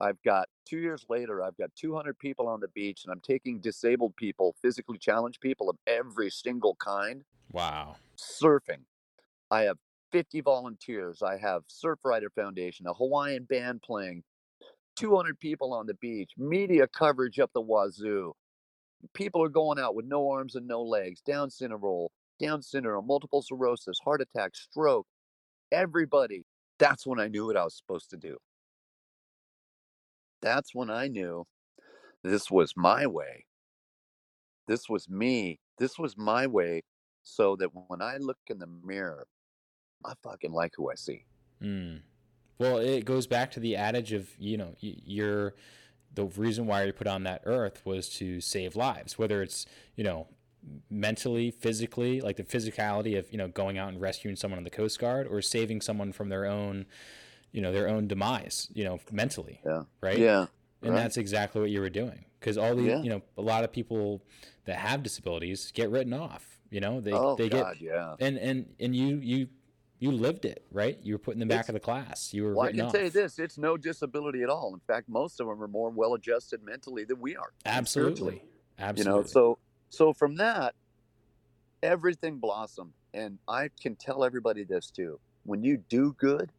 I've 0.00 0.22
got 0.22 0.48
two 0.66 0.78
years 0.80 1.06
later. 1.08 1.42
I've 1.42 1.56
got 1.56 1.74
200 1.76 2.18
people 2.18 2.48
on 2.48 2.60
the 2.60 2.68
beach, 2.68 3.04
and 3.04 3.12
I'm 3.12 3.20
taking 3.20 3.60
disabled 3.60 4.16
people, 4.16 4.54
physically 4.62 4.98
challenged 4.98 5.40
people 5.40 5.70
of 5.70 5.78
every 5.86 6.30
single 6.30 6.76
kind, 6.76 7.24
Wow. 7.52 7.96
surfing. 8.18 8.86
I 9.50 9.62
have 9.62 9.78
50 10.12 10.40
volunteers. 10.42 11.22
I 11.22 11.38
have 11.38 11.64
Surfrider 11.68 12.32
Foundation, 12.34 12.86
a 12.86 12.94
Hawaiian 12.94 13.44
band 13.44 13.82
playing, 13.82 14.24
200 14.96 15.38
people 15.40 15.74
on 15.74 15.86
the 15.86 15.94
beach, 15.94 16.32
media 16.38 16.88
coverage 16.88 17.38
up 17.40 17.52
the 17.54 17.62
wazoo. 17.62 18.34
People 19.14 19.42
are 19.42 19.48
going 19.48 19.78
out 19.78 19.94
with 19.94 20.06
no 20.06 20.30
arms 20.30 20.54
and 20.54 20.66
no 20.66 20.82
legs, 20.82 21.20
Down 21.20 21.50
syndrome, 21.50 22.08
Down 22.40 22.62
syndrome, 22.62 23.06
multiple 23.06 23.42
sclerosis, 23.42 23.98
heart 24.04 24.20
attack, 24.20 24.54
stroke. 24.54 25.06
Everybody. 25.70 26.44
That's 26.78 27.06
when 27.06 27.20
I 27.20 27.28
knew 27.28 27.46
what 27.46 27.56
I 27.56 27.64
was 27.64 27.76
supposed 27.76 28.10
to 28.10 28.16
do. 28.16 28.38
That's 30.40 30.74
when 30.74 30.90
I 30.90 31.08
knew 31.08 31.44
this 32.24 32.50
was 32.50 32.72
my 32.76 33.06
way. 33.06 33.46
This 34.66 34.88
was 34.88 35.08
me. 35.08 35.60
This 35.78 35.98
was 35.98 36.16
my 36.16 36.46
way 36.46 36.82
so 37.22 37.56
that 37.56 37.70
when 37.88 38.02
I 38.02 38.16
look 38.18 38.38
in 38.48 38.58
the 38.58 38.68
mirror, 38.84 39.26
I 40.04 40.14
fucking 40.22 40.52
like 40.52 40.72
who 40.76 40.90
I 40.90 40.94
see. 40.94 41.24
Mm. 41.62 42.00
Well, 42.58 42.78
it 42.78 43.04
goes 43.04 43.26
back 43.26 43.50
to 43.52 43.60
the 43.60 43.76
adage 43.76 44.12
of 44.12 44.28
you 44.38 44.56
know 44.56 44.74
you're 44.80 45.54
the 46.14 46.24
reason 46.26 46.66
why 46.66 46.84
you're 46.84 46.92
put 46.92 47.06
on 47.06 47.22
that 47.24 47.42
earth 47.44 47.82
was 47.84 48.08
to 48.16 48.40
save 48.40 48.76
lives, 48.76 49.18
whether 49.18 49.42
it's 49.42 49.66
you 49.96 50.04
know 50.04 50.28
mentally, 50.90 51.50
physically, 51.50 52.20
like 52.20 52.36
the 52.36 52.44
physicality 52.44 53.18
of 53.18 53.30
you 53.32 53.38
know 53.38 53.48
going 53.48 53.78
out 53.78 53.88
and 53.88 54.00
rescuing 54.00 54.36
someone 54.36 54.58
on 54.58 54.64
the 54.64 54.70
Coast 54.70 54.98
Guard, 54.98 55.26
or 55.26 55.42
saving 55.42 55.80
someone 55.80 56.12
from 56.12 56.28
their 56.28 56.46
own 56.46 56.86
you 57.50 57.60
know 57.60 57.72
their 57.72 57.88
own 57.88 58.06
demise, 58.08 58.68
you 58.74 58.84
know 58.84 59.00
mentally, 59.10 59.60
Yeah. 59.64 59.82
right? 60.00 60.18
Yeah. 60.18 60.46
and 60.82 60.90
right. 60.92 60.96
that's 61.02 61.16
exactly 61.16 61.60
what 61.60 61.70
you 61.70 61.80
were 61.80 61.90
doing 61.90 62.24
because 62.40 62.56
all 62.58 62.74
the 62.74 62.82
Yeah. 62.82 63.02
you 63.02 63.10
know 63.10 63.22
a 63.36 63.42
lot 63.42 63.64
of 63.64 63.72
people 63.72 64.22
that 64.64 64.76
have 64.76 65.02
disabilities 65.02 65.70
get 65.72 65.90
written 65.90 66.12
off. 66.12 66.58
You 66.70 66.80
know 66.80 67.00
they 67.00 67.12
oh 67.12 67.36
they 67.36 67.48
God, 67.50 67.74
get 67.78 67.82
yeah. 67.82 68.14
and 68.20 68.38
and 68.38 68.74
and 68.80 68.96
you 68.96 69.16
you 69.16 69.48
you 70.02 70.10
lived 70.10 70.44
it 70.44 70.64
right. 70.72 70.98
You 71.02 71.14
were 71.14 71.18
put 71.18 71.34
in 71.34 71.40
the 71.40 71.46
back 71.46 71.60
It's- 71.60 71.68
of 71.68 71.74
the 71.74 71.80
class. 71.80 72.34
You 72.34 72.42
were 72.44 72.54
Well, 72.54 72.66
I 72.68 72.72
can 72.72 72.80
off. 72.82 72.92
tell 72.92 73.04
you 73.04 73.10
this: 73.10 73.38
it's 73.38 73.56
no 73.56 73.76
disability 73.76 74.42
at 74.42 74.48
all. 74.48 74.74
In 74.74 74.80
fact, 74.80 75.08
most 75.08 75.40
of 75.40 75.46
them 75.46 75.62
are 75.62 75.68
more 75.68 75.90
well-adjusted 75.90 76.62
mentally 76.64 77.04
than 77.04 77.20
we 77.20 77.36
are. 77.36 77.52
Absolutely. 77.64 78.42
Absolutely. 78.78 79.12
You 79.18 79.22
know, 79.22 79.26
so 79.28 79.58
so 79.90 80.12
from 80.12 80.34
that, 80.36 80.74
everything 81.82 82.38
blossomed, 82.38 82.92
and 83.14 83.38
I 83.48 83.70
can 83.80 83.96
tell 83.96 84.24
everybody 84.24 84.64
this 84.64 84.90
too: 84.90 85.20
when 85.44 85.62
you 85.62 85.76
do 85.76 86.14
good, 86.18 86.50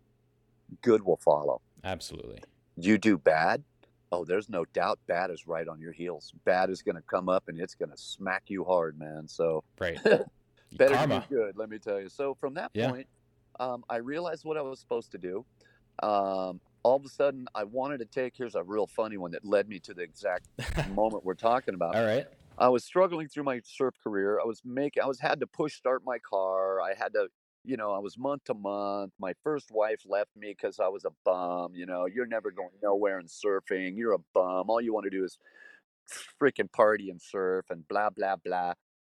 good 0.81 1.03
will 1.03 1.17
follow. 1.17 1.61
Absolutely. 1.83 2.39
You 2.77 2.97
do 2.97 3.17
bad, 3.17 3.61
oh, 4.11 4.23
there's 4.25 4.49
no 4.49 4.63
doubt 4.73 4.99
bad 5.05 5.29
is 5.31 5.45
right 5.47 5.67
on 5.67 5.79
your 5.81 5.91
heels. 5.91 6.31
Bad 6.45 6.69
is 6.69 6.81
going 6.81 6.95
to 6.95 7.01
come 7.03 7.27
up 7.29 7.49
and 7.49 7.59
it's 7.59 7.75
going 7.75 7.91
to 7.91 7.97
smack 7.97 8.43
you 8.47 8.63
hard, 8.63 8.97
man. 8.97 9.27
So 9.27 9.63
Right. 9.79 10.01
better 10.77 10.95
Karma. 10.95 11.21
to 11.21 11.27
be 11.27 11.35
good, 11.35 11.57
let 11.57 11.69
me 11.69 11.77
tell 11.77 11.99
you. 11.99 12.07
So 12.09 12.33
from 12.35 12.53
that 12.55 12.71
Yeah. 12.73 12.89
point, 12.89 13.07
um, 13.59 13.83
I 13.89 13.97
realized 13.97 14.45
what 14.45 14.57
I 14.57 14.61
was 14.61 14.79
supposed 14.79 15.11
to 15.11 15.17
do. 15.17 15.45
Um, 16.01 16.59
all 16.83 16.97
of 16.97 17.05
a 17.05 17.09
sudden, 17.09 17.47
I 17.55 17.63
wanted 17.63 17.99
to 17.99 18.05
take. 18.05 18.33
Here's 18.35 18.55
a 18.55 18.63
real 18.63 18.87
funny 18.87 19.17
one 19.17 19.31
that 19.31 19.45
led 19.45 19.69
me 19.69 19.79
to 19.79 19.93
the 19.93 20.01
exact 20.01 20.47
moment 20.93 21.23
we're 21.23 21.33
talking 21.33 21.73
about. 21.73 21.95
All 21.95 22.05
right. 22.05 22.27
I 22.57 22.69
was 22.69 22.83
struggling 22.83 23.27
through 23.27 23.43
my 23.43 23.61
surf 23.63 23.95
career. 24.03 24.39
I 24.39 24.45
was 24.45 24.61
making, 24.63 25.01
I 25.01 25.07
was 25.07 25.19
had 25.19 25.39
to 25.39 25.47
push 25.47 25.75
start 25.75 26.03
my 26.05 26.19
car. 26.19 26.81
I 26.81 26.93
had 26.93 27.13
to, 27.13 27.27
you 27.63 27.77
know, 27.77 27.93
I 27.93 27.99
was 27.99 28.17
month 28.17 28.43
to 28.45 28.53
month. 28.53 29.13
My 29.19 29.33
first 29.43 29.71
wife 29.71 30.01
left 30.05 30.29
me 30.35 30.53
because 30.55 30.79
I 30.79 30.87
was 30.87 31.05
a 31.05 31.11
bum. 31.25 31.73
You 31.73 31.85
know, 31.85 32.05
you're 32.05 32.27
never 32.27 32.51
going 32.51 32.69
nowhere 32.83 33.19
in 33.19 33.25
surfing. 33.25 33.97
You're 33.97 34.13
a 34.13 34.19
bum. 34.33 34.69
All 34.69 34.81
you 34.81 34.93
want 34.93 35.05
to 35.05 35.09
do 35.09 35.23
is 35.23 35.37
freaking 36.39 36.71
party 36.71 37.09
and 37.09 37.21
surf 37.21 37.65
and 37.69 37.87
blah 37.87 38.09
blah 38.09 38.35
blah. 38.35 38.73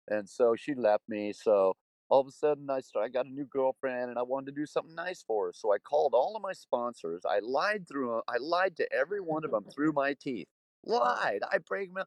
And 0.09 0.27
so 0.27 0.55
she 0.57 0.73
left 0.73 1.03
me. 1.07 1.31
So 1.33 1.75
all 2.09 2.21
of 2.21 2.27
a 2.27 2.31
sudden, 2.31 2.69
I 2.69 2.81
started. 2.81 3.09
I 3.09 3.11
got 3.11 3.25
a 3.27 3.33
new 3.33 3.45
girlfriend, 3.45 4.09
and 4.09 4.19
I 4.19 4.23
wanted 4.23 4.47
to 4.47 4.61
do 4.61 4.65
something 4.65 4.95
nice 4.95 5.23
for 5.25 5.47
her. 5.47 5.53
So 5.53 5.73
I 5.73 5.77
called 5.77 6.13
all 6.13 6.35
of 6.35 6.41
my 6.41 6.53
sponsors. 6.53 7.23
I 7.25 7.39
lied 7.39 7.87
through. 7.87 8.17
Uh, 8.17 8.21
I 8.27 8.37
lied 8.39 8.75
to 8.77 8.93
every 8.93 9.21
one 9.21 9.45
of 9.45 9.51
them 9.51 9.65
through 9.73 9.93
my 9.93 10.13
teeth. 10.13 10.47
Lied. 10.85 11.41
I 11.51 11.59
break 11.59 11.91
my 11.91 12.03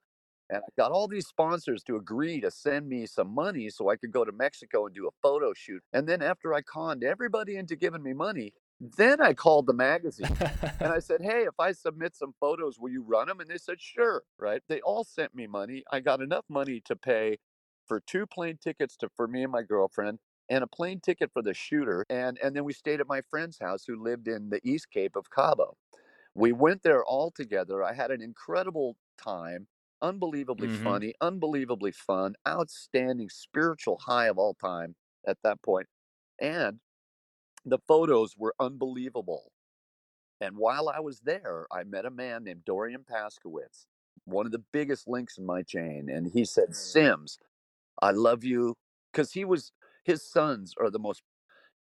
and 0.51 0.59
I 0.59 0.69
got 0.77 0.93
all 0.93 1.09
these 1.09 1.27
sponsors 1.27 1.83
to 1.85 1.97
agree 1.97 2.41
to 2.41 2.51
send 2.51 2.89
me 2.89 3.07
some 3.07 3.35
money 3.35 3.71
so 3.71 3.89
I 3.89 3.97
could 3.97 4.13
go 4.13 4.25
to 4.25 4.33
Mexico 4.33 4.87
and 4.87 4.95
do 4.95 5.09
a 5.09 5.11
photo 5.23 5.55
shoot. 5.55 5.83
And 5.95 6.07
then 6.07 6.23
after 6.23 6.53
I 6.53 6.61
conned 6.61 7.05
everybody 7.05 7.57
into 7.57 7.75
giving 7.75 8.03
me 8.03 8.13
money, 8.13 8.53
then 8.81 9.21
I 9.21 9.33
called 9.33 9.67
the 9.67 9.73
magazine 9.73 10.37
and 10.81 10.93
I 10.93 10.99
said, 10.99 11.23
"Hey, 11.23 11.45
if 11.45 11.59
I 11.59 11.73
submit 11.73 12.17
some 12.17 12.35
photos, 12.41 12.79
will 12.79 12.91
you 12.91 13.03
run 13.03 13.29
them?" 13.29 13.41
And 13.41 13.49
they 13.49 13.57
said, 13.59 13.81
"Sure." 13.81 14.25
Right? 14.39 14.63
They 14.69 14.81
all 14.83 15.05
sent 15.05 15.35
me 15.35 15.47
money. 15.47 15.85
I 15.91 16.01
got 16.01 16.21
enough 16.21 16.45
money 16.49 16.81
to 16.87 16.97
pay 16.97 17.39
for 17.93 18.01
two 18.01 18.27
plane 18.27 18.57
tickets 18.57 18.97
to 18.97 19.11
for 19.15 19.29
me 19.29 19.43
and 19.43 19.53
my 19.53 19.63
girlfriend 19.63 20.19
and 20.49 20.65
a 20.65 20.67
plane 20.67 20.99
ticket 20.99 21.31
for 21.31 21.43
the 21.43 21.53
shooter 21.53 22.07
and 22.09 22.39
and 22.43 22.57
then 22.57 22.65
we 22.65 22.73
stayed 22.73 23.01
at 23.01 23.07
my 23.07 23.21
friend's 23.21 23.59
house 23.59 23.85
who 23.87 24.03
lived 24.03 24.29
in 24.29 24.49
the 24.49 24.61
East 24.65 24.91
Cape 24.91 25.15
of 25.15 25.31
Cabo. 25.31 25.77
We 26.35 26.53
went 26.53 26.83
there 26.85 27.05
all 27.05 27.31
together. 27.31 27.85
I 27.85 27.93
had 27.93 28.11
an 28.11 28.23
incredible 28.23 28.97
time, 29.19 29.69
unbelievably 30.01 30.69
Mhm. 30.69 30.85
funny, 30.85 31.15
unbelievably 31.21 31.93
fun, 31.93 32.35
outstanding 32.49 33.29
spiritual 33.29 33.99
high 33.99 34.29
of 34.29 34.39
all 34.39 34.55
time 34.55 34.97
at 35.27 35.39
that. 35.43 35.59
And 36.41 36.81
the 37.67 37.79
photos 37.87 38.37
were 38.39 38.55
unbelievable. 38.59 39.53
And 40.41 40.57
while 40.57 40.89
I 40.89 41.01
was 41.01 41.21
there, 41.21 41.67
I 41.73 41.85
met 41.85 42.07
a 42.07 42.11
man 42.11 42.45
named 42.45 42.65
Dorian 42.65 43.05
Paskowitz, 43.05 43.87
one 44.25 44.47
of 44.47 44.53
the 44.53 44.65
biggest 44.73 45.09
links 45.09 45.39
in 45.39 45.47
my 45.47 45.63
chain. 45.63 46.09
And 46.09 46.33
he 46.33 46.45
said, 46.45 46.75
Sims, 46.75 47.39
I 48.01 48.11
love 48.13 48.45
you. 48.45 48.75
Because 49.13 49.33
he 49.33 49.45
was, 49.45 49.73
his 50.05 50.27
sons 50.27 50.75
are 50.81 50.91
the 50.91 50.99
most, 50.99 51.23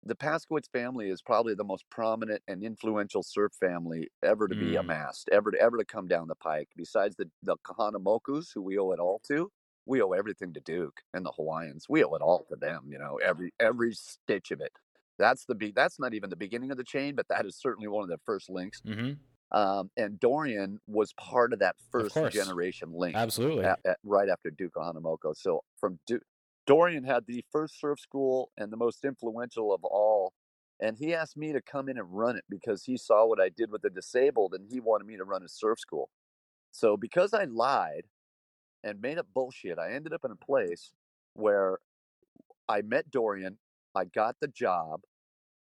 the 0.03 0.15
Paskowitz 0.15 0.69
family 0.71 1.09
is 1.09 1.21
probably 1.21 1.55
the 1.55 1.63
most 1.63 1.85
prominent 1.89 2.43
and 2.47 2.63
influential 2.63 3.23
surf 3.23 3.53
family 3.59 4.09
ever 4.23 4.47
to 4.47 4.55
be 4.55 4.75
Mm. 4.75 4.75
amassed, 4.75 5.29
ever 5.31 5.51
to, 5.51 5.59
ever 5.59 5.77
to 5.77 5.85
come 5.85 6.07
down 6.07 6.27
the 6.27 6.35
pike. 6.35 6.69
Besides 6.75 7.15
the, 7.17 7.31
the 7.43 7.57
Kahanamokus, 7.57 8.49
who 8.53 8.61
we 8.61 8.77
owe 8.77 8.91
it 8.91 8.99
all 8.99 9.19
to, 9.27 9.51
we 9.85 10.01
owe 10.01 10.11
everything 10.11 10.53
to 10.53 10.59
Duke 10.61 11.01
and 11.13 11.25
the 11.25 11.31
Hawaiians. 11.33 11.87
We 11.89 12.03
owe 12.03 12.13
it 12.15 12.21
all 12.21 12.45
to 12.49 12.55
them, 12.55 12.85
you 12.89 12.99
know, 12.99 13.17
every 13.17 13.53
every 13.59 13.93
stitch 13.93 14.51
of 14.51 14.61
it. 14.61 14.73
That's 15.17 15.45
the 15.45 15.55
be- 15.55 15.71
that's 15.71 15.99
not 15.99 16.13
even 16.13 16.29
the 16.29 16.35
beginning 16.35 16.71
of 16.71 16.77
the 16.77 16.83
chain, 16.83 17.15
but 17.15 17.27
that 17.29 17.45
is 17.45 17.55
certainly 17.57 17.87
one 17.87 18.03
of 18.03 18.09
the 18.09 18.19
first 18.25 18.49
links. 18.49 18.83
hmm 18.85 19.17
Um, 19.55 19.89
and 19.95 20.19
Dorian 20.19 20.81
was 20.85 21.13
part 21.13 21.53
of 21.53 21.59
that 21.59 21.77
first 21.89 22.13
course. 22.13 22.33
generation 22.33 22.91
link 22.93 23.15
Absolutely. 23.15 23.63
at, 23.63 23.79
at, 23.85 23.97
right 24.03 24.27
after 24.27 24.49
Duke 24.51 24.73
Hanamoko. 24.75 25.33
So 25.33 25.63
from 25.79 25.97
Duke, 26.05 26.23
Dorian 26.67 27.05
had 27.05 27.23
the 27.25 27.43
first 27.53 27.79
surf 27.79 27.99
school 27.99 28.51
and 28.57 28.71
the 28.71 28.77
most 28.77 29.05
influential 29.05 29.73
of 29.73 29.83
all. 29.85 30.33
And 30.81 30.97
he 30.97 31.13
asked 31.13 31.37
me 31.37 31.53
to 31.53 31.61
come 31.61 31.87
in 31.87 31.97
and 31.97 32.05
run 32.11 32.35
it 32.35 32.43
because 32.49 32.83
he 32.83 32.97
saw 32.97 33.25
what 33.25 33.39
I 33.39 33.47
did 33.47 33.71
with 33.71 33.81
the 33.81 33.89
disabled 33.89 34.53
and 34.53 34.67
he 34.69 34.81
wanted 34.81 35.07
me 35.07 35.15
to 35.15 35.23
run 35.23 35.41
a 35.41 35.47
surf 35.47 35.79
school. 35.79 36.09
So 36.71 36.97
because 36.97 37.33
I 37.33 37.45
lied 37.45 38.03
and 38.83 39.01
made 39.01 39.17
up 39.17 39.27
bullshit, 39.33 39.79
I 39.79 39.93
ended 39.93 40.11
up 40.11 40.25
in 40.25 40.31
a 40.31 40.45
place 40.45 40.91
where 41.33 41.79
I 42.67 42.81
met 42.81 43.09
Dorian, 43.09 43.57
I 43.95 44.03
got 44.03 44.35
the 44.41 44.49
job 44.49 45.01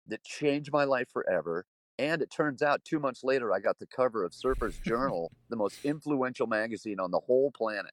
that 0.08 0.24
changed 0.24 0.72
my 0.72 0.82
life 0.82 1.08
forever. 1.12 1.64
And 1.98 2.22
it 2.22 2.30
turns 2.30 2.62
out 2.62 2.84
two 2.84 2.98
months 2.98 3.22
later, 3.22 3.52
I 3.52 3.60
got 3.60 3.78
the 3.78 3.86
cover 3.86 4.24
of 4.24 4.34
Surfer's 4.34 4.78
Journal, 4.78 5.30
the 5.48 5.56
most 5.56 5.84
influential 5.84 6.46
magazine 6.46 6.98
on 6.98 7.10
the 7.10 7.20
whole 7.20 7.52
planet. 7.52 7.92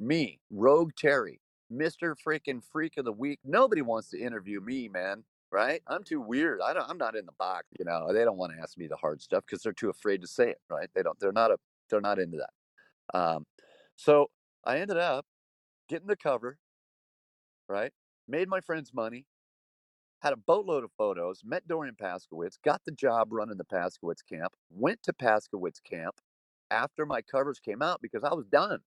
Me, 0.00 0.40
Rogue 0.50 0.92
Terry, 0.96 1.40
Mr. 1.72 2.14
Freaking 2.26 2.62
Freak 2.72 2.96
of 2.96 3.04
the 3.04 3.12
Week. 3.12 3.40
Nobody 3.44 3.82
wants 3.82 4.08
to 4.10 4.20
interview 4.20 4.60
me, 4.60 4.88
man. 4.88 5.24
Right? 5.50 5.82
I'm 5.86 6.04
too 6.04 6.20
weird. 6.20 6.60
I 6.62 6.74
don't. 6.74 6.88
I'm 6.88 6.98
not 6.98 7.16
in 7.16 7.24
the 7.24 7.32
box. 7.38 7.66
You 7.78 7.86
know, 7.86 8.12
they 8.12 8.24
don't 8.24 8.36
want 8.36 8.52
to 8.52 8.62
ask 8.62 8.76
me 8.76 8.86
the 8.86 8.96
hard 8.96 9.22
stuff 9.22 9.44
because 9.46 9.62
they're 9.62 9.72
too 9.72 9.88
afraid 9.88 10.20
to 10.20 10.26
say 10.26 10.50
it. 10.50 10.60
Right? 10.68 10.90
They 10.94 11.02
don't. 11.02 11.18
They're 11.20 11.32
not 11.32 11.50
a. 11.50 11.56
They're 11.88 12.02
not 12.02 12.18
into 12.18 12.38
that. 12.38 13.18
Um, 13.18 13.46
so 13.96 14.26
I 14.64 14.78
ended 14.78 14.98
up 14.98 15.24
getting 15.88 16.06
the 16.06 16.16
cover. 16.16 16.58
Right? 17.66 17.92
made 18.28 18.48
my 18.48 18.60
friends 18.60 18.92
money, 18.94 19.24
had 20.20 20.32
a 20.32 20.36
boatload 20.36 20.84
of 20.84 20.90
photos, 20.98 21.42
met 21.44 21.68
Dorian 21.68 21.94
Paskowitz, 22.00 22.58
got 22.64 22.82
the 22.84 22.92
job 22.92 23.28
running 23.30 23.56
the 23.56 23.64
Paskowitz 23.64 24.22
camp, 24.28 24.52
went 24.70 25.02
to 25.04 25.12
Paskowitz 25.12 25.82
camp 25.82 26.16
after 26.70 27.06
my 27.06 27.22
covers 27.22 27.60
came 27.60 27.82
out 27.82 28.00
because 28.02 28.24
I 28.24 28.34
was 28.34 28.46
done. 28.46 28.80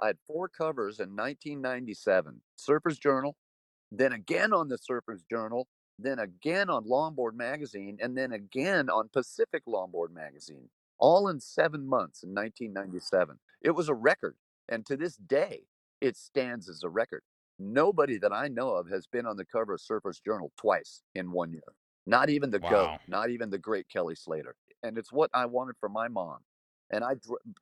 I 0.00 0.08
had 0.08 0.18
four 0.26 0.48
covers 0.48 1.00
in 1.00 1.16
1997 1.16 2.40
Surfer's 2.56 2.98
Journal, 2.98 3.36
then 3.90 4.12
again 4.12 4.52
on 4.52 4.68
the 4.68 4.78
Surfer's 4.78 5.24
Journal, 5.28 5.66
then 5.98 6.18
again 6.18 6.68
on 6.70 6.84
Longboard 6.84 7.34
Magazine, 7.34 7.98
and 8.00 8.16
then 8.16 8.32
again 8.32 8.90
on 8.90 9.08
Pacific 9.12 9.62
Longboard 9.66 10.12
Magazine, 10.12 10.68
all 10.98 11.28
in 11.28 11.40
seven 11.40 11.86
months 11.86 12.22
in 12.22 12.30
1997. 12.34 13.38
It 13.62 13.70
was 13.70 13.88
a 13.88 13.94
record. 13.94 14.36
And 14.68 14.84
to 14.86 14.96
this 14.96 15.16
day, 15.16 15.62
it 16.00 16.16
stands 16.16 16.68
as 16.68 16.82
a 16.82 16.88
record. 16.88 17.22
Nobody 17.58 18.18
that 18.18 18.32
I 18.32 18.48
know 18.48 18.74
of 18.76 18.88
has 18.90 19.06
been 19.06 19.26
on 19.26 19.36
the 19.36 19.44
cover 19.46 19.74
of 19.74 19.80
Surfer's 19.80 20.20
Journal 20.20 20.52
twice 20.56 21.02
in 21.14 21.32
one 21.32 21.52
year. 21.52 21.62
Not 22.06 22.28
even 22.30 22.50
the 22.50 22.60
GOAT, 22.60 22.94
not 23.06 23.30
even 23.30 23.50
the 23.50 23.58
great 23.58 23.88
Kelly 23.88 24.14
Slater. 24.14 24.56
And 24.82 24.98
it's 24.98 25.12
what 25.12 25.30
I 25.34 25.46
wanted 25.46 25.76
for 25.78 25.88
my 25.88 26.08
mom. 26.08 26.44
And 26.90 27.02
I, 27.02 27.16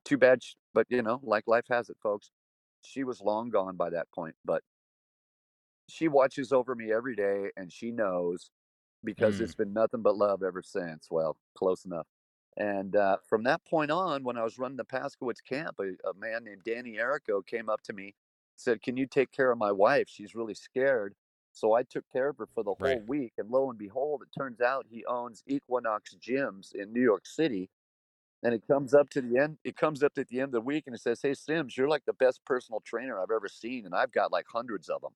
too 0.04 0.18
bad, 0.18 0.42
sh- 0.42 0.54
but 0.74 0.86
you 0.90 1.02
know, 1.02 1.20
like 1.22 1.46
life 1.46 1.66
has 1.70 1.88
it, 1.88 1.96
folks. 2.02 2.30
She 2.82 3.04
was 3.04 3.20
long 3.22 3.50
gone 3.50 3.76
by 3.76 3.90
that 3.90 4.10
point, 4.12 4.36
but 4.44 4.62
she 5.88 6.08
watches 6.08 6.52
over 6.52 6.74
me 6.74 6.92
every 6.92 7.14
day 7.14 7.50
and 7.56 7.72
she 7.72 7.90
knows 7.90 8.50
because 9.04 9.40
Mm. 9.40 9.44
it's 9.44 9.54
been 9.54 9.72
nothing 9.72 10.02
but 10.02 10.16
love 10.16 10.42
ever 10.42 10.62
since. 10.62 11.08
Well, 11.10 11.38
close 11.56 11.84
enough. 11.84 12.06
And 12.56 12.96
uh, 12.96 13.18
from 13.28 13.42
that 13.44 13.64
point 13.64 13.90
on, 13.90 14.24
when 14.24 14.38
I 14.38 14.44
was 14.44 14.58
running 14.58 14.76
the 14.78 14.84
Paskowitz 14.84 15.42
camp, 15.46 15.76
a, 15.80 16.08
a 16.08 16.14
man 16.14 16.44
named 16.44 16.62
Danny 16.64 16.94
Errico 16.94 17.44
came 17.46 17.68
up 17.68 17.82
to 17.82 17.92
me, 17.92 18.14
said, 18.56 18.82
Can 18.82 18.96
you 18.96 19.06
take 19.06 19.32
care 19.32 19.50
of 19.52 19.58
my 19.58 19.72
wife? 19.72 20.08
She's 20.08 20.34
really 20.34 20.54
scared. 20.54 21.14
So 21.52 21.74
I 21.74 21.84
took 21.84 22.04
care 22.12 22.30
of 22.30 22.38
her 22.38 22.46
for 22.46 22.64
the 22.64 22.74
whole 22.74 23.00
Right. 23.00 23.02
week. 23.02 23.34
And 23.38 23.50
lo 23.50 23.70
and 23.70 23.78
behold, 23.78 24.22
it 24.22 24.30
turns 24.38 24.60
out 24.60 24.86
he 24.90 25.04
owns 25.06 25.42
Equinox 25.46 26.14
Gyms 26.16 26.74
in 26.74 26.92
New 26.92 27.02
York 27.02 27.26
City. 27.26 27.70
And 28.42 28.54
it 28.54 28.66
comes 28.68 28.94
up 28.94 29.10
to 29.10 29.22
the 29.22 29.38
end, 29.38 29.58
it 29.64 29.76
comes 29.76 30.02
up 30.02 30.12
at 30.18 30.28
the 30.28 30.40
end 30.40 30.48
of 30.50 30.52
the 30.52 30.60
week 30.62 30.84
and 30.86 30.94
it 30.96 31.00
says, 31.00 31.22
Hey, 31.22 31.34
Sims, 31.34 31.76
you're 31.76 31.88
like 31.88 32.04
the 32.06 32.14
best 32.14 32.44
personal 32.46 32.80
trainer 32.80 33.20
I've 33.20 33.30
ever 33.34 33.48
seen. 33.48 33.86
And 33.86 33.94
I've 33.94 34.12
got 34.12 34.32
like 34.32 34.46
hundreds 34.52 34.88
of 34.90 35.02
them. 35.02 35.14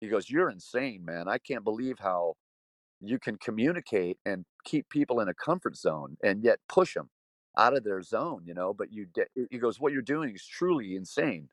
He 0.00 0.08
goes, 0.08 0.30
You're 0.30 0.50
insane, 0.50 1.04
man. 1.04 1.28
I 1.28 1.38
can't 1.38 1.64
believe 1.64 1.98
how 2.00 2.36
you 3.00 3.18
can 3.18 3.36
communicate 3.38 4.18
and 4.24 4.46
keep 4.64 4.88
people 4.88 5.20
in 5.20 5.28
a 5.28 5.34
comfort 5.34 5.76
zone 5.76 6.16
and 6.22 6.44
yet 6.44 6.60
push 6.68 6.94
them 6.94 7.10
out 7.58 7.76
of 7.76 7.84
their 7.84 8.02
zone, 8.02 8.44
you 8.46 8.54
know. 8.54 8.74
But 8.74 8.92
you, 8.92 9.06
de- 9.06 9.26
he 9.50 9.58
goes, 9.58 9.80
What 9.80 9.92
you're 9.92 10.02
doing 10.02 10.34
is 10.34 10.46
truly 10.46 10.96
insane, 10.96 11.50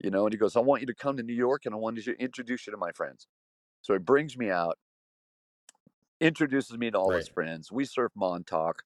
you 0.00 0.10
know. 0.10 0.26
And 0.26 0.32
he 0.32 0.38
goes, 0.38 0.56
I 0.56 0.60
want 0.60 0.80
you 0.80 0.86
to 0.86 0.94
come 0.94 1.16
to 1.16 1.22
New 1.22 1.34
York 1.34 1.66
and 1.66 1.74
I 1.74 1.78
want 1.78 2.02
to 2.02 2.12
introduce 2.18 2.66
you 2.66 2.70
to 2.72 2.76
my 2.76 2.92
friends. 2.92 3.26
So 3.82 3.92
he 3.92 3.98
brings 3.98 4.36
me 4.36 4.50
out, 4.50 4.78
introduces 6.20 6.76
me 6.76 6.90
to 6.90 6.98
all 6.98 7.10
his 7.10 7.28
friends. 7.28 7.70
We 7.70 7.84
surf 7.84 8.12
Montauk, 8.14 8.82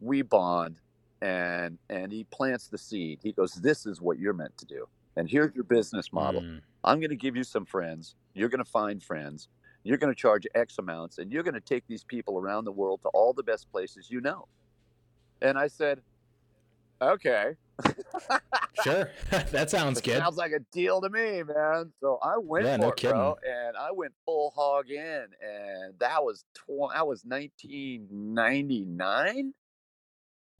we 0.00 0.22
bond, 0.22 0.80
and 1.22 1.78
and 1.88 2.12
he 2.12 2.24
plants 2.24 2.68
the 2.68 2.78
seed. 2.78 3.20
He 3.22 3.32
goes, 3.32 3.54
This 3.54 3.86
is 3.86 4.00
what 4.00 4.18
you're 4.18 4.34
meant 4.34 4.56
to 4.58 4.66
do. 4.66 4.86
And 5.16 5.28
here's 5.28 5.54
your 5.54 5.64
business 5.64 6.12
model. 6.12 6.42
Mm. 6.42 6.60
I'm 6.84 7.00
going 7.00 7.10
to 7.10 7.16
give 7.16 7.36
you 7.36 7.44
some 7.44 7.64
friends. 7.64 8.14
You're 8.34 8.50
going 8.50 8.62
to 8.62 8.70
find 8.70 9.02
friends. 9.02 9.48
You're 9.82 9.96
going 9.96 10.12
to 10.12 10.20
charge 10.20 10.46
X 10.54 10.78
amounts, 10.78 11.18
and 11.18 11.32
you're 11.32 11.42
going 11.42 11.54
to 11.54 11.60
take 11.60 11.84
these 11.88 12.04
people 12.04 12.38
around 12.38 12.64
the 12.64 12.72
world 12.72 13.00
to 13.02 13.08
all 13.10 13.32
the 13.32 13.42
best 13.42 13.70
places 13.70 14.10
you 14.10 14.20
know. 14.20 14.46
And 15.40 15.56
I 15.56 15.68
said, 15.68 16.02
okay. 17.00 17.56
Sure. 18.72 19.10
that 19.30 19.70
sounds 19.70 19.98
It 19.98 20.00
good. 20.00 20.06
sounds 20.06 20.36
like 20.36 20.52
a 20.52 20.60
deal 20.72 21.00
to 21.00 21.08
me, 21.10 21.42
man. 21.42 21.92
So 22.00 22.18
I 22.22 22.38
went 22.38 22.66
Yeah, 22.66 22.76
for 22.76 22.78
no 22.78 22.88
it, 23.02 23.02
bro, 23.02 23.36
and 23.42 23.76
I 23.76 23.90
went 23.92 24.14
full 24.24 24.50
hog 24.50 24.90
in, 24.90 25.26
and 25.40 25.98
that 26.00 26.24
was 26.24 26.44
tw- 26.54 26.92
that 26.94 27.06
was 27.06 27.24
1999, 27.24 29.54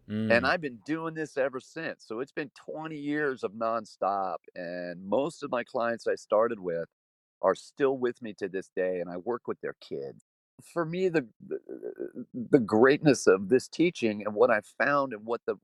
Mm. 0.09 0.29
and 0.29 0.47
I've 0.47 0.61
been 0.61 0.81
doing 0.85 1.15
this 1.15 1.37
ever 1.37 1.61
since. 1.61 2.05
So 2.07 2.21
it's 2.21 2.33
been 2.33 2.51
20 2.57 2.97
years 2.97 3.43
of 3.45 3.53
nonstop, 3.53 4.39
and 4.55 5.05
most 5.07 5.43
of 5.43 5.51
my 5.51 5.65
clients 5.65 6.07
I 6.07 6.15
started 6.17 6.59
with 6.61 6.89
are 7.43 7.55
still 7.55 7.97
with 7.99 8.21
me 8.23 8.33
to 8.35 8.49
this 8.49 8.71
day, 8.75 9.01
and 9.01 9.11
I 9.11 9.19
work 9.19 9.47
with 9.47 9.61
their 9.61 9.77
kids. 9.81 10.25
For 10.73 10.85
me, 10.85 11.09
the 11.09 11.27
the, 11.47 11.59
the 12.35 12.59
greatness 12.59 13.27
of 13.27 13.49
this 13.51 13.69
teaching 13.69 14.25
and 14.27 14.35
what 14.35 14.51
I 14.51 14.61
found, 14.79 15.13
and 15.13 15.25
what 15.27 15.43
the 15.47 15.57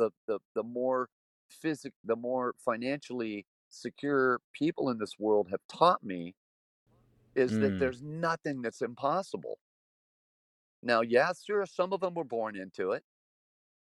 the 0.00 0.10
the, 0.26 0.40
the 0.54 0.64
more 0.64 1.10
physic, 1.50 1.92
the 2.04 2.16
more 2.16 2.54
financially 2.64 3.46
secure 3.70 4.40
people 4.52 4.90
in 4.90 4.98
this 4.98 5.18
world 5.18 5.48
have 5.50 5.60
taught 5.68 6.02
me, 6.04 6.34
is 7.34 7.58
that 7.58 7.74
Mm. 7.74 7.78
there's 7.78 8.02
nothing 8.02 8.62
that's 8.62 8.82
impossible. 8.82 9.58
Now, 10.82 11.02
yes, 11.02 11.44
sure, 11.44 11.64
some 11.66 11.92
of 11.92 12.00
them 12.00 12.14
were 12.14 12.24
born 12.24 12.56
into 12.56 12.92
it, 12.92 13.04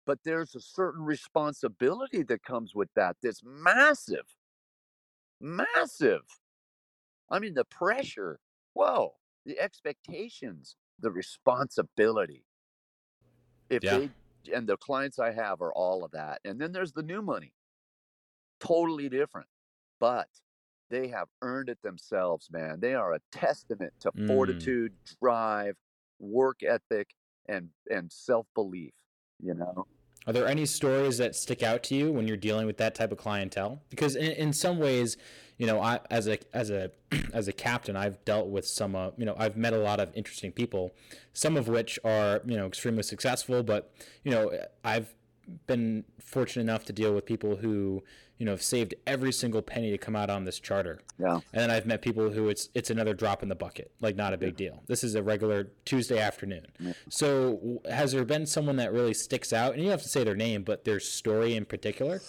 but 0.05 0.19
there's 0.23 0.55
a 0.55 0.61
certain 0.61 1.03
responsibility 1.03 2.23
that 2.23 2.43
comes 2.43 2.75
with 2.75 2.89
that 2.95 3.17
that's 3.23 3.43
massive, 3.43 4.35
massive. 5.41 6.23
I 7.29 7.39
mean, 7.39 7.53
the 7.55 7.65
pressure, 7.65 8.39
whoa, 8.73 9.17
the 9.45 9.59
expectations, 9.59 10.75
the 10.99 11.11
responsibility. 11.11 12.45
If 13.71 13.81
Yeah. 13.81 13.87
they 13.87 14.11
and 14.53 14.67
the 14.67 14.77
clients 14.77 15.19
I 15.19 15.31
have 15.31 15.61
are 15.61 15.73
all 15.73 16.03
of 16.03 16.11
that. 16.11 16.39
And 16.45 16.59
then 16.59 16.71
there's 16.71 16.93
the 16.93 17.03
new 17.03 17.21
money, 17.21 17.53
totally 18.59 19.09
different, 19.09 19.47
but 19.99 20.27
they 20.89 21.07
have 21.07 21.27
earned 21.41 21.69
it 21.69 21.81
themselves, 21.81 22.49
man. 22.51 22.79
They 22.79 22.93
are 22.93 23.13
a 23.13 23.19
testament 23.31 23.93
to 24.01 24.11
Mm. 24.11 24.27
fortitude, 24.27 24.93
drive, 25.21 25.75
work 26.19 26.63
ethic, 26.63 27.09
and 27.47 27.69
and 27.89 28.11
self 28.11 28.45
belief. 28.53 28.93
You 29.39 29.55
know, 29.55 29.87
Are 30.27 30.33
there 30.33 30.47
any 30.47 30.67
stories 30.67 31.17
that 31.17 31.35
stick 31.35 31.63
out 31.63 31.81
to 31.83 31.95
you 31.95 32.11
when 32.11 32.27
you're 32.27 32.37
dealing 32.37 32.67
with 32.67 32.77
that 32.77 32.93
type 32.93 33.11
of 33.11 33.17
clientele? 33.17 33.81
Because 33.89 34.15
in, 34.15 34.31
in 34.33 34.53
some 34.53 34.77
ways, 34.77 35.17
you 35.61 35.67
know, 35.67 35.79
I 35.79 35.99
as 36.09 36.27
a 36.27 36.39
as 36.53 36.71
a 36.71 36.89
as 37.33 37.47
a 37.47 37.53
captain, 37.53 37.95
I've 37.95 38.25
dealt 38.25 38.47
with 38.47 38.65
some, 38.65 38.95
uh, 38.95 39.11
you 39.15 39.25
know, 39.25 39.35
I've 39.37 39.55
met 39.55 39.73
a 39.73 39.77
lot 39.77 39.99
of 39.99 40.09
interesting 40.15 40.51
people, 40.51 40.91
some 41.33 41.55
of 41.55 41.67
which 41.67 41.99
are 42.03 42.41
you 42.47 42.57
know 42.57 42.65
extremely 42.65 43.03
successful, 43.03 43.61
but 43.61 43.93
you 44.23 44.31
know, 44.31 44.51
I've 44.83 45.13
been 45.67 46.05
fortunate 46.19 46.63
enough 46.63 46.85
to 46.85 46.93
deal 46.93 47.13
with 47.13 47.27
people 47.27 47.57
who 47.57 48.03
you 48.39 48.45
know 48.45 48.53
have 48.53 48.63
saved 48.63 48.95
every 49.05 49.31
single 49.31 49.61
penny 49.61 49.91
to 49.91 49.99
come 49.99 50.15
out 50.15 50.31
on 50.31 50.45
this 50.45 50.59
charter. 50.59 50.99
yeah. 51.19 51.35
And 51.53 51.61
then 51.61 51.69
I've 51.69 51.85
met 51.85 52.01
people 52.01 52.31
who 52.31 52.49
it's 52.49 52.69
it's 52.73 52.89
another 52.89 53.13
drop 53.13 53.43
in 53.43 53.49
the 53.49 53.55
bucket, 53.55 53.91
like 54.01 54.15
not 54.15 54.33
a 54.33 54.37
big 54.37 54.57
deal. 54.57 54.81
This 54.87 55.03
is 55.03 55.13
a 55.13 55.21
regular 55.21 55.67
Tuesday 55.85 56.17
afternoon. 56.17 56.65
Yeah. 56.79 56.93
So, 57.09 57.83
has 57.87 58.13
there 58.13 58.25
been 58.25 58.47
someone 58.47 58.77
that 58.77 58.91
really 58.91 59.13
sticks 59.13 59.53
out? 59.53 59.73
And 59.73 59.83
you 59.83 59.89
don't 59.89 59.99
have 59.99 60.01
to 60.01 60.09
say 60.09 60.23
their 60.23 60.35
name, 60.35 60.63
but 60.63 60.85
their 60.85 60.99
story 60.99 61.55
in 61.55 61.65
particular. 61.65 62.19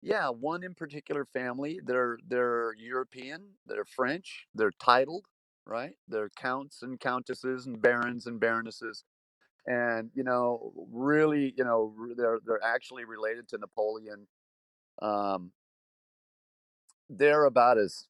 Yeah, 0.00 0.28
one 0.30 0.62
in 0.62 0.74
particular 0.74 1.24
family, 1.24 1.80
they're 1.84 2.18
they're 2.24 2.72
European, 2.74 3.54
they're 3.66 3.84
French, 3.84 4.46
they're 4.54 4.70
titled, 4.70 5.26
right? 5.66 5.96
They're 6.06 6.30
counts 6.30 6.82
and 6.82 7.00
countesses 7.00 7.66
and 7.66 7.80
barons 7.82 8.26
and 8.26 8.38
baronesses. 8.38 9.04
And 9.66 10.10
you 10.14 10.24
know, 10.24 10.72
really, 10.92 11.54
you 11.56 11.64
know, 11.64 11.94
they're 12.16 12.40
they're 12.44 12.64
actually 12.64 13.04
related 13.06 13.48
to 13.50 13.58
Napoleon. 13.58 14.28
Um, 15.02 15.52
they're 17.08 17.44
about 17.44 17.78
as 17.78 18.08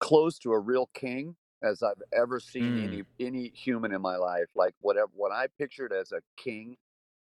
close 0.00 0.38
to 0.40 0.52
a 0.52 0.60
real 0.60 0.86
king 0.88 1.36
as 1.62 1.82
I've 1.82 2.02
ever 2.12 2.40
seen 2.40 2.76
Mm. 2.76 2.78
any 2.78 3.02
any 3.20 3.50
human 3.50 3.92
in 3.94 4.02
my 4.02 4.16
life. 4.16 4.48
Like 4.54 4.74
whatever 4.80 5.10
what 5.14 5.32
I 5.32 5.48
pictured 5.48 5.92
as 5.92 6.12
a 6.12 6.22
king, 6.36 6.76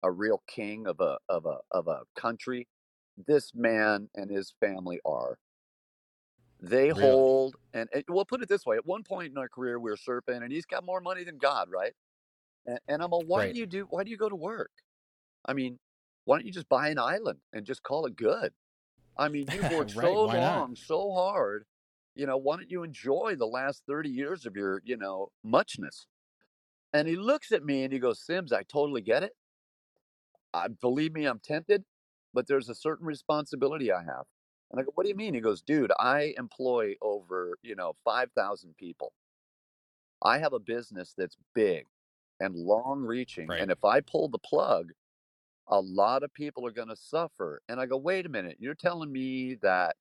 a 0.03 0.11
real 0.13 0.43
king 0.49 0.87
of 0.87 1.01
a 1.01 1.19
of 1.29 1.47
a 1.47 1.61
of 1.73 1.89
a 1.89 2.05
country, 2.17 2.69
this 3.17 3.55
man 3.55 4.11
and 4.15 4.31
his 4.31 4.53
family 4.61 5.01
are. 5.05 5.39
They 6.61 6.89
Really? 6.93 7.27
hold 7.29 7.57
and, 7.75 7.89
and 7.93 8.05
we'll 8.09 8.25
put 8.25 8.43
it 8.43 8.49
this 8.49 8.65
way: 8.65 8.77
at 8.77 8.87
one 8.87 9.03
point 9.05 9.31
in 9.31 9.39
our 9.39 9.49
career, 9.49 9.79
we 9.79 9.91
were 9.91 9.97
surfing, 9.97 10.43
and 10.43 10.51
he's 10.53 10.65
got 10.67 10.85
more 10.85 11.01
money 11.01 11.23
than 11.25 11.39
God, 11.39 11.69
right? 11.71 11.95
And, 12.67 12.81
and 12.89 13.03
I'm 13.03 13.11
like, 13.11 13.27
why 13.27 13.47
Right. 13.47 13.53
do 13.53 13.59
you 13.59 13.67
do? 13.67 13.87
Why 13.91 14.05
do 14.05 14.11
you 14.11 14.19
go 14.19 14.29
to 14.29 14.37
work? 14.37 14.73
I 15.47 15.55
mean, 15.55 15.81
why 16.25 16.39
don't 16.39 16.47
you 16.47 16.53
just 16.53 16.69
buy 16.69 16.89
an 16.91 16.99
island 16.99 17.41
and 17.53 17.67
just 17.67 17.83
call 17.83 18.07
it 18.07 18.17
good? 18.17 18.55
I 19.17 19.29
mean, 19.29 19.51
you've 19.51 19.69
worked 19.71 19.93
Right, 19.95 20.01
so 20.01 20.23
why 20.23 20.39
not? 20.41 20.67
long, 20.67 20.77
so 20.77 21.13
hard. 21.13 21.67
You 22.15 22.27
know, 22.27 22.37
why 22.39 22.57
don't 22.57 22.71
you 22.71 22.83
enjoy 22.85 23.37
the 23.37 23.47
last 23.47 23.85
30 23.87 24.11
years 24.11 24.47
of 24.47 24.57
your, 24.57 24.83
you 24.85 24.97
know, 24.97 25.33
muchness? 25.45 26.07
And 26.93 27.09
he 27.09 27.17
looks 27.17 27.53
at 27.53 27.65
me 27.65 27.85
and 27.85 27.93
he 27.93 27.99
goes, 28.01 28.21
Sims, 28.25 28.53
I 28.53 28.63
totally 28.65 29.03
get 29.03 29.23
it. 29.23 29.33
I 30.53 30.69
believe 30.69 31.13
me, 31.13 31.25
I'm 31.27 31.39
tempted, 31.39 31.85
but 32.37 32.47
there's 32.47 32.69
a 32.69 32.75
certain 32.75 33.07
responsibility 33.07 33.91
I 33.91 34.03
have. 34.03 34.27
And 34.71 34.79
I 34.79 34.85
go, 34.85 34.91
what 34.95 35.05
do 35.05 35.09
you 35.09 35.17
mean? 35.17 35.33
He 35.33 35.41
goes, 35.41 35.63
dude, 35.63 35.91
I 35.99 36.35
employ 36.37 36.95
over, 37.01 37.57
you 37.63 37.75
know, 37.75 37.95
5,000 38.05 38.77
people. 38.77 39.15
I 40.23 40.37
have 40.37 40.53
a 40.53 40.59
business 40.59 41.15
that's 41.17 41.39
big 41.55 41.87
and 42.39 42.55
long 42.55 43.01
reaching. 43.01 43.47
Right. 43.49 43.63
And 43.63 43.71
if 43.71 43.83
I 43.85 44.01
pull 44.01 44.29
the 44.29 44.39
plug, 44.39 44.91
a 45.69 45.81
lot 45.81 46.23
of 46.23 46.35
people 46.35 46.67
are 46.67 46.73
going 46.73 46.89
to 46.89 46.97
suffer. 46.97 47.63
And 47.71 47.81
I 47.81 47.87
go, 47.87 47.97
wait 47.97 48.27
a 48.27 48.29
minute, 48.29 48.59
you're 48.61 48.75
telling 48.75 49.11
me 49.11 49.57
that 49.63 49.97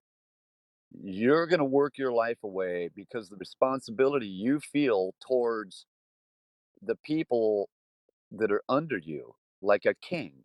you're 0.92 1.48
going 1.48 1.60
to 1.60 1.66
work 1.66 1.98
your 1.98 2.12
life 2.12 2.44
away 2.44 2.90
because 2.94 3.30
the 3.30 3.38
responsibility 3.38 4.28
you 4.28 4.60
feel 4.60 5.14
towards 5.26 5.86
the 6.82 6.96
people 6.98 7.70
that 8.32 8.52
are 8.52 8.64
under 8.68 8.98
you, 8.98 9.36
like 9.62 9.86
a 9.86 9.94
king. 9.94 10.45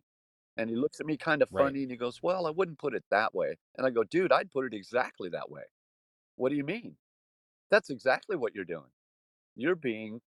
And 0.61 0.69
he 0.69 0.77
looks 0.77 0.99
at 0.99 1.07
me 1.07 1.17
kind 1.17 1.41
of 1.41 1.49
Right. 1.49 1.73
funny 1.73 1.81
and 1.83 1.91
he 1.91 1.97
goes, 1.97 2.21
Well, 2.23 2.47
I 2.47 2.51
wouldn't 2.51 2.79
put 2.79 2.93
it 2.93 3.05
that 3.09 3.33
way. 3.33 3.57
And 3.77 3.87
I 3.87 3.89
go, 3.89 4.03
Dude, 4.03 4.31
I'd 4.31 4.51
put 4.51 4.65
it 4.67 4.75
exactly 4.75 5.29
that 5.31 5.49
way. 5.49 5.63
What 6.35 6.49
do 6.49 6.55
you 6.55 6.65
mean? 6.65 6.97
That's 7.71 7.89
exactly 7.89 8.37
what 8.37 8.55
you're 8.55 8.65
doing. 8.65 8.91
You're 9.55 9.75
being 9.75 10.21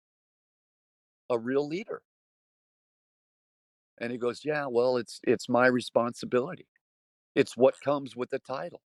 a 1.31 1.39
real 1.39 1.67
leader. 1.67 2.03
And 3.99 4.13
he 4.13 4.19
goes, 4.19 4.45
Yeah, 4.45 4.67
well, 4.67 4.97
it's 4.97 5.21
it's 5.25 5.49
my 5.49 5.67
responsibility. 5.67 6.67
It's 7.35 7.57
what 7.57 7.81
comes 7.81 8.17
with 8.17 8.31
the 8.31 8.41
title. 8.41 8.83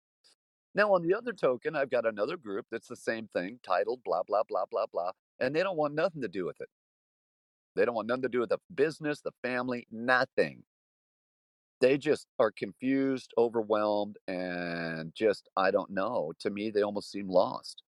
Now, 0.75 0.95
on 0.95 1.03
the 1.03 1.15
other 1.15 1.33
token, 1.33 1.77
I've 1.77 1.91
got 1.91 2.07
another 2.07 2.37
group 2.37 2.67
that's 2.71 2.89
the 2.89 2.97
same 2.97 3.29
thing, 3.29 3.61
titled 3.63 4.05
blah, 4.05 4.23
blah, 4.25 4.45
blah, 4.45 4.67
blah, 4.71 4.87
blah, 4.87 5.13
and 5.41 5.55
they 5.57 5.63
don't 5.63 5.77
want 5.79 5.95
nothing 5.95 6.23
to 6.23 6.29
do 6.29 6.47
with 6.47 6.61
it. 6.61 6.71
They 7.75 7.85
don't 7.85 7.95
want 7.95 8.09
nothing 8.09 8.23
to 8.23 8.29
do 8.31 8.41
with 8.41 8.51
the 8.51 8.59
business, 8.75 9.21
the 9.21 9.33
family, 9.43 9.87
nothing. 9.91 10.65
They 11.83 11.99
just 11.99 12.29
are 12.41 12.53
confused, 12.53 13.35
overwhelmed, 13.39 14.19
and 14.29 15.15
just, 15.15 15.51
I 15.59 15.71
don't 15.73 15.91
know. 15.91 16.33
To 16.41 16.51
me, 16.51 16.71
they 16.71 16.83
almost 16.83 17.13
seem 17.13 17.29
lost. 17.29 17.85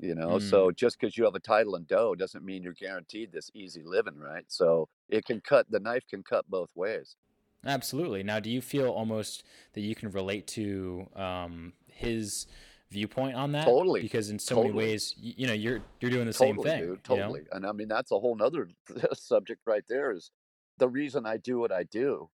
You 0.00 0.14
know, 0.14 0.38
Mm, 0.38 0.40
so 0.40 0.72
just 0.72 0.98
because 1.00 1.16
you 1.16 1.24
have 1.24 1.36
a 1.36 1.40
title 1.40 1.76
and 1.76 1.86
dough 1.86 2.14
doesn't 2.16 2.44
mean 2.44 2.62
you're 2.64 2.74
guaranteed 2.74 3.32
this 3.32 3.50
easy 3.54 3.82
living, 3.84 4.18
right? 4.18 4.44
So 4.48 4.88
it 5.08 5.24
can 5.24 5.40
cut, 5.40 5.70
the 5.70 5.80
knife 5.80 6.04
can 6.08 6.24
cut 6.24 6.48
both 6.50 6.70
ways. 6.76 7.16
absolutely. 7.64 8.22
Now, 8.22 8.40
do 8.40 8.50
you 8.50 8.60
feel 8.60 8.90
almost 8.90 9.44
that 9.72 9.80
you 9.80 9.94
can 9.94 10.10
relate 10.10 10.46
to 10.48 11.08
um, 11.14 11.72
his 11.86 12.46
viewpoint 12.90 13.36
on 13.36 13.52
that? 13.52 13.76
Totally, 13.76 14.00
Because 14.00 14.30
in 14.30 14.38
so 14.38 14.56
many 14.56 14.70
ways, 14.70 15.14
you, 15.16 15.34
you 15.38 15.46
know, 15.46 15.52
you're 15.52 15.82
you're 16.00 16.10
doing 16.10 16.26
the 16.26 16.32
same 16.32 16.58
thing. 16.58 16.92
dude, 16.92 17.04
You 17.06 17.18
know? 17.18 17.32
totally, 17.32 17.46
and 17.52 17.66
I 17.66 17.72
mean, 17.72 17.88
that's 17.88 18.10
a 18.10 18.18
whole 18.18 18.36
nother 18.36 18.68
subject 19.12 19.62
right 19.66 19.84
there 19.88 20.12
is 20.12 20.30
the 20.78 20.88
reason 20.88 21.26
I 21.26 21.36
do 21.36 21.58
what 21.58 21.72
I 21.72 21.84
do. 21.84 22.30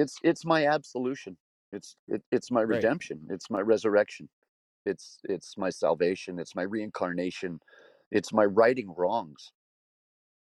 It's 0.00 0.16
it's 0.22 0.44
my 0.44 0.66
absolution. 0.66 1.36
It's 1.72 1.96
it, 2.08 2.22
it's 2.32 2.50
my 2.50 2.62
Right. 2.66 2.90
redemption. 2.90 3.26
It's 3.30 3.50
my 3.50 3.60
resurrection. 3.60 4.28
It's 4.86 5.20
it's 5.24 5.56
my 5.58 5.70
salvation. 5.70 6.38
It's 6.40 6.56
my 6.56 6.64
reincarnation. 6.64 7.60
It's 8.10 8.32
my 8.32 8.44
righting 8.46 8.94
wrongs. 8.96 9.52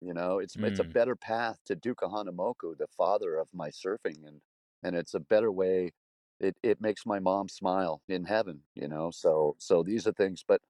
You 0.01 0.13
know, 0.13 0.39
it's 0.39 0.57
it's 0.63 0.79
a 0.79 0.83
Mm, 0.83 0.95
better 0.99 1.15
path 1.15 1.59
to 1.65 1.75
Duke 1.75 1.99
Kahanamoku, 1.99 2.77
the 2.77 2.87
father 2.87 3.37
of 3.37 3.49
my 3.53 3.69
surfing, 3.69 4.25
and 4.27 4.41
and 4.83 4.95
it's 4.95 5.13
a 5.13 5.19
better 5.19 5.51
way. 5.51 5.91
It 6.39 6.57
it 6.63 6.81
makes 6.81 7.05
my 7.05 7.19
mom 7.19 7.49
smile 7.49 8.01
in 8.07 8.25
heaven. 8.25 8.63
You 8.75 8.87
know, 8.87 9.11
so 9.11 9.55
so 9.59 9.83
these 9.83 10.07
are 10.07 10.13
things, 10.13 10.43
but 10.47 10.61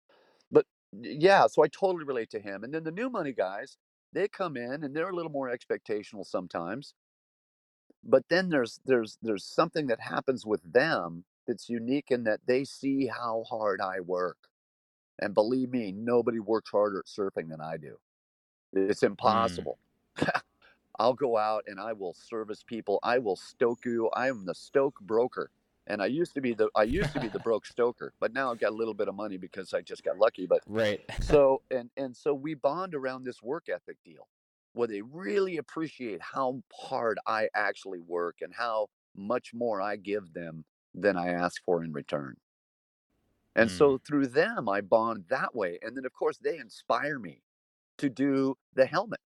but 0.52 0.66
yeah, 0.94 1.48
so 1.48 1.64
I 1.64 1.70
totally 1.70 2.06
relate 2.06 2.30
to 2.32 2.40
him. 2.42 2.64
And 2.64 2.74
then 2.74 2.84
the 2.86 2.92
new 2.92 3.10
money 3.10 3.34
guys, 3.34 3.78
they 4.14 4.28
come 4.28 4.58
in 4.58 4.84
and 4.84 4.96
they're 4.96 5.10
a 5.12 5.16
little 5.16 5.32
more 5.32 5.50
expectational 5.50 6.26
sometimes. 6.26 6.96
But 8.04 8.24
then 8.30 8.50
there's 8.50 8.80
there's 8.86 9.18
there's 9.22 9.46
something 9.46 9.88
that 9.88 10.00
happens 10.00 10.46
with 10.46 10.62
them 10.74 11.24
that's 11.48 11.70
unique 11.70 12.10
in 12.10 12.24
that 12.24 12.40
they 12.48 12.64
see 12.64 13.08
how 13.08 13.44
hard 13.50 13.82
I 13.82 14.00
work. 14.00 14.38
And 15.20 15.34
believe 15.34 15.70
me, 15.70 15.92
nobody 15.92 16.40
works 16.40 16.72
harder 16.72 17.00
at 17.00 17.06
surfing 17.06 17.50
than 17.50 17.62
I 17.62 17.78
do. 17.78 17.98
It's 18.74 19.02
mm. 19.02 19.08
impossible. 19.08 19.78
I'll 21.00 21.14
go 21.14 21.38
out 21.38 21.64
and 21.68 21.80
I 21.80 21.94
will 21.94 22.14
service 22.14 22.64
people. 22.64 23.00
I 23.02 23.18
will 23.20 23.36
stoke 23.36 23.86
you. 23.86 24.10
I 24.14 24.28
am 24.28 24.46
the 24.46 24.56
stoke 24.56 25.00
broker. 25.02 25.50
And 25.88 26.02
I 26.02 26.06
used 26.06 26.36
to 26.36 26.42
be 26.42 26.54
the 26.54 26.70
I 26.76 26.84
used 26.84 27.14
to 27.14 27.20
be 27.20 27.28
the 27.28 27.40
broke 27.48 27.66
stoker, 27.66 28.14
but 28.20 28.34
now 28.34 28.52
I've 28.52 28.60
got 28.60 28.70
a 28.70 28.76
little 28.76 28.94
bit 28.94 29.08
of 29.08 29.16
money 29.16 29.38
because 29.38 29.74
I 29.74 29.82
just 29.82 30.04
got 30.04 30.18
lucky. 30.18 30.46
But 30.46 30.62
Right. 30.68 31.02
so 31.20 31.62
and 31.72 31.90
and 31.98 32.16
so 32.16 32.34
we 32.34 32.54
bond 32.54 32.96
around 32.96 33.24
this 33.24 33.42
work 33.42 33.68
ethic 33.70 33.98
deal 34.06 34.28
where 34.74 34.88
they 34.88 35.02
really 35.02 35.58
appreciate 35.58 36.22
how 36.22 36.64
hard 36.74 37.20
I 37.28 37.50
actually 37.56 38.00
work 38.00 38.38
and 38.42 38.54
how 38.54 38.88
much 39.16 39.54
more 39.54 39.82
I 39.82 39.98
give 39.98 40.34
them 40.34 40.66
than 40.94 41.18
I 41.18 41.30
ask 41.30 41.62
for 41.66 41.84
in 41.84 41.94
return. 41.94 42.36
And 43.56 43.70
Mm. 43.70 43.72
so 43.72 43.98
through 43.98 44.28
them 44.28 44.68
I 44.70 44.82
bond 44.82 45.28
that 45.30 45.56
way. 45.56 45.80
And 45.82 45.96
then 45.96 46.06
of 46.06 46.14
course 46.14 46.38
they 46.38 46.58
inspire 46.58 47.20
me 47.20 47.44
to 48.00 48.10
do 48.10 48.58
the 48.74 48.86
helmet. 48.86 49.22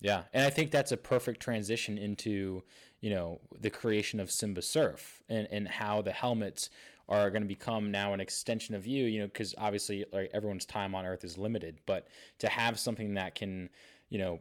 Yeah, 0.00 0.24
and 0.32 0.44
I 0.44 0.50
think 0.50 0.70
that's 0.70 0.92
a 0.92 0.96
perfect 0.96 1.40
transition 1.40 1.96
into, 1.96 2.62
you 3.00 3.10
know, 3.10 3.40
the 3.58 3.70
creation 3.70 4.20
of 4.20 4.30
Simba 4.30 4.60
Surf 4.62 5.22
and 5.28 5.48
and 5.50 5.66
how 5.68 6.02
the 6.02 6.12
helmets 6.12 6.68
are 7.08 7.30
going 7.30 7.42
to 7.42 7.48
become 7.48 7.90
now 7.90 8.12
an 8.12 8.20
extension 8.20 8.74
of 8.74 8.86
you, 8.86 9.04
you 9.06 9.20
know, 9.20 9.26
because 9.26 9.54
obviously 9.56 10.04
like 10.12 10.28
everyone's 10.34 10.66
time 10.66 10.94
on 10.94 11.06
Earth 11.06 11.24
is 11.24 11.38
limited, 11.38 11.80
but 11.86 12.08
to 12.38 12.48
have 12.48 12.78
something 12.78 13.14
that 13.14 13.34
can, 13.36 13.70
you 14.08 14.18
know, 14.18 14.40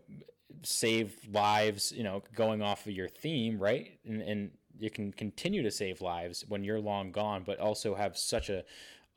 save 0.64 1.16
lives, 1.32 1.92
you 1.92 2.04
know, 2.04 2.24
going 2.34 2.62
off 2.62 2.86
of 2.86 2.94
your 2.94 3.08
theme, 3.08 3.60
right? 3.60 4.00
And 4.06 4.22
and 4.22 4.52
you 4.78 4.90
can 4.90 5.12
continue 5.14 5.64
to 5.64 5.72
save 5.72 6.02
lives 6.02 6.46
when 6.48 6.64
you're 6.64 6.80
long 6.80 7.12
gone, 7.12 7.44
but 7.46 7.60
also 7.60 7.96
have 7.96 8.18
such 8.18 8.50
a 8.50 8.64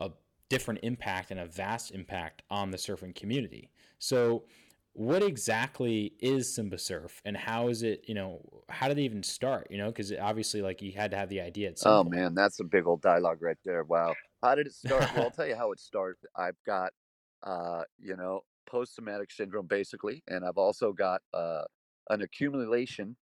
a 0.01 0.11
different 0.49 0.80
impact 0.82 1.30
and 1.30 1.40
a 1.40 1.46
vast 1.46 1.90
impact 1.92 2.42
on 2.51 2.70
the 2.70 2.76
surfing 2.78 3.14
community. 3.14 3.70
So 3.99 4.44
what 4.92 5.22
exactly 5.22 6.14
is 6.20 6.53
Simba 6.55 6.78
Surf 6.78 7.20
and 7.24 7.36
how 7.36 7.68
is 7.68 7.82
it, 7.82 8.05
you 8.09 8.14
know, 8.14 8.40
how 8.68 8.88
did 8.88 8.96
they 8.99 9.03
even 9.03 9.22
start, 9.22 9.68
you 9.70 9.78
know, 9.78 9.88
because 9.88 10.12
obviously 10.12 10.62
like 10.62 10.82
you 10.82 10.92
had 10.92 11.11
to 11.12 11.16
have 11.16 11.28
the 11.28 11.40
idea 11.40 11.72
Oh 11.84 12.03
point. 12.03 12.05
man, 12.05 12.34
that's 12.34 12.61
a 12.61 12.64
big 12.64 12.86
old 12.86 13.03
dialogue 13.03 13.40
right 13.40 13.57
there. 13.64 13.84
Wow. 13.84 14.14
How 14.42 14.55
did 14.55 14.66
it 14.66 14.74
start? 14.74 15.12
Well, 15.12 15.24
I'll 15.24 15.30
tell 15.30 15.46
you 15.46 15.57
how 15.57 15.72
it 15.72 15.80
started. 15.80 16.18
I've 16.36 16.57
got 16.66 16.92
uh, 17.42 17.82
you 17.99 18.16
know, 18.16 18.42
post-traumatic 18.68 19.30
syndrome 19.32 19.66
basically, 19.66 20.22
and 20.28 20.44
I've 20.44 20.58
also 20.58 20.92
got 20.92 21.22
uh 21.34 21.64
an 22.10 22.22
accumulation 22.22 23.16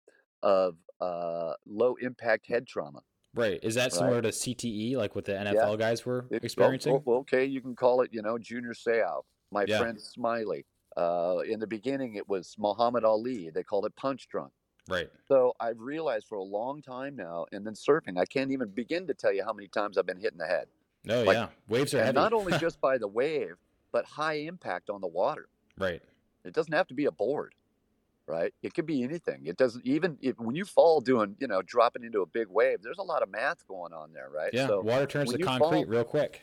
of 0.43 0.75
uh 1.01 1.53
low 1.65 1.95
impact 2.01 2.47
head 2.47 2.67
trauma, 2.67 3.01
right. 3.33 3.59
Is 3.63 3.75
that 3.75 3.91
right? 3.91 3.99
similar 3.99 4.21
to 4.21 4.29
CTE, 4.29 4.95
like 4.95 5.15
what 5.15 5.25
the 5.25 5.33
Yeah. 5.33 5.53
NFL 5.53 5.77
guys 5.79 6.05
were 6.05 6.25
experiencing? 6.31 7.01
well, 7.05 7.17
okay, 7.19 7.45
you 7.45 7.61
can 7.61 7.75
call 7.75 8.01
it, 8.01 8.09
you 8.13 8.21
know, 8.21 8.37
Junior 8.37 8.73
Seau, 8.73 9.23
my 9.51 9.65
Yeah. 9.65 9.79
friend 9.79 9.99
Smiley. 10.01 10.65
Uh, 10.97 11.39
in 11.45 11.59
the 11.59 11.67
beginning, 11.67 12.15
it 12.15 12.27
was 12.29 12.55
Muhammad 12.57 13.03
Ali. 13.03 13.49
They 13.49 13.63
called 13.63 13.85
it 13.85 13.95
punch 13.97 14.27
drunk. 14.29 14.53
Right. 14.87 15.09
So 15.27 15.53
I've 15.59 15.79
realized 15.79 16.27
for 16.27 16.37
a 16.37 16.43
long 16.43 16.81
time 16.81 17.15
now, 17.15 17.45
and 17.51 17.65
then 17.65 17.73
surfing, 17.73 18.17
I 18.19 18.25
can't 18.25 18.51
even 18.51 18.69
begin 18.69 19.07
to 19.07 19.13
tell 19.13 19.33
you 19.33 19.43
how 19.43 19.51
many 19.51 19.67
times 19.67 19.97
I've 19.97 20.05
been 20.05 20.19
hit 20.21 20.31
in 20.31 20.37
the 20.37 20.45
head. 20.47 20.67
Oh, 21.09 21.23
Like, 21.23 21.35
yeah. 21.35 21.49
Waves 21.67 21.93
are 21.93 21.97
and 21.97 22.05
heavy. 22.05 22.15
not 22.15 22.31
only 22.33 22.57
just 22.59 22.79
by 22.79 22.97
the 22.97 23.07
wave, 23.07 23.55
but 23.95 24.03
high 24.03 24.33
impact 24.51 24.89
on 24.89 24.99
the 24.99 25.07
water. 25.07 25.47
right. 25.77 26.01
It 26.43 26.53
doesn't 26.53 26.73
have 26.73 26.85
to 26.87 26.93
be 26.93 27.05
a 27.05 27.11
board, 27.11 27.55
right? 28.27 28.53
It 28.61 28.73
could 28.73 28.85
be 28.85 29.03
anything. 29.03 29.43
It 29.45 29.55
doesn't 29.57 29.85
even 29.85 30.17
if, 30.21 30.37
when 30.37 30.53
you 30.55 30.65
fall 30.65 30.99
doing, 30.99 31.37
you 31.39 31.47
know, 31.47 31.61
dropping 31.61 32.03
into 32.03 32.21
a 32.21 32.25
big 32.25 32.47
wave. 32.49 32.79
There's 32.83 32.97
a 32.99 33.03
lot 33.13 33.23
of 33.23 33.29
math 33.31 33.65
going 33.67 33.93
on 33.93 34.11
there, 34.13 34.29
right? 34.29 34.51
Yeah. 34.53 34.67
So 34.67 34.81
Water 34.81 35.05
turns 35.07 35.31
to 35.31 35.37
concrete 35.39 35.69
fall, 35.69 35.85
real 35.85 36.03
quick. 36.03 36.41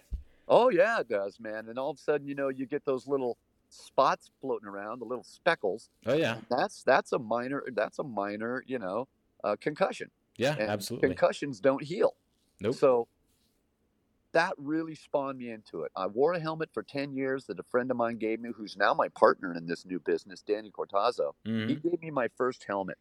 oh 0.49 0.71
yeah, 0.71 0.99
it 1.01 1.09
does, 1.11 1.39
man. 1.39 1.69
And 1.69 1.79
all 1.79 1.91
of 1.91 1.99
a 1.99 2.01
sudden, 2.01 2.27
you 2.27 2.35
know, 2.35 2.49
you 2.49 2.65
get 2.67 2.85
those 2.87 3.07
little 3.07 3.37
spots 3.69 4.31
floating 4.41 4.67
around, 4.67 4.99
the 5.01 5.05
little 5.05 5.25
speckles, 5.25 5.91
Oh, 6.07 6.15
yeah. 6.15 6.39
that's 6.51 6.83
that's 6.83 7.13
a 7.13 7.19
minor 7.19 7.63
that's 7.75 7.99
a 7.99 8.05
minor, 8.05 8.65
you 8.67 8.79
know, 8.79 9.07
uh, 9.45 9.57
concussion. 9.61 10.11
Yeah, 10.39 10.57
And 10.59 10.71
absolutely. 10.71 11.11
concussions 11.11 11.61
don't 11.61 11.85
heal. 11.85 12.15
Nope. 12.61 12.75
So 12.77 13.07
that 14.33 14.55
really 14.57 14.95
spawned 14.95 15.39
me 15.39 15.51
into 15.51 15.83
it. 15.83 15.93
I 15.97 16.07
wore 16.07 16.33
a 16.33 16.41
helmet 16.41 16.71
for 16.73 16.83
10 16.83 17.15
years 17.15 17.47
that 17.47 17.59
a 17.61 17.65
friend 17.65 17.91
of 17.91 17.97
mine 17.97 18.19
gave 18.19 18.41
me, 18.41 18.51
who's 18.55 18.77
now 18.77 18.95
my 18.95 19.09
partner 19.09 19.55
in 19.55 19.67
this 19.67 19.85
new 19.87 20.01
business, 20.01 20.43
Danny 20.43 20.71
Cortazzo. 20.71 21.33
He 21.67 21.75
hmm 21.75 21.75
gave 21.77 22.01
me 22.01 22.11
my 22.11 22.29
first 22.37 22.65
helmet 22.65 22.99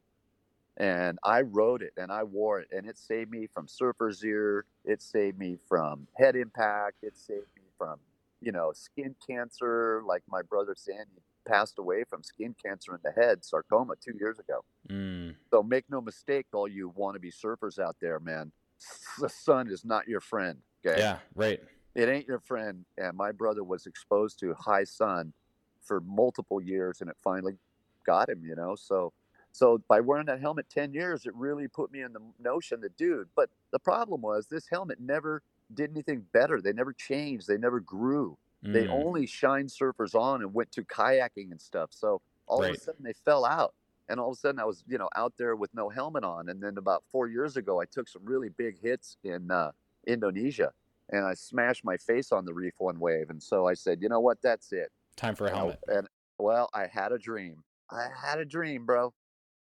and 0.77 1.19
I 1.23 1.41
rode 1.41 1.81
it 1.81 1.93
and 1.97 2.11
I 2.11 2.23
wore 2.23 2.59
it 2.59 2.69
and 2.71 2.87
it 2.87 2.97
saved 2.97 3.31
me 3.31 3.47
from 3.53 3.67
surfer's 3.67 4.23
ear. 4.23 4.65
It 4.85 5.01
saved 5.01 5.37
me 5.37 5.57
from 5.67 6.07
head 6.15 6.35
impact. 6.35 6.97
It 7.03 7.17
saved 7.17 7.47
me 7.55 7.63
from, 7.77 7.99
you 8.41 8.51
know, 8.51 8.71
skin 8.73 9.15
cancer. 9.25 10.01
Like 10.05 10.23
my 10.27 10.41
brother 10.41 10.75
Sandy 10.75 11.21
passed 11.47 11.79
away 11.79 12.03
from 12.03 12.23
skin 12.23 12.55
cancer 12.63 12.93
in 12.95 13.01
the 13.03 13.11
head, 13.11 13.43
sarcoma, 13.43 13.95
two 13.99 14.15
years 14.19 14.39
ago. 14.39 14.63
Mm. 14.89 15.35
So 15.51 15.63
make 15.63 15.89
no 15.89 16.01
mistake, 16.01 16.47
all 16.53 16.67
you 16.67 16.91
wannabe 16.91 17.33
surfers 17.33 17.79
out 17.79 17.97
there, 18.01 18.19
man. 18.19 18.51
The 19.19 19.29
sun 19.29 19.67
is 19.67 19.85
not 19.85 20.07
your 20.07 20.21
friend. 20.21 20.61
Okay. 20.85 21.01
Yeah, 21.01 21.19
right. 21.35 21.59
It 21.95 22.09
ain't 22.09 22.27
your 22.27 22.39
friend. 22.39 22.85
And 22.97 23.17
my 23.17 23.31
brother 23.31 23.63
was 23.63 23.85
exposed 23.85 24.39
to 24.39 24.53
high 24.55 24.85
sun 24.85 25.33
for 25.81 25.99
multiple 26.01 26.61
years 26.61 27.01
and 27.01 27.09
it 27.09 27.17
finally 27.23 27.57
got 28.05 28.29
him, 28.29 28.43
you 28.45 28.55
know. 28.55 28.75
So 28.75 29.13
so 29.53 29.79
by 29.89 29.99
wearing 29.99 30.27
that 30.27 30.39
helmet 30.39 30.69
10 30.69 30.93
years, 30.93 31.25
it 31.25 31.35
really 31.35 31.67
put 31.67 31.91
me 31.91 32.01
in 32.01 32.13
the 32.13 32.21
notion 32.39 32.81
that 32.81 32.95
dude, 32.95 33.29
but 33.35 33.49
the 33.71 33.79
problem 33.79 34.21
was 34.21 34.47
this 34.47 34.69
helmet 34.69 34.99
never 35.01 35.43
did 35.73 35.91
anything 35.91 36.21
better. 36.31 36.61
They 36.61 36.71
never 36.73 36.93
changed, 36.93 37.47
they 37.47 37.57
never 37.57 37.79
grew. 37.81 38.37
They 38.71 38.87
Mm. 38.87 38.89
only 38.89 39.25
shined 39.27 39.69
surfers 39.69 40.15
on 40.15 40.41
and 40.41 40.53
went 40.53 40.71
to 40.73 40.85
kayaking 40.85 41.51
and 41.51 41.61
stuff. 41.61 41.91
So 41.93 42.21
all 42.47 42.63
of 42.63 42.71
a 42.71 42.75
sudden 42.75 43.03
they 43.03 43.13
fell 43.13 43.43
out. 43.45 43.75
And 44.07 44.19
all 44.19 44.29
of 44.31 44.33
a 44.37 44.39
sudden 44.39 44.59
I 44.59 44.65
was, 44.65 44.83
you 44.87 44.97
know, 44.97 45.09
out 45.15 45.33
there 45.37 45.55
with 45.55 45.73
no 45.73 45.89
helmet 45.89 46.23
on. 46.23 46.49
And 46.49 46.61
then 46.61 46.77
about 46.77 47.03
four 47.11 47.27
years 47.27 47.57
ago, 47.57 47.81
I 47.81 47.85
took 47.85 48.07
some 48.07 48.25
really 48.25 48.49
big 48.49 48.79
hits 48.79 49.17
in 49.23 49.51
uh, 49.51 49.71
Indonesia 50.07 50.71
and 51.09 51.25
I 51.25 51.33
smashed 51.33 51.83
my 51.83 51.97
face 51.97 52.31
on 52.31 52.45
the 52.45 52.53
reef 52.53 52.73
one 52.77 52.99
wave. 52.99 53.29
And 53.29 53.41
so 53.41 53.67
I 53.67 53.73
said, 53.73 54.01
you 54.01 54.09
know 54.09 54.19
what? 54.19 54.37
That's 54.41 54.71
it. 54.71 54.89
Time 55.15 55.35
for 55.35 55.45
a 55.45 55.49
And 55.49 55.57
helmet. 55.57 55.79
And 55.87 56.07
well, 56.37 56.69
I 56.73 56.87
had 56.87 57.11
a 57.11 57.19
dream. 57.19 57.63
I 57.91 58.07
had 58.23 58.39
a 58.39 58.45
dream, 58.45 58.85
bro. 58.85 59.13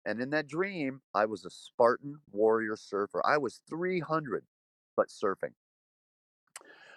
And 0.05 0.21
in 0.21 0.29
that 0.31 0.47
dream, 0.47 1.01
I 1.13 1.25
was 1.25 1.45
a 1.45 1.49
Spartan 1.49 2.17
warrior 2.31 2.75
surfer. 2.75 3.21
I 3.25 3.37
was 3.37 3.61
300, 3.69 4.43
but 4.95 5.07
surfing. 5.07 5.53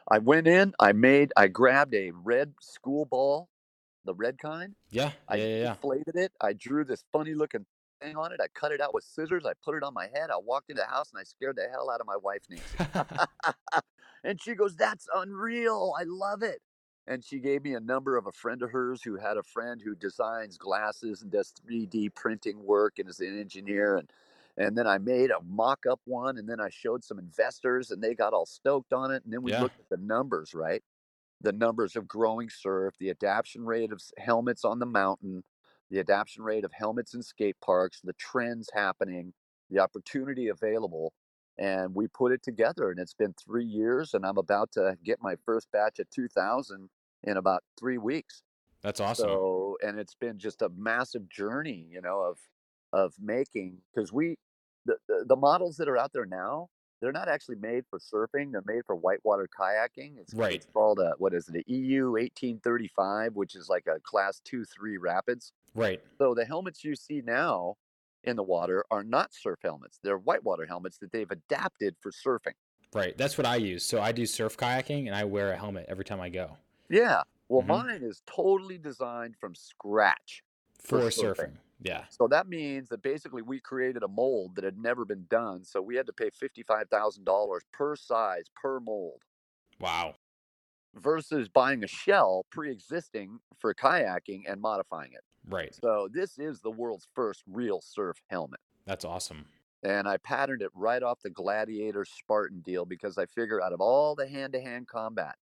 I 0.09 0.19
went 0.19 0.47
in, 0.47 0.73
I 0.79 0.93
made, 0.93 1.33
I 1.37 1.49
grabbed 1.49 1.95
a 1.95 2.13
red 2.13 2.55
school 2.61 3.07
ball, 3.07 3.49
the 4.05 4.15
red 4.15 4.39
kind. 4.39 4.75
Yeah, 4.91 5.11
I 5.29 5.37
yeah, 5.37 5.45
yeah, 5.45 5.57
yeah. 5.57 5.75
deflated 5.75 6.17
it. 6.17 6.33
I 6.41 6.53
drew 6.53 6.85
this 6.85 7.05
funny 7.13 7.35
looking 7.35 7.67
thing 8.01 8.17
on 8.17 8.33
it. 8.33 8.41
I 8.41 8.49
cut 8.49 8.73
it 8.73 8.81
out 8.81 8.95
with 8.95 9.05
scissors. 9.05 9.45
I 9.47 9.53
put 9.65 9.77
it 9.77 9.83
on 9.83 9.95
my 9.95 10.09
head. 10.15 10.31
I 10.31 10.37
walked 10.39 10.71
into 10.71 10.83
the 10.83 10.89
house 10.89 11.11
and 11.13 11.21
I 11.21 11.25
scared 11.25 11.57
the 11.57 11.69
hell 11.71 11.91
out 11.91 12.01
of 12.01 12.07
my 12.07 12.17
wife, 12.17 12.43
Nancy. 12.51 12.81
and 14.25 14.41
she 14.41 14.55
goes, 14.55 14.77
That's 14.77 15.09
unreal. 15.15 15.95
I 15.99 16.05
love 16.05 16.43
it. 16.43 16.63
And 17.07 17.25
she 17.25 17.39
gave 17.39 17.63
me 17.63 17.75
a 17.75 17.81
number 17.81 18.17
of 18.17 18.27
a 18.27 18.33
friend 18.33 18.63
of 18.63 18.73
hers 18.73 19.03
who 19.03 19.17
had 19.17 19.37
a 19.37 19.43
friend 19.43 19.81
who 19.81 19.95
designs 19.95 20.59
glasses 20.59 21.23
and 21.23 21.31
does 21.31 21.53
3D 21.53 22.09
printing 22.09 22.65
work 22.65 22.99
and 22.99 23.09
is 23.09 23.21
an 23.21 23.39
engineer. 23.39 23.97
And 23.97 24.11
and 24.59 24.77
then 24.77 24.87
I 24.87 24.99
made 24.99 25.31
a 25.31 25.41
mock 25.43 25.85
up 25.87 26.01
one 26.05 26.39
and 26.39 26.49
then 26.49 26.61
I 26.61 26.71
showed 26.71 27.05
some 27.05 27.19
investors 27.19 27.91
and 27.91 28.03
they 28.03 28.15
got 28.15 28.33
all 28.33 28.47
stoked 28.47 28.93
on 28.93 29.11
it. 29.13 29.23
And 29.25 29.33
then 29.33 29.43
we 29.43 29.53
Yeah. 29.53 29.55
looked 29.55 29.79
at 29.79 29.89
the 29.91 29.99
numbers, 29.99 30.55
right? 30.55 30.83
The 31.43 31.53
numbers 31.53 31.97
of 31.97 32.09
growing 32.09 32.51
surf, 32.51 32.95
the 32.99 33.11
adaption 33.11 33.65
rate 33.67 33.93
of 33.93 34.03
helmets 34.19 34.65
on 34.65 34.79
the 34.81 34.87
mountain, 34.87 35.45
the 35.91 35.99
adaption 35.99 36.43
rate 36.43 36.65
of 36.65 36.73
helmets 36.73 37.15
in 37.15 37.23
skate 37.23 37.57
parks, 37.65 38.01
the 38.03 38.13
trends 38.15 38.69
happening, 38.75 39.33
the 39.71 39.79
opportunity 39.81 40.49
available. 40.49 41.13
And 41.59 41.95
we 41.95 42.07
put 42.09 42.33
it 42.33 42.43
together, 42.43 42.91
and 42.91 43.01
it's 43.01 43.15
been 43.15 43.33
three 43.33 43.65
years, 43.65 44.13
and 44.13 44.27
I'm 44.27 44.37
about 44.37 44.73
to 44.73 44.99
get 45.03 45.23
my 45.23 45.37
first 45.47 45.71
batch 45.73 45.99
of 45.99 46.11
2000 46.11 46.91
in 47.23 47.37
about 47.39 47.63
three 47.79 47.97
weeks. 47.99 48.43
That's 48.83 49.01
awesome. 49.01 49.29
So, 49.29 49.79
and 49.83 49.99
it's 49.99 50.15
been 50.15 50.39
just 50.39 50.63
a 50.63 50.69
massive 50.71 51.29
journey, 51.29 51.87
you 51.91 52.01
know, 52.01 52.21
of 52.21 52.39
of 52.93 53.15
making 53.19 53.79
because 53.95 54.13
we 54.13 54.37
the, 54.85 54.97
the 55.09 55.25
the 55.29 55.37
models 55.37 55.77
that 55.79 55.89
are 55.89 55.97
out 55.99 56.13
there 56.13 56.27
now, 56.27 56.69
they're 57.01 57.13
not 57.13 57.29
actually 57.29 57.57
made 57.57 57.85
for 57.89 57.99
surfing. 57.99 58.53
They're 58.53 58.63
made 58.67 58.85
for 58.87 58.95
whitewater 58.97 59.49
kayaking. 59.59 60.19
It's 60.19 60.35
Right. 60.35 60.55
it's 60.55 60.67
called 60.73 60.99
a 60.99 61.15
what 61.19 61.35
is 61.35 61.49
it? 61.49 61.57
A 61.57 61.73
EU 61.73 62.13
1835, 62.13 63.35
which 63.35 63.55
is 63.55 63.69
like 63.69 63.87
a 63.87 63.99
class 64.01 64.41
two 64.45 64.65
three 64.65 64.97
rapids. 64.99 65.53
Right. 65.77 66.03
So 66.21 66.35
the 66.35 66.45
helmets 66.45 66.85
you 66.85 66.97
see 66.97 67.21
now 67.23 67.77
in 68.25 68.37
the 68.37 68.43
water 68.43 68.85
are 68.91 69.05
not 69.05 69.33
surf 69.35 69.59
helmets. 69.63 69.99
They're 70.03 70.19
whitewater 70.19 70.67
helmets 70.67 70.99
that 70.99 71.13
they've 71.13 71.31
adapted 71.31 71.97
for 72.01 72.11
surfing. 72.11 72.55
Right. 72.93 73.17
That's 73.17 73.37
what 73.37 73.47
I 73.47 73.57
use. 73.57 73.85
So 73.85 74.01
I 74.01 74.13
do 74.13 74.27
surf 74.27 74.57
kayaking 74.57 75.07
and 75.07 75.15
I 75.15 75.25
wear 75.25 75.53
a 75.53 75.57
helmet 75.57 75.87
every 75.89 76.05
time 76.05 76.21
I 76.21 76.31
go 76.31 76.57
Yeah. 76.89 77.23
Well, 77.49 77.63
Mhm. 77.63 77.67
mine 77.67 78.03
is 78.03 78.23
totally 78.27 78.79
designed 78.79 79.37
from 79.37 79.55
scratch. 79.55 80.43
for, 80.79 81.01
For 81.01 81.11
surfing. 81.11 81.35
surfing. 81.37 81.57
Yeah. 81.81 82.07
So 82.11 82.29
that 82.29 82.47
means 82.49 82.89
that 82.91 83.03
basically 83.03 83.43
we 83.43 83.61
created 83.61 84.03
a 84.03 84.09
mold 84.09 84.55
that 84.57 84.65
had 84.65 84.79
never 84.79 85.05
been 85.05 85.27
done. 85.27 85.65
So 85.65 85.83
we 85.83 85.97
had 85.97 86.07
to 86.07 86.13
pay 86.13 86.31
$55,000 86.31 87.65
per 87.73 87.97
size 87.97 88.47
per 88.55 88.79
mold 88.81 89.23
Wow. 89.81 90.17
Versus 91.01 91.49
buying 91.49 91.85
a 91.85 91.89
shell 91.89 92.47
pre 92.51 92.71
existing 92.71 93.39
for 93.59 93.75
kayaking 93.75 94.43
and 94.49 94.61
modifying 94.61 95.13
it. 95.13 95.23
Right. 95.49 95.75
So 95.83 96.09
this 96.13 96.39
is 96.39 96.61
the 96.61 96.71
world's 96.71 97.07
first 97.15 97.43
real 97.47 97.81
surf 97.81 98.17
helmet. 98.29 98.61
That's 98.87 99.05
awesome. 99.05 99.47
And 99.83 100.09
I 100.09 100.17
patterned 100.17 100.63
it 100.63 100.71
right 100.75 101.03
off 101.03 101.21
the 101.23 101.31
Gladiator 101.31 102.05
Spartan 102.05 102.61
deal 102.61 102.85
because 102.85 103.19
I 103.19 103.27
figure 103.27 103.63
out 103.63 103.73
of 103.73 103.81
all 103.81 104.15
the 104.15 104.27
hand 104.27 104.55
to 104.55 104.61
hand 104.61 104.89
combat 104.89 105.37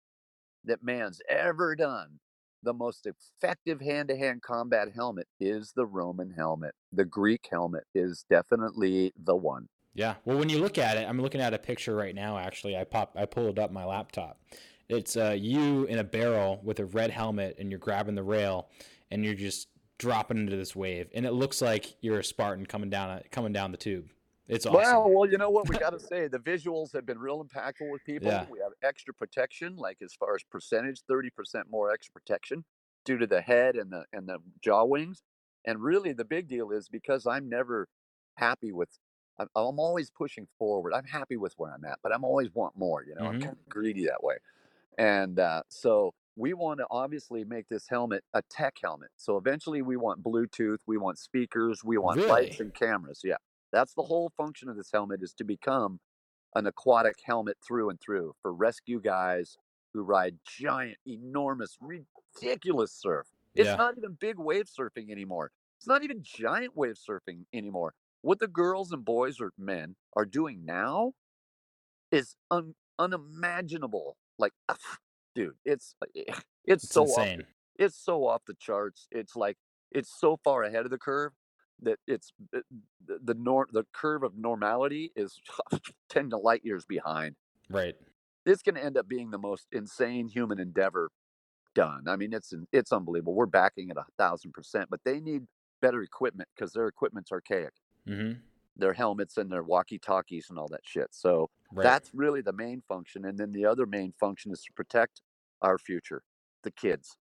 that 0.64 0.82
man's 0.82 1.20
ever 1.28 1.76
done, 1.76 2.18
the 2.62 2.72
most 2.72 3.06
effective 3.06 3.80
hand 3.80 4.08
to 4.08 4.16
hand 4.16 4.42
combat 4.42 4.88
helmet 4.94 5.26
is 5.40 5.72
the 5.74 5.86
Roman 5.86 6.30
helmet. 6.30 6.74
The 6.92 7.04
Greek 7.04 7.46
helmet 7.50 7.84
is 7.94 8.24
definitely 8.30 9.12
the 9.16 9.34
one. 9.36 9.68
Yeah. 9.94 10.14
Well, 10.24 10.38
when 10.38 10.48
you 10.48 10.58
look 10.58 10.78
at 10.78 10.96
it, 10.96 11.06
I'm 11.06 11.20
looking 11.20 11.40
at 11.40 11.52
a 11.52 11.58
picture 11.58 11.94
right 11.94 12.14
now. 12.14 12.38
Actually, 12.38 12.76
I 12.76 12.84
pop, 12.84 13.14
I 13.14 13.26
pulled 13.26 13.58
up 13.58 13.70
my 13.70 13.84
laptop. 13.84 14.40
It's 14.88 15.16
uh, 15.16 15.36
you 15.38 15.84
in 15.84 15.98
a 15.98 16.04
barrel 16.04 16.60
with 16.62 16.78
a 16.80 16.84
red 16.84 17.10
helmet, 17.10 17.56
and 17.58 17.70
you're 17.70 17.78
grabbing 17.78 18.14
the 18.14 18.22
rail, 18.22 18.68
and 19.10 19.24
you're 19.24 19.34
just 19.34 19.68
dropping 19.98 20.38
into 20.38 20.56
this 20.56 20.74
wave, 20.74 21.08
and 21.14 21.24
it 21.24 21.32
looks 21.32 21.62
like 21.62 21.96
you're 22.00 22.18
a 22.18 22.24
Spartan 22.24 22.66
coming 22.66 22.90
down, 22.90 23.20
coming 23.30 23.52
down 23.52 23.70
the 23.70 23.78
tube. 23.78 24.10
It's 24.48 24.66
awesome. 24.66 24.80
Well, 24.80 25.10
well, 25.10 25.30
you 25.30 25.38
know 25.38 25.50
what 25.50 25.68
we 25.68 25.76
got 25.78 25.90
to 25.90 26.00
say. 26.00 26.26
The 26.28 26.38
visuals 26.38 26.92
have 26.94 27.06
been 27.06 27.18
real 27.18 27.42
impactful 27.44 27.90
with 27.90 28.04
people. 28.04 28.28
Yeah. 28.28 28.46
We 28.50 28.58
have 28.58 28.72
extra 28.82 29.14
protection, 29.14 29.76
like 29.76 29.98
as 30.02 30.12
far 30.14 30.34
as 30.34 30.42
percentage, 30.50 31.02
thirty 31.08 31.30
percent 31.30 31.68
more 31.70 31.92
extra 31.92 32.12
protection 32.12 32.64
due 33.04 33.18
to 33.18 33.26
the 33.26 33.40
head 33.40 33.76
and 33.76 33.90
the 33.90 34.04
and 34.12 34.28
the 34.28 34.38
jaw 34.62 34.84
wings. 34.84 35.22
And 35.64 35.80
really, 35.80 36.12
the 36.12 36.24
big 36.24 36.48
deal 36.48 36.72
is 36.72 36.88
because 36.88 37.26
I'm 37.26 37.48
never 37.48 37.88
happy 38.36 38.72
with. 38.72 38.88
I'm, 39.38 39.46
I'm 39.56 39.78
always 39.78 40.10
pushing 40.10 40.46
forward. 40.58 40.92
I'm 40.92 41.06
happy 41.06 41.36
with 41.36 41.54
where 41.56 41.72
I'm 41.72 41.84
at, 41.84 42.00
but 42.02 42.12
I'm 42.12 42.24
always 42.24 42.52
want 42.52 42.76
more. 42.76 43.04
You 43.04 43.14
know, 43.14 43.26
I'm 43.26 43.38
Mhm. 43.38 43.44
kind 43.44 43.52
of 43.58 43.68
greedy 43.68 44.04
that 44.06 44.22
way. 44.22 44.34
And 44.98 45.38
uh, 45.38 45.62
so 45.68 46.14
we 46.36 46.54
want 46.54 46.80
to 46.80 46.86
obviously 46.90 47.44
make 47.44 47.68
this 47.68 47.88
helmet 47.88 48.24
a 48.34 48.42
tech 48.50 48.76
helmet. 48.82 49.10
So 49.16 49.36
eventually, 49.36 49.82
we 49.82 49.96
want 49.96 50.22
Bluetooth, 50.22 50.78
we 50.86 50.98
want 50.98 51.18
speakers, 51.18 51.82
we 51.84 51.98
want 51.98 52.26
lights 52.28 52.58
Really? 52.58 52.60
and 52.60 52.74
cameras. 52.74 53.20
Yeah, 53.24 53.36
that's 53.72 53.94
the 53.94 54.02
whole 54.02 54.32
function 54.36 54.68
of 54.68 54.76
this 54.76 54.90
helmet 54.92 55.22
is 55.22 55.32
to 55.34 55.44
become 55.44 56.00
an 56.54 56.66
aquatic 56.66 57.16
helmet 57.24 57.56
through 57.66 57.90
and 57.90 58.00
through 58.00 58.34
for 58.42 58.52
rescue 58.52 59.00
guys 59.00 59.56
who 59.94 60.02
ride 60.02 60.38
giant, 60.46 60.98
enormous, 61.06 61.78
ridiculous 61.80 62.92
surf. 62.92 63.28
It's 63.54 63.68
Yeah. 63.68 63.76
not 63.76 63.96
even 63.98 64.14
big 64.14 64.38
wave 64.38 64.66
surfing 64.66 65.10
anymore. 65.10 65.52
It's 65.78 65.86
not 65.86 66.02
even 66.04 66.22
giant 66.22 66.76
wave 66.76 66.96
surfing 66.96 67.44
anymore. 67.52 67.94
What 68.22 68.38
the 68.38 68.48
girls 68.48 68.92
and 68.92 69.04
boys 69.04 69.40
or 69.40 69.52
men 69.58 69.96
are 70.14 70.24
doing 70.24 70.64
now 70.64 71.12
is 72.10 72.36
un- 72.50 72.74
unimaginable. 72.98 74.16
Like, 74.42 74.52
dude, 75.34 75.54
it's 75.64 75.94
it's, 76.14 76.34
It's 76.66 76.88
so 76.90 77.04
off, 77.04 77.18
insane. 77.18 77.46
it's 77.78 77.96
so 77.96 78.26
off 78.26 78.42
the 78.46 78.54
charts. 78.60 79.06
It's 79.10 79.34
like 79.36 79.56
it's 79.90 80.12
so 80.20 80.38
far 80.44 80.64
ahead 80.64 80.84
of 80.84 80.90
the 80.90 80.98
curve 80.98 81.32
that 81.82 81.98
it's 82.06 82.32
it- 82.52 82.64
the 83.06 83.18
the 83.24 83.34
nor 83.34 83.66
the 83.72 83.84
curve 83.94 84.22
of 84.22 84.36
normality 84.36 85.12
is 85.16 85.40
ten 86.10 86.28
to 86.30 86.36
light 86.36 86.62
years 86.64 86.84
behind. 86.84 87.36
Right. 87.70 87.94
It's 88.44 88.62
going 88.62 88.74
to 88.74 88.84
end 88.84 88.96
up 88.98 89.06
being 89.08 89.30
the 89.30 89.38
most 89.38 89.68
insane 89.70 90.26
human 90.28 90.58
endeavor 90.58 91.10
done. 91.74 92.08
I 92.08 92.16
mean, 92.16 92.32
it's 92.32 92.52
it's 92.72 92.92
unbelievable. 92.92 93.34
We're 93.34 93.46
backing 93.46 93.88
it 93.88 93.96
a 93.96 94.04
thousand 94.18 94.52
percent, 94.52 94.88
but 94.90 95.00
they 95.04 95.20
need 95.20 95.42
better 95.80 96.02
equipment 96.02 96.48
because 96.54 96.72
their 96.72 96.88
equipment's 96.88 97.30
archaic. 97.32 97.72
Mm-hmm. 98.08 98.40
Their 98.76 98.94
helmets 98.94 99.36
and 99.36 99.50
their 99.52 99.62
walkie 99.62 99.98
talkies 99.98 100.46
and 100.50 100.58
all 100.58 100.68
that 100.68 100.82
shit. 100.84 101.08
So 101.14 101.50
Right. 101.70 101.82
that's 101.82 102.10
really 102.14 102.40
the 102.40 102.52
main 102.52 102.82
function. 102.82 103.24
And 103.24 103.38
then 103.38 103.52
the 103.52 103.66
other 103.66 103.86
main 103.86 104.12
function 104.12 104.52
is 104.52 104.62
to 104.64 104.72
protect 104.72 105.22
our 105.60 105.78
future, 105.78 106.22
the 106.62 106.70
kids. 106.70 107.16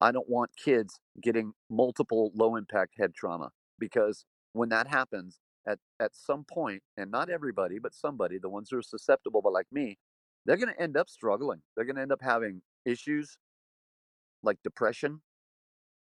I 0.00 0.12
don't 0.12 0.28
want 0.28 0.56
kids 0.56 1.00
getting 1.20 1.54
multiple 1.70 2.32
low 2.34 2.56
impact 2.56 2.94
head 2.98 3.14
trauma 3.14 3.50
because 3.78 4.24
when 4.52 4.68
that 4.70 4.88
happens 4.88 5.40
at, 5.66 5.78
at 6.00 6.14
some 6.16 6.44
point, 6.44 6.82
and 6.96 7.10
not 7.10 7.30
everybody, 7.30 7.78
but 7.78 7.94
somebody, 7.94 8.38
the 8.38 8.48
ones 8.48 8.70
who 8.70 8.78
are 8.78 8.82
susceptible, 8.82 9.42
but 9.42 9.52
like 9.52 9.70
me, 9.70 9.98
they're 10.44 10.56
going 10.56 10.74
to 10.74 10.80
end 10.80 10.96
up 10.96 11.08
struggling. 11.08 11.62
They're 11.76 11.84
going 11.84 11.96
to 11.96 12.02
end 12.02 12.12
up 12.12 12.22
having 12.22 12.62
issues 12.84 13.38
like 14.42 14.58
depression, 14.62 15.22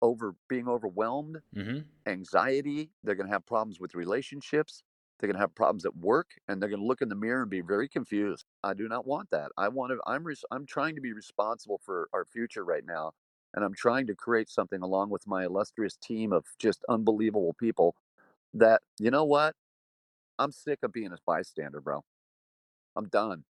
over 0.04 0.34
being 0.48 0.68
overwhelmed, 0.68 1.38
mm-hmm. 1.56 1.78
anxiety. 2.06 2.90
They're 3.02 3.14
going 3.14 3.26
to 3.26 3.32
have 3.32 3.46
problems 3.46 3.80
with 3.80 3.94
relationships. 3.94 4.82
They're 5.18 5.28
going 5.28 5.36
to 5.36 5.40
have 5.40 5.54
problems 5.54 5.86
at 5.86 5.96
work, 5.96 6.28
and 6.46 6.60
they're 6.60 6.68
going 6.68 6.82
to 6.82 6.86
look 6.86 7.00
in 7.00 7.08
the 7.08 7.14
mirror 7.14 7.40
and 7.40 7.50
be 7.50 7.62
very 7.62 7.88
confused. 7.88 8.44
I 8.62 8.74
do 8.74 8.86
not 8.86 9.06
want 9.06 9.30
that. 9.30 9.50
I 9.56 9.68
want 9.68 9.92
to. 9.92 10.00
I'm. 10.06 10.22
Res, 10.24 10.44
I'm 10.50 10.66
trying 10.66 10.94
to 10.96 11.00
be 11.00 11.14
responsible 11.14 11.80
for 11.82 12.08
our 12.12 12.26
future 12.26 12.64
right 12.64 12.84
now, 12.84 13.12
and 13.54 13.64
I'm 13.64 13.74
trying 13.74 14.06
to 14.08 14.14
create 14.14 14.50
something 14.50 14.82
along 14.82 15.08
with 15.08 15.26
my 15.26 15.44
illustrious 15.46 15.96
team 15.96 16.32
of 16.32 16.44
just 16.58 16.84
unbelievable 16.90 17.54
people. 17.58 17.94
That 18.52 18.82
you 18.98 19.10
know 19.10 19.24
what? 19.24 19.54
I'm 20.38 20.52
sick 20.52 20.80
of 20.82 20.92
being 20.92 21.12
a 21.12 21.16
bystander, 21.26 21.80
bro. 21.80 22.04
I'm 22.94 23.08
done. 23.08 23.44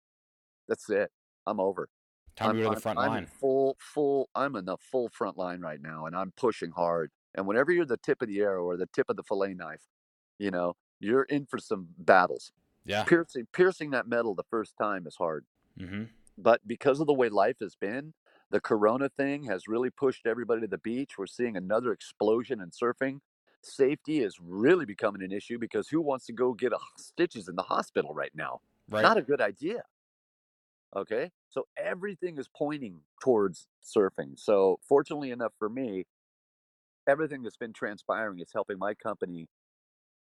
That's 0.68 0.90
it. 0.90 1.10
I'm 1.48 1.60
over. 1.60 1.90
Time 2.36 2.52
I'm, 2.52 2.58
to 2.58 2.64
go 2.64 2.70
to 2.70 2.76
the 2.76 2.82
front 2.82 3.00
I'm 3.00 3.10
line. 3.10 3.24
in 3.24 3.26
full, 3.28 3.78
full. 3.80 4.30
I'm 4.34 4.56
in 4.56 4.66
the 4.66 4.78
full 4.78 5.10
front 5.10 5.38
line 5.38 5.62
right 5.62 5.82
now, 5.82 6.06
and 6.06 6.16
I'm 6.16 6.32
pushing 6.36 6.72
hard. 6.72 7.12
And 7.36 7.48
whenever 7.48 7.72
you're 7.72 7.86
the 7.86 7.98
tip 7.98 8.22
of 8.22 8.28
the 8.28 8.40
arrow 8.40 8.64
or 8.64 8.78
the 8.78 8.88
tip 8.88 9.10
of 9.10 9.16
the 9.16 9.24
fillet 9.24 9.54
knife, 9.54 9.82
you 10.40 10.52
know 10.52 10.76
you're 11.00 11.24
in 11.24 11.46
for 11.46 11.60
some 11.60 11.88
battles. 11.98 12.52
Yeah. 12.86 13.04
Piercing, 13.04 13.48
piercing 13.54 13.92
that 13.92 14.08
metal 14.08 14.36
the 14.36 14.44
first 14.50 14.76
time 14.78 15.06
is 15.08 15.16
hard. 15.16 15.46
Mm-hmm. 15.80 16.04
But 16.38 16.62
because 16.66 17.00
of 17.00 17.08
the 17.08 17.14
way 17.14 17.30
life 17.30 17.58
has 17.62 17.76
been, 17.76 18.14
the 18.50 18.60
Corona 18.60 19.10
thing 19.10 19.44
has 19.46 19.68
really 19.68 19.90
pushed 19.90 20.26
everybody 20.26 20.62
to 20.62 20.68
the 20.68 20.78
beach. 20.78 21.18
We're 21.18 21.28
seeing 21.28 21.58
another 21.58 21.92
explosion 21.92 22.62
in 22.62 22.72
surfing. 22.72 23.20
Safety 23.62 24.22
is 24.22 24.38
really 24.42 24.86
becoming 24.86 25.24
an 25.24 25.32
issue 25.32 25.58
because 25.58 25.88
who 25.88 26.02
wants 26.02 26.26
to 26.26 26.34
go 26.34 26.54
get 26.54 26.74
a, 26.74 26.78
stitches 26.98 27.48
in 27.48 27.56
the 27.56 27.64
hospital 27.64 28.14
right 28.14 28.32
now? 28.36 28.62
Right. 28.90 29.02
Not 29.02 29.18
a 29.18 29.22
good 29.22 29.42
idea. 29.42 29.84
Okay. 30.96 31.32
So 31.50 31.68
everything 31.78 32.38
is 32.38 32.48
pointing 32.48 33.02
towards 33.22 33.68
surfing. 33.84 34.38
So 34.40 34.80
fortunately 34.88 35.32
enough 35.32 35.54
for 35.58 35.70
me, 35.70 36.06
everything 37.08 37.44
that's 37.44 37.58
been 37.58 37.74
transpiring 37.74 38.40
is 38.40 38.52
helping 38.54 38.78
my 38.80 38.94
company 38.94 39.48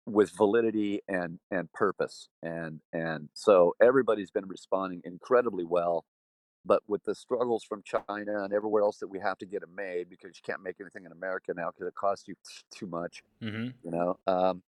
with 0.07 0.31
validity 0.33 1.03
and 1.09 1.41
and 1.51 1.73
purpose. 1.73 2.29
And 2.43 2.83
and 2.93 3.31
so 3.35 3.75
everybody's 3.83 4.31
been 4.31 4.49
responding 4.49 5.03
incredibly 5.05 5.65
well. 5.65 6.07
But 6.65 6.83
with 6.89 7.05
the 7.05 7.15
struggles 7.15 7.65
from 7.65 7.83
China 7.85 8.45
and 8.45 8.53
everywhere 8.53 8.83
else 8.83 8.99
that 8.99 9.09
we 9.09 9.21
have 9.21 9.39
to 9.39 9.47
get 9.47 9.63
it 9.63 9.71
made 9.71 10.11
because 10.11 10.37
you 10.37 10.43
can't 10.45 10.63
make 10.63 10.81
anything 10.81 11.07
in 11.07 11.13
America 11.13 11.55
now 11.57 11.71
because 11.71 11.89
it 11.89 11.95
costs 11.97 12.29
you 12.29 12.37
too 12.73 12.87
much, 12.87 13.23
Mm-hmm. 13.43 13.75
you 13.85 13.91
know. 13.93 14.19
Um, 14.27 14.63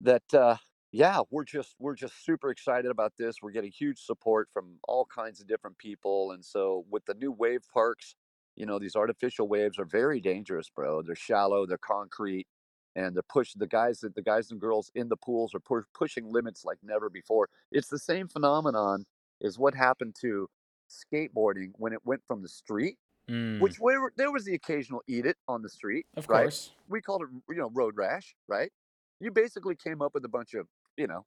that 0.00 0.32
uh, 0.34 0.56
yeah 0.94 1.20
we're 1.30 1.44
just 1.44 1.74
we're 1.80 1.94
just 1.96 2.24
super 2.24 2.50
excited 2.50 2.88
about 2.88 3.12
this 3.18 3.36
we're 3.42 3.50
getting 3.50 3.72
huge 3.72 3.98
support 3.98 4.48
from 4.52 4.78
all 4.86 5.04
kinds 5.12 5.40
of 5.40 5.48
different 5.48 5.76
people 5.76 6.30
and 6.30 6.44
so 6.44 6.84
with 6.88 7.04
the 7.06 7.14
new 7.14 7.32
wave 7.32 7.62
parks 7.72 8.14
you 8.54 8.64
know 8.64 8.78
these 8.78 8.94
artificial 8.94 9.48
waves 9.48 9.76
are 9.76 9.84
very 9.84 10.20
dangerous 10.20 10.70
bro 10.70 11.02
they're 11.02 11.16
shallow 11.16 11.66
they're 11.66 11.78
concrete 11.78 12.46
and 12.94 13.16
they're 13.16 13.24
push 13.28 13.52
the 13.54 13.66
guys 13.66 13.98
that 13.98 14.14
the 14.14 14.22
guys 14.22 14.52
and 14.52 14.60
girls 14.60 14.92
in 14.94 15.08
the 15.08 15.16
pools 15.16 15.52
are 15.52 15.58
pu- 15.60 15.82
pushing 15.92 16.30
limits 16.32 16.64
like 16.64 16.78
never 16.80 17.10
before 17.10 17.48
it's 17.72 17.88
the 17.88 17.98
same 17.98 18.28
phenomenon 18.28 19.04
as 19.42 19.58
what 19.58 19.74
happened 19.74 20.14
to 20.20 20.48
skateboarding 20.88 21.70
when 21.74 21.92
it 21.92 22.00
went 22.04 22.22
from 22.26 22.40
the 22.42 22.48
street 22.48 22.96
Mm. 23.26 23.58
which 23.58 23.76
where 23.78 24.12
there 24.18 24.30
was 24.30 24.44
the 24.44 24.54
occasional 24.54 25.00
eat 25.08 25.24
it 25.24 25.38
on 25.48 25.62
the 25.62 25.68
street 25.70 26.04
Of 26.14 26.28
right 26.28 26.42
course. 26.42 26.72
we 26.88 27.00
called 27.00 27.22
it 27.22 27.28
you 27.48 27.56
know 27.56 27.70
road 27.72 27.94
rash 27.96 28.36
right 28.48 28.70
you 29.18 29.30
basically 29.30 29.74
came 29.76 30.02
up 30.02 30.12
with 30.12 30.26
a 30.26 30.28
bunch 30.28 30.52
of 30.52 30.66
you 30.96 31.06
know 31.06 31.24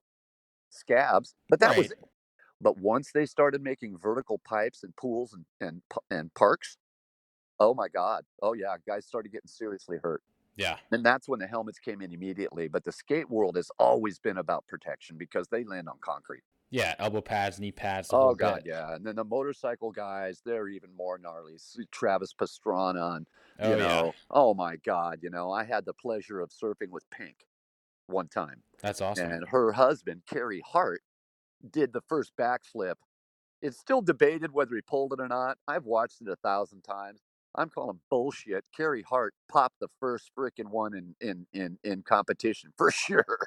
scabs 0.70 1.36
but 1.49 1.59
that 1.59 1.78
was 1.78 1.91
it 1.91 1.99
but 2.59 2.78
once 2.80 3.11
they 3.13 3.26
started 3.26 3.61
making 3.61 3.97
vertical 3.97 4.39
pipes 4.39 4.84
and 4.84 4.95
pools 4.95 5.34
and 5.34 5.45
and, 5.61 5.82
and 6.11 6.34
parks 6.34 6.78
oh 7.59 7.74
my 7.74 7.88
god 7.88 8.24
oh 8.41 8.53
yeah 8.53 8.76
guys 8.86 9.05
started 9.05 9.32
getting 9.32 9.47
seriously 9.47 9.97
hurt 10.03 10.22
Yeah. 10.57 10.78
and 10.91 11.05
that's 11.05 11.28
when 11.30 11.39
the 11.39 11.47
helmets 11.47 11.80
came 11.80 12.01
in 12.01 12.11
immediately 12.11 12.68
but 12.68 12.84
the 12.84 12.91
skate 12.91 13.30
world 13.30 13.55
has 13.55 13.70
always 13.80 14.20
been 14.20 14.38
about 14.38 14.68
protection 14.68 15.18
because 15.18 15.47
they 15.47 15.63
land 15.63 15.88
on 15.88 15.97
concrete 16.01 16.43
Yeah. 16.70 16.93
Elbow 16.99 17.22
pads, 17.22 17.59
knee 17.59 17.72
pads, 17.72 18.09
oh 18.11 18.36
god 18.36 18.63
bit. 18.63 18.72
yeah 18.74 18.93
and 18.95 19.05
then 19.05 19.15
the 19.15 19.24
motorcycle 19.24 19.91
guys 19.91 20.41
they're 20.45 20.68
even 20.68 20.89
more 20.95 21.18
gnarly 21.18 21.55
travis 21.91 22.34
pastrana 22.34 23.18
and 23.18 23.28
Oh 23.59 23.70
you 23.72 23.78
yeah. 23.78 23.88
know 23.88 24.13
oh 24.30 24.53
my 24.53 24.76
god 24.78 25.20
you 25.24 25.30
know 25.30 25.49
i 25.51 25.63
had 25.63 25.86
the 25.86 25.93
pleasure 25.93 26.41
of 26.41 26.49
surfing 26.51 26.89
with 26.91 27.09
pink 27.09 27.38
one 28.07 28.27
time 28.27 28.63
That's 28.81 29.01
awesome. 29.01 29.31
and 29.31 29.47
her 29.49 29.71
husband 29.73 30.21
Carey 30.27 30.61
Hart 30.65 31.01
did 31.71 31.93
the 31.93 32.01
first 32.01 32.33
backflip. 32.39 32.95
It's 33.61 33.77
still 33.79 34.01
debated 34.01 34.53
whether 34.53 34.75
he 34.75 34.81
pulled 34.81 35.13
it 35.13 35.19
or 35.19 35.27
not. 35.27 35.57
I've 35.67 35.85
watched 35.85 36.21
it 36.21 36.29
a 36.29 36.35
thousand 36.37 36.83
times. 36.83 37.21
I'm 37.55 37.69
calling 37.69 37.99
bullshit. 38.09 38.63
Carey 38.75 39.01
Hart 39.01 39.33
popped 39.51 39.79
the 39.79 39.87
first 39.99 40.29
freaking 40.37 40.69
one 40.69 40.93
in 40.93 41.15
in 41.21 41.47
in 41.53 41.79
in 41.83 42.03
competition 42.03 42.71
for 42.77 42.91
sure. 42.91 43.37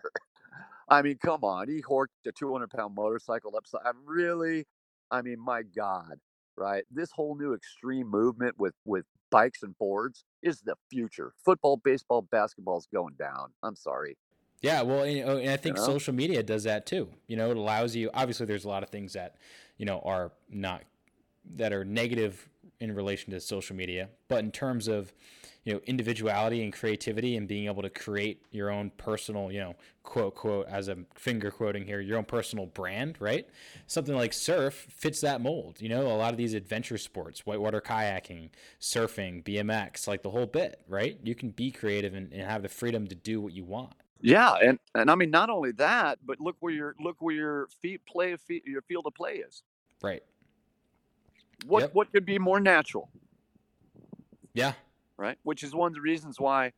I 0.88 1.02
mean, 1.02 1.18
come 1.24 1.44
on, 1.44 1.68
he 1.68 1.80
horked 1.82 2.08
a 2.26 2.32
200 2.32 2.68
pound 2.70 2.96
motorcycle 2.96 3.54
upside. 3.56 3.82
I'm 3.86 4.04
really, 4.04 4.66
I 5.10 5.22
mean, 5.22 5.38
my 5.38 5.62
God, 5.62 6.18
right? 6.56 6.82
This 6.90 7.12
whole 7.12 7.36
new 7.36 7.54
extreme 7.54 8.08
movement 8.10 8.56
with 8.58 8.74
with 8.84 9.04
bikes 9.30 9.62
and 9.62 9.78
boards 9.78 10.24
is 10.42 10.60
the 10.62 10.74
future. 10.90 11.32
Football, 11.44 11.76
baseball, 11.76 12.22
basketball's 12.22 12.88
going 12.92 13.14
down. 13.16 13.52
I'm 13.62 13.76
sorry, 13.76 14.16
Yeah, 14.60 14.82
well, 14.82 15.02
and, 15.04 15.28
oh, 15.28 15.36
and 15.38 15.48
I 15.48 15.52
you 15.52 15.58
think 15.58 15.76
know. 15.76 15.84
social 15.84 16.14
media 16.14 16.42
does 16.42 16.64
that 16.64 16.86
too. 16.86 17.08
You 17.26 17.36
know, 17.36 17.50
it 17.50 17.56
allows 17.56 17.96
you. 17.96 18.10
Obviously, 18.12 18.46
there's 18.46 18.64
a 18.64 18.68
lot 18.68 18.82
of 18.82 18.90
things 18.90 19.14
that 19.14 19.36
you 19.78 19.86
know 19.86 20.00
are 20.04 20.32
not 20.50 20.82
that 21.54 21.72
are 21.72 21.84
negative 21.84 22.48
in 22.78 22.94
relation 22.94 23.32
to 23.32 23.40
social 23.40 23.76
media, 23.76 24.08
but 24.28 24.40
in 24.44 24.50
terms 24.50 24.88
of 24.88 25.12
you 25.64 25.72
know 25.72 25.80
individuality 25.86 26.62
and 26.62 26.72
creativity 26.74 27.36
and 27.36 27.48
being 27.48 27.66
able 27.66 27.82
to 27.82 27.88
create 27.88 28.42
your 28.50 28.70
own 28.70 28.90
personal, 28.98 29.50
you 29.50 29.60
know, 29.60 29.74
quote 30.02 30.34
quote 30.34 30.66
as 30.66 30.88
I'm 30.88 31.06
finger 31.14 31.50
quoting 31.50 31.86
here, 31.86 32.00
your 32.02 32.18
own 32.18 32.24
personal 32.26 32.66
brand, 32.66 33.16
right? 33.18 33.48
Something 33.86 34.14
like 34.14 34.34
surf 34.34 34.88
fits 34.90 35.22
that 35.22 35.40
mold. 35.40 35.80
You 35.80 35.88
know, 35.88 36.06
a 36.06 36.16
lot 36.16 36.32
of 36.32 36.36
these 36.36 36.52
adventure 36.52 36.98
sports, 36.98 37.46
whitewater 37.46 37.80
kayaking, 37.80 38.50
surfing, 38.78 39.42
BMX, 39.42 40.06
like 40.06 40.22
the 40.22 40.30
whole 40.30 40.46
bit, 40.46 40.82
right? 40.86 41.18
You 41.22 41.34
can 41.34 41.48
be 41.48 41.70
creative 41.70 42.12
and, 42.12 42.30
and 42.30 42.42
have 42.42 42.62
the 42.62 42.68
freedom 42.68 43.06
to 43.06 43.14
do 43.14 43.40
what 43.40 43.54
you 43.54 43.64
want. 43.64 43.94
Yeah, 44.20 44.54
and 44.62 44.78
and 44.94 45.10
I 45.10 45.14
mean 45.14 45.30
not 45.30 45.50
only 45.50 45.72
that, 45.72 46.18
but 46.24 46.40
look 46.40 46.56
where 46.60 46.72
your 46.72 46.94
look 47.00 47.16
where 47.20 47.34
your 47.34 47.68
feet 47.80 48.04
play 48.06 48.36
fe- 48.36 48.62
your 48.66 48.82
field 48.82 49.06
of 49.06 49.14
play 49.14 49.36
is. 49.36 49.62
Right. 50.02 50.22
What 51.66 51.80
Yep. 51.80 51.94
what 51.94 52.12
could 52.12 52.24
be 52.26 52.38
more 52.38 52.60
natural, 52.60 53.10
Yeah. 54.54 54.74
right? 55.16 55.38
Which 55.42 55.62
is 55.62 55.74
one 55.74 55.88
of 55.90 55.94
the 55.94 56.00
reasons 56.00 56.38
why, 56.40 56.72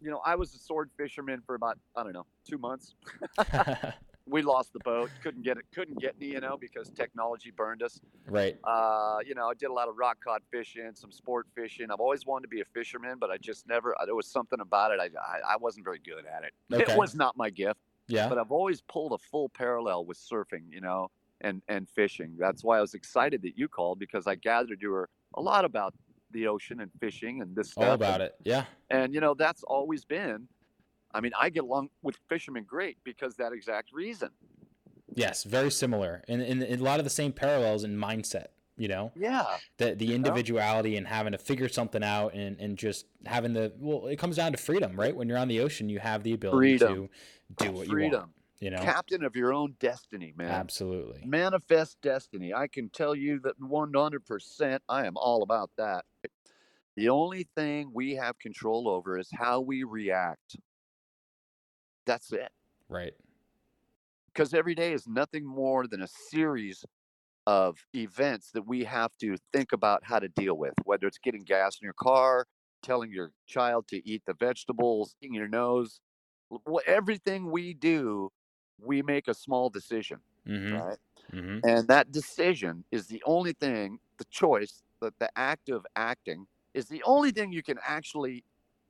you 0.00 0.10
know, 0.10 0.20
I 0.24 0.34
was 0.36 0.54
a 0.54 0.58
sword 0.58 0.90
fisherman 0.96 1.42
for 1.46 1.54
about 1.54 1.78
I 1.96 2.02
don't 2.02 2.12
know 2.12 2.26
two 2.48 2.58
months. 2.58 2.94
We 4.30 4.42
lost 4.42 4.72
the 4.72 4.78
boat, 4.80 5.10
couldn't 5.22 5.42
get 5.42 5.56
it, 5.56 5.64
couldn't 5.74 6.00
get 6.00 6.14
any, 6.20 6.32
you 6.32 6.40
know, 6.40 6.56
because 6.56 6.90
technology 6.90 7.50
burned 7.50 7.82
us. 7.82 8.00
right. 8.26 8.56
Uh, 8.64 9.18
you 9.26 9.34
know, 9.34 9.48
I 9.48 9.54
did 9.54 9.70
a 9.70 9.72
lot 9.72 9.88
of 9.88 9.96
rock 9.96 10.18
cod 10.24 10.42
fishing, 10.50 10.90
some 10.94 11.10
sport 11.10 11.46
fishing. 11.54 11.90
I've 11.90 12.00
always 12.00 12.26
wanted 12.26 12.42
to 12.42 12.48
be 12.48 12.60
a 12.60 12.64
fisherman, 12.64 13.16
but 13.18 13.30
I 13.30 13.36
just 13.36 13.66
never. 13.68 13.94
There 14.04 14.14
was 14.14 14.26
something 14.26 14.60
about 14.60 14.92
it. 14.92 15.00
I 15.00 15.06
I, 15.06 15.54
I 15.54 15.56
wasn't 15.56 15.84
very 15.84 16.00
good 16.04 16.24
at 16.26 16.44
it. 16.44 16.52
Okay. 16.80 16.92
It 16.92 16.96
was 16.96 17.14
not 17.14 17.36
my 17.36 17.50
gift. 17.50 17.80
Yeah. 18.08 18.28
but 18.28 18.38
I've 18.38 18.50
always 18.50 18.80
pulled 18.80 19.12
a 19.12 19.18
full 19.18 19.48
parallel 19.50 20.04
with 20.04 20.18
surfing, 20.18 20.64
you 20.70 20.80
know, 20.80 21.10
and 21.40 21.62
and 21.68 21.88
fishing. 21.88 22.36
That's 22.38 22.64
why 22.64 22.78
I 22.78 22.80
was 22.80 22.94
excited 22.94 23.42
that 23.42 23.56
you 23.56 23.68
called 23.68 23.98
because 23.98 24.26
I 24.26 24.34
gathered 24.34 24.80
you 24.82 24.90
were 24.90 25.08
a 25.34 25.40
lot 25.40 25.64
about 25.64 25.94
the 26.32 26.46
ocean 26.46 26.80
and 26.80 26.90
fishing 27.00 27.42
and 27.42 27.54
this 27.54 27.72
stuff. 27.72 27.84
All 27.84 27.94
about 27.94 28.20
and, 28.20 28.22
it. 28.24 28.34
Yeah. 28.44 28.64
And 28.90 29.14
you 29.14 29.20
know, 29.20 29.34
that's 29.34 29.62
always 29.64 30.04
been. 30.04 30.48
I 31.12 31.20
mean, 31.20 31.32
I 31.38 31.50
get 31.50 31.64
along 31.64 31.90
with 32.02 32.16
fishermen 32.28 32.64
great 32.64 32.98
because 33.04 33.36
that 33.36 33.52
exact 33.52 33.92
reason. 33.92 34.30
Yes. 35.14 35.44
Very 35.44 35.70
similar, 35.70 36.22
and, 36.28 36.40
and, 36.40 36.62
and 36.62 36.80
a 36.80 36.84
lot 36.84 37.00
of 37.00 37.04
the 37.04 37.10
same 37.10 37.32
parallels 37.32 37.84
in 37.84 37.96
mindset. 37.96 38.46
You 38.76 38.88
know, 38.88 39.12
Yeah, 39.14 39.44
the 39.76 39.94
the 39.94 40.14
individuality 40.14 40.96
and 40.96 41.06
having 41.06 41.32
to 41.32 41.38
figure 41.38 41.68
something 41.68 42.02
out, 42.02 42.32
and 42.32 42.58
and 42.58 42.78
just 42.78 43.04
having 43.26 43.52
the 43.52 43.74
well, 43.78 44.06
it 44.06 44.16
comes 44.16 44.36
down 44.36 44.52
to 44.52 44.58
freedom, 44.58 44.98
right? 44.98 45.14
When 45.14 45.28
you're 45.28 45.36
on 45.36 45.48
the 45.48 45.60
ocean, 45.60 45.90
you 45.90 45.98
have 45.98 46.22
the 46.22 46.32
ability 46.32 46.78
Freedom. 46.78 47.10
to 47.58 47.64
do 47.66 47.72
what 47.72 47.72
you 47.72 47.72
want. 47.72 47.88
freedom. 47.90 48.34
You 48.58 48.70
know. 48.70 48.82
captain 48.82 49.22
of 49.24 49.36
your 49.36 49.52
own 49.52 49.74
destiny, 49.80 50.32
man. 50.36 50.50
Absolutely. 50.50 51.22
Manifest 51.26 51.98
destiny. 52.00 52.54
I 52.54 52.68
can 52.68 52.88
tell 52.90 53.14
you 53.14 53.40
that 53.40 53.58
100% 53.60 54.78
I 54.88 55.06
am 55.06 55.16
all 55.16 55.42
about 55.42 55.70
that. 55.76 56.04
The 56.96 57.08
only 57.08 57.48
thing 57.54 57.90
we 57.94 58.14
have 58.16 58.38
control 58.38 58.88
over 58.88 59.18
is 59.18 59.28
how 59.32 59.60
we 59.60 59.82
react. 59.84 60.56
That's 62.10 62.32
it. 62.32 62.50
Right. 62.88 63.14
because 64.26 64.52
every 64.52 64.74
day 64.74 64.92
is 64.92 65.06
nothing 65.06 65.44
more 65.46 65.86
than 65.86 66.02
a 66.02 66.08
series 66.08 66.84
of 67.46 67.78
events 67.94 68.50
that 68.52 68.66
we 68.66 68.84
have 68.84 69.12
to 69.20 69.36
think 69.52 69.72
about 69.72 70.02
how 70.04 70.18
to 70.18 70.28
deal 70.28 70.56
with 70.56 70.74
whether 70.84 71.06
it's 71.06 71.18
getting 71.18 71.44
gas 71.44 71.78
in 71.80 71.84
your 71.84 71.94
car 71.94 72.46
telling 72.82 73.12
your 73.12 73.30
child 73.46 73.86
to 73.88 74.08
eat 74.08 74.22
the 74.26 74.34
vegetables 74.34 75.14
in 75.22 75.32
your 75.32 75.48
nose 75.48 76.00
everything 76.86 77.50
we 77.50 77.74
do 77.74 78.30
we 78.80 79.02
make 79.02 79.28
a 79.28 79.34
small 79.34 79.70
decision 79.70 80.18
Mm-hmm. 80.48 80.74
right 80.76 80.98
Mm-hmm. 81.36 81.68
and 81.68 81.88
that 81.88 82.10
decision 82.12 82.84
is 82.90 83.06
the 83.06 83.22
only 83.26 83.52
thing 83.52 84.00
the 84.18 84.24
choice 84.30 84.82
that 85.00 85.18
the 85.20 85.30
act 85.36 85.68
of 85.68 85.86
acting 85.96 86.46
is 86.74 86.88
the 86.88 87.02
only 87.04 87.30
thing 87.30 87.52
you 87.52 87.62
can 87.62 87.78
actually 87.86 88.44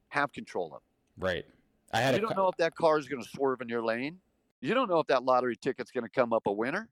have 0.09 0.33
control 0.33 0.75
of 0.75 0.83
Right. 1.19 1.45
I 1.93 2.01
had 2.01 2.15
you 2.15 2.21
don't 2.21 2.35
co- 2.35 2.43
know 2.43 2.49
if 2.49 2.57
that 2.57 2.75
car 2.75 2.99
is 2.99 3.09
going 3.09 3.23
to 3.23 3.29
swerve 3.29 3.61
in 3.61 3.69
your 3.69 3.83
lane. 3.83 4.19
You 4.61 4.75
don't 4.75 4.89
know 4.89 4.99
if 4.99 5.07
that 5.09 5.25
lottery 5.25 5.57
ticket's 5.57 5.91
going 5.91 6.05
to 6.05 6.11
come 6.11 6.33
up 6.33 6.47
a 6.47 6.53
winner. 6.53 6.89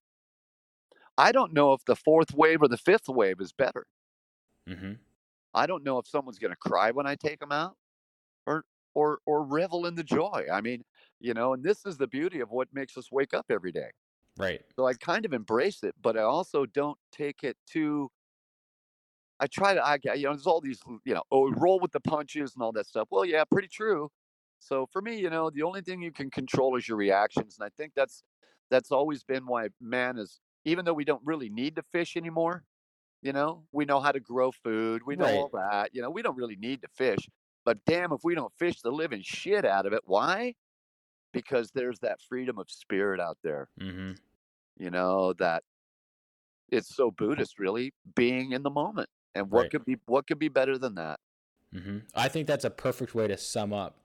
I 1.17 1.33
don't 1.33 1.53
know 1.53 1.73
if 1.73 1.85
the 1.85 1.97
fourth 1.97 2.33
wave 2.33 2.63
or 2.63 2.69
the 2.69 2.77
fifth 2.77 3.09
wave 3.09 3.41
is 3.41 3.53
better. 3.53 3.87
Mm-hmm. 4.69 4.93
I 5.55 5.67
don't 5.67 5.85
know 5.85 5.99
if 5.99 6.07
someone's 6.07 6.39
going 6.39 6.53
to 6.53 6.57
cry 6.57 6.91
when 6.91 7.07
I 7.07 7.17
take 7.17 7.41
them 7.41 7.53
out 7.53 7.77
or 8.47 8.65
or 8.95 9.19
or 9.27 9.43
revel 9.45 9.87
in 9.87 9.95
the 9.95 10.05
joy. 10.05 10.47
I 10.53 10.61
mean, 10.61 10.85
you 11.21 11.35
know, 11.35 11.55
and 11.55 11.63
this 11.63 11.85
is 11.85 11.97
the 11.97 12.07
beauty 12.07 12.41
of 12.41 12.51
what 12.51 12.69
makes 12.73 12.97
us 12.97 13.11
wake 13.11 13.35
up 13.35 13.47
every 13.51 13.73
day. 13.73 13.91
Right. 14.37 14.61
So 14.77 14.87
I 14.87 14.95
kind 14.95 15.25
of 15.25 15.33
embrace 15.33 15.83
it, 15.83 15.95
but 16.01 16.17
I 16.17 16.23
also 16.23 16.65
don't 16.67 16.99
take 17.11 17.43
it 17.43 17.57
too 17.67 18.11
I 19.41 19.47
try 19.47 19.75
to 19.75 19.85
I 19.85 19.99
you 20.15 20.25
know, 20.25 20.33
there's 20.33 20.47
all 20.47 20.61
these, 20.61 20.81
you 21.05 21.15
know, 21.15 21.23
oh, 21.31 21.51
roll 21.53 21.79
with 21.81 21.93
the 21.93 22.01
punches 22.01 22.55
and 22.55 22.63
all 22.63 22.73
that 22.73 22.87
stuff. 22.87 23.09
Well, 23.11 23.25
yeah, 23.25 23.45
pretty 23.45 23.69
true. 23.69 24.11
So 24.59 24.87
for 24.93 25.01
me, 25.03 25.19
you 25.19 25.31
know, 25.31 25.51
the 25.51 25.63
only 25.63 25.81
thing 25.83 26.03
you 26.03 26.13
can 26.13 26.31
control 26.31 26.77
is 26.77 26.89
your 26.89 26.97
reactions, 26.97 27.57
and 27.59 27.65
I 27.67 27.71
think 27.77 27.93
that's 27.95 28.23
that's 28.71 28.93
always 28.93 29.25
been 29.25 29.47
why 29.47 29.69
man 29.81 30.19
is 30.19 30.41
even 30.65 30.85
though 30.85 30.93
we 30.95 31.05
don't 31.05 31.25
really 31.25 31.49
need 31.49 31.77
to 31.77 31.83
fish 31.83 32.17
anymore, 32.17 32.65
you 33.23 33.33
know, 33.33 33.67
we 33.73 33.85
know 33.85 34.01
how 34.01 34.13
to 34.13 34.21
grow 34.21 34.53
food, 34.53 35.03
we 35.07 35.17
know 35.17 35.25
Right. 35.25 35.35
all 35.35 35.51
that, 35.55 35.95
you 35.95 36.03
know, 36.03 36.11
we 36.11 36.23
don't 36.23 36.37
really 36.37 36.57
need 36.57 36.83
to 36.83 36.89
fish. 36.89 37.29
But 37.65 37.85
damn 37.87 38.13
if 38.13 38.21
we 38.25 38.35
don't 38.35 38.53
fish 38.59 38.81
the 38.83 38.91
living 38.93 39.23
shit 39.25 39.65
out 39.65 39.87
of 39.87 39.93
it. 39.93 40.03
Why? 40.05 40.55
Because 41.33 41.71
there's 41.73 42.01
that 42.01 42.21
freedom 42.23 42.59
of 42.59 42.71
spirit 42.71 43.21
out 43.21 43.39
there, 43.43 43.69
Mm-hmm. 43.81 44.13
you 44.77 44.91
know, 44.91 45.33
that 45.35 45.65
it's 46.71 46.95
so 46.95 47.11
Buddhist, 47.11 47.59
really, 47.59 47.93
being 48.15 48.53
in 48.53 48.63
the 48.63 48.71
moment. 48.71 49.09
And 49.35 49.51
what 49.51 49.65
Right. 49.65 49.71
could 49.71 49.85
be 49.85 49.97
what 50.07 50.27
could 50.27 50.39
be 50.39 50.49
better 50.49 50.79
than 50.79 50.95
that? 50.97 51.21
hmm 51.73 51.99
I 52.15 52.29
think 52.29 52.47
that's 52.47 52.65
a 52.65 52.71
perfect 52.71 53.15
way 53.15 53.29
to 53.29 53.37
sum 53.37 53.73
up 53.73 53.99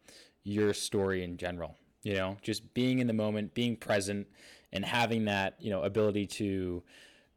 your 0.44 0.74
story 0.74 1.24
in 1.24 1.38
general. 1.38 1.78
You 2.04 2.16
know, 2.16 2.38
just 2.42 2.74
being 2.74 3.00
in 3.00 3.08
the 3.08 3.14
moment, 3.14 3.54
being 3.54 3.78
present, 3.78 4.28
and 4.72 4.84
having 4.84 5.26
that 5.26 5.56
you 5.60 5.70
know 5.70 5.84
ability 5.84 6.28
to 6.28 6.84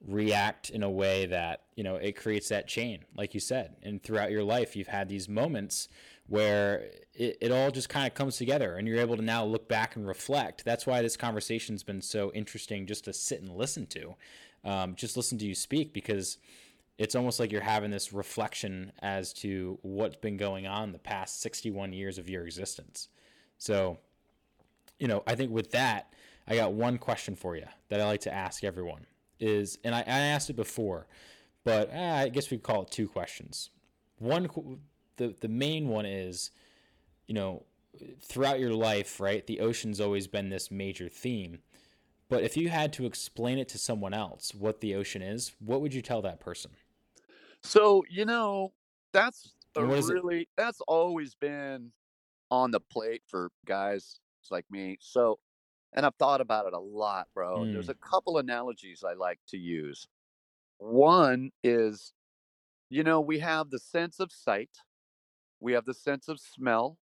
react 0.06 0.70
in 0.70 0.82
a 0.82 0.90
way 0.90 1.26
that 1.26 1.62
you 1.74 1.84
know 1.84 1.96
it 1.96 2.16
creates 2.16 2.48
that 2.48 2.66
chain, 2.66 3.04
like 3.16 3.34
you 3.34 3.40
said. 3.40 3.76
And 3.82 4.02
throughout 4.02 4.30
your 4.30 4.42
life, 4.42 4.74
you've 4.74 4.88
had 4.88 5.08
these 5.08 5.28
moments 5.28 5.88
where 6.28 6.90
it, 7.14 7.38
it 7.40 7.52
all 7.52 7.70
just 7.70 7.88
kind 7.88 8.06
of 8.06 8.14
comes 8.14 8.36
together, 8.36 8.76
and 8.76 8.88
you're 8.88 8.98
able 8.98 9.16
to 9.16 9.22
now 9.22 9.44
look 9.44 9.68
back 9.68 9.96
and 9.96 10.06
reflect. 10.06 10.64
That's 10.64 10.86
why 10.86 11.02
this 11.02 11.16
conversation's 11.16 11.82
been 11.82 12.02
so 12.02 12.32
interesting, 12.32 12.86
just 12.86 13.04
to 13.04 13.12
sit 13.12 13.40
and 13.40 13.50
listen 13.50 13.86
to, 13.88 14.16
um, 14.64 14.96
just 14.96 15.16
listen 15.16 15.38
to 15.38 15.46
you 15.46 15.54
speak 15.54 15.92
because 15.92 16.38
it's 16.98 17.14
almost 17.14 17.38
like 17.38 17.52
you're 17.52 17.60
having 17.60 17.90
this 17.90 18.12
reflection 18.12 18.92
as 19.00 19.32
to 19.34 19.78
what's 19.82 20.16
been 20.16 20.36
going 20.36 20.66
on 20.66 20.92
the 20.92 20.98
past 20.98 21.40
61 21.42 21.92
years 21.92 22.18
of 22.18 22.28
your 22.28 22.46
existence. 22.46 23.08
So, 23.58 23.98
you 24.98 25.06
know, 25.06 25.22
I 25.26 25.34
think 25.34 25.52
with 25.52 25.72
that, 25.72 26.14
I 26.48 26.56
got 26.56 26.72
one 26.72 26.98
question 26.98 27.36
for 27.36 27.56
you 27.56 27.66
that 27.88 28.00
I 28.00 28.06
like 28.06 28.20
to 28.22 28.32
ask 28.32 28.64
everyone 28.64 29.06
is, 29.38 29.78
and 29.84 29.94
I, 29.94 30.00
I 30.00 30.18
asked 30.18 30.48
it 30.48 30.56
before, 30.56 31.06
but 31.64 31.90
eh, 31.92 32.22
I 32.22 32.28
guess 32.28 32.50
we 32.50 32.58
call 32.58 32.82
it 32.82 32.90
two 32.90 33.08
questions. 33.08 33.70
One, 34.18 34.48
the 35.16 35.34
the 35.40 35.48
main 35.48 35.88
one 35.88 36.06
is, 36.06 36.50
you 37.26 37.34
know, 37.34 37.64
throughout 38.20 38.60
your 38.60 38.72
life, 38.72 39.20
right? 39.20 39.46
The 39.46 39.60
ocean's 39.60 40.00
always 40.00 40.26
been 40.26 40.48
this 40.48 40.70
major 40.70 41.08
theme. 41.08 41.58
But 42.28 42.42
if 42.42 42.56
you 42.56 42.68
had 42.70 42.92
to 42.94 43.06
explain 43.06 43.58
it 43.58 43.68
to 43.68 43.78
someone 43.78 44.14
else, 44.14 44.54
what 44.54 44.80
the 44.80 44.94
ocean 44.94 45.22
is, 45.22 45.52
what 45.60 45.80
would 45.80 45.94
you 45.94 46.02
tell 46.02 46.22
that 46.22 46.40
person? 46.40 46.72
So, 47.66 48.04
you 48.08 48.24
know, 48.24 48.72
that's 49.12 49.52
a 49.76 49.80
And 49.80 49.88
what 49.88 49.98
is 49.98 50.10
it? 50.10 50.14
really 50.14 50.48
that's 50.56 50.80
always 50.82 51.34
been 51.34 51.92
on 52.50 52.70
the 52.70 52.80
plate 52.80 53.22
for 53.26 53.50
guys 53.66 54.20
like 54.50 54.64
me. 54.70 54.98
So, 55.00 55.38
and 55.92 56.06
I've 56.06 56.14
thought 56.16 56.40
about 56.40 56.66
it 56.66 56.74
a 56.74 56.78
lot, 56.78 57.28
bro. 57.34 57.64
And 57.64 57.74
there's 57.74 57.88
Mm, 57.88 57.90
a 57.90 57.94
couple 57.94 58.38
analogies 58.38 59.02
I 59.04 59.14
like 59.14 59.40
to 59.48 59.56
use. 59.58 60.06
One 60.78 61.50
is, 61.64 62.12
you 62.88 63.02
know, 63.02 63.20
we 63.20 63.40
have 63.40 63.70
the 63.70 63.78
sense 63.78 64.20
of 64.20 64.30
sight, 64.32 64.70
we 65.60 65.72
have 65.72 65.84
the 65.86 65.94
sense 65.94 66.28
of 66.28 66.38
smell, 66.40 66.98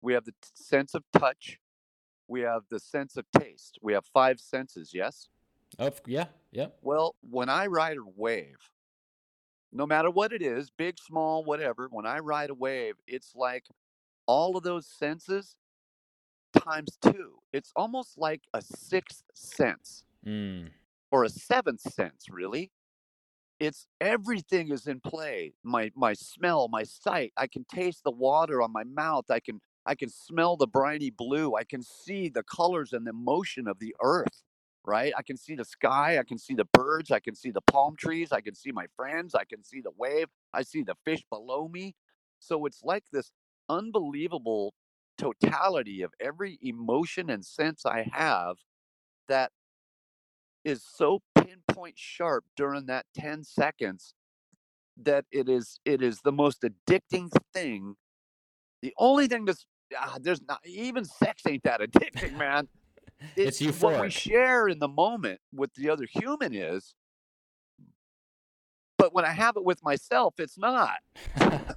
we 0.00 0.14
have 0.14 0.24
the 0.24 0.32
t- 0.32 0.48
sense 0.54 0.94
of 0.94 1.04
touch, 1.12 1.58
we 2.28 2.40
have 2.42 2.62
the 2.70 2.80
sense 2.80 3.16
of 3.16 3.26
taste. 3.38 3.78
We 3.82 3.92
have 3.94 4.06
five 4.06 4.40
senses, 4.40 4.92
yes? 4.94 5.28
oh, 5.78 5.90
yeah, 6.06 6.26
yep. 6.52 6.76
Well, 6.82 7.16
when 7.20 7.48
I 7.48 7.66
ride 7.66 7.98
a 7.98 8.04
wave, 8.04 8.70
no 9.72 9.86
matter 9.86 10.10
what 10.10 10.32
it 10.32 10.42
is, 10.42 10.70
big, 10.70 10.98
small, 10.98 11.44
whatever, 11.44 11.88
when 11.90 12.06
I 12.06 12.18
ride 12.18 12.50
a 12.50 12.54
wave, 12.54 12.96
it's 13.06 13.34
like 13.34 13.66
all 14.26 14.56
of 14.56 14.64
those 14.64 14.86
senses 14.86 15.56
times 16.56 16.98
two. 17.02 17.38
It's 17.52 17.72
almost 17.76 18.18
like 18.18 18.42
a 18.54 18.62
sixth 18.62 19.24
sense 19.34 20.04
Mm, 20.26 20.70
or 21.10 21.24
a 21.24 21.28
seventh 21.28 21.80
sense, 21.80 22.26
really. 22.30 22.70
It's 23.60 23.86
everything 24.00 24.70
is 24.70 24.86
in 24.86 25.00
play. 25.00 25.54
My 25.64 25.92
my 25.96 26.14
smell, 26.14 26.68
my 26.68 26.84
sight. 26.84 27.32
I 27.36 27.46
can 27.46 27.64
taste 27.64 28.04
the 28.04 28.10
water 28.10 28.62
on 28.62 28.72
my 28.72 28.84
mouth. 28.84 29.26
I 29.30 29.40
can 29.40 29.60
I 29.86 29.94
can 29.94 30.10
smell 30.10 30.56
the 30.56 30.66
briny 30.66 31.10
blue. 31.10 31.56
I 31.56 31.64
can 31.64 31.82
see 31.82 32.28
the 32.28 32.42
colors 32.44 32.92
and 32.92 33.06
the 33.06 33.12
motion 33.12 33.68
of 33.68 33.78
the 33.78 33.94
earth. 34.02 34.42
Right? 34.84 35.12
I 35.16 35.22
can 35.22 35.36
see 35.36 35.54
the 35.54 35.64
sky. 35.64 36.18
I 36.18 36.22
can 36.24 36.38
see 36.38 36.54
the 36.54 36.66
birds. 36.72 37.10
I 37.10 37.20
can 37.20 37.34
see 37.34 37.50
the 37.50 37.60
palm 37.60 37.96
trees. 37.96 38.32
I 38.32 38.40
can 38.40 38.54
see 38.54 38.72
my 38.72 38.86
friends. 38.96 39.34
I 39.34 39.44
can 39.44 39.62
see 39.62 39.80
the 39.80 39.92
wave. 39.96 40.26
I 40.54 40.62
see 40.62 40.82
the 40.82 40.94
fish 41.04 41.22
below 41.30 41.68
me. 41.68 41.94
So 42.38 42.64
it's 42.64 42.82
like 42.82 43.04
this 43.12 43.30
unbelievable 43.68 44.74
totality 45.18 46.02
of 46.02 46.12
every 46.18 46.58
emotion 46.62 47.28
and 47.28 47.44
sense 47.44 47.84
I 47.84 48.08
have 48.12 48.56
that 49.28 49.52
is 50.64 50.82
so 50.82 51.20
pinpoint 51.34 51.98
sharp 51.98 52.44
during 52.56 52.86
that 52.86 53.06
10 53.14 53.44
seconds 53.44 54.14
that 55.02 55.24
it 55.30 55.48
is 55.48 55.78
it 55.84 56.02
is 56.02 56.20
the 56.22 56.32
most 56.32 56.62
addicting 56.62 57.30
thing 57.54 57.94
the 58.82 58.92
only 58.98 59.26
thing 59.26 59.44
that's 59.44 59.66
ah, 59.96 60.16
there's 60.20 60.42
not 60.48 60.60
even 60.66 61.04
sex 61.04 61.42
ain't 61.46 61.62
that 61.62 61.80
addicting 61.86 62.36
man 62.36 62.68
it's 63.36 63.60
it's 63.60 63.80
what 63.80 64.00
we 64.00 64.10
share 64.10 64.68
in 64.68 64.78
the 64.78 64.88
moment 64.88 65.40
with 65.52 65.72
the 65.74 65.90
other 65.90 66.06
human 66.10 66.54
is 66.54 66.94
but 68.96 69.14
when 69.14 69.24
i 69.24 69.30
have 69.30 69.56
it 69.56 69.64
with 69.64 69.82
myself 69.82 70.34
it's 70.38 70.58
not 70.58 70.98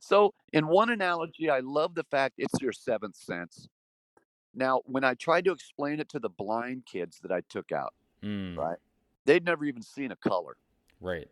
so 0.00 0.32
in 0.52 0.66
one 0.66 0.90
analogy 0.90 1.50
i 1.50 1.60
love 1.60 1.94
the 1.94 2.04
fact 2.04 2.34
it's 2.38 2.60
your 2.60 2.72
seventh 2.72 3.16
sense 3.16 3.68
now 4.54 4.80
when 4.84 5.04
i 5.04 5.14
tried 5.14 5.44
to 5.44 5.52
explain 5.52 6.00
it 6.00 6.08
to 6.08 6.18
the 6.18 6.30
blind 6.30 6.84
kids 6.86 7.18
that 7.22 7.32
i 7.32 7.40
took 7.48 7.72
out 7.72 7.94
mm, 8.22 8.56
right 8.56 8.78
they'd 9.28 9.44
never 9.44 9.66
even 9.66 9.82
seen 9.82 10.10
a 10.10 10.16
color 10.16 10.56
right. 11.00 11.28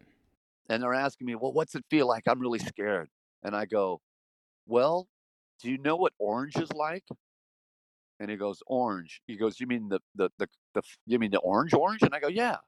and 0.68 0.82
they're 0.82 0.94
asking 0.94 1.26
me, 1.26 1.34
"Well, 1.34 1.52
what's 1.52 1.74
it 1.74 1.84
feel 1.88 2.06
like? 2.06 2.24
I'm 2.26 2.38
really 2.38 2.58
scared." 2.58 3.08
And 3.42 3.56
I 3.56 3.64
go, 3.64 4.02
"Well, 4.66 5.08
do 5.62 5.70
you 5.70 5.78
know 5.78 5.96
what 5.96 6.12
orange 6.18 6.56
is 6.56 6.70
like?" 6.74 7.04
And 8.20 8.30
he 8.30 8.36
goes, 8.36 8.62
"Orange." 8.66 9.22
He 9.26 9.36
goes, 9.36 9.60
"You 9.60 9.66
mean 9.66 9.88
the 9.88 10.00
the 10.14 10.30
the, 10.38 10.48
the 10.74 10.82
you 11.06 11.18
mean 11.18 11.30
the 11.32 11.40
orange 11.40 11.74
orange?" 11.74 12.02
And 12.02 12.14
I 12.14 12.20
go, 12.20 12.28
"Yeah." 12.28 12.58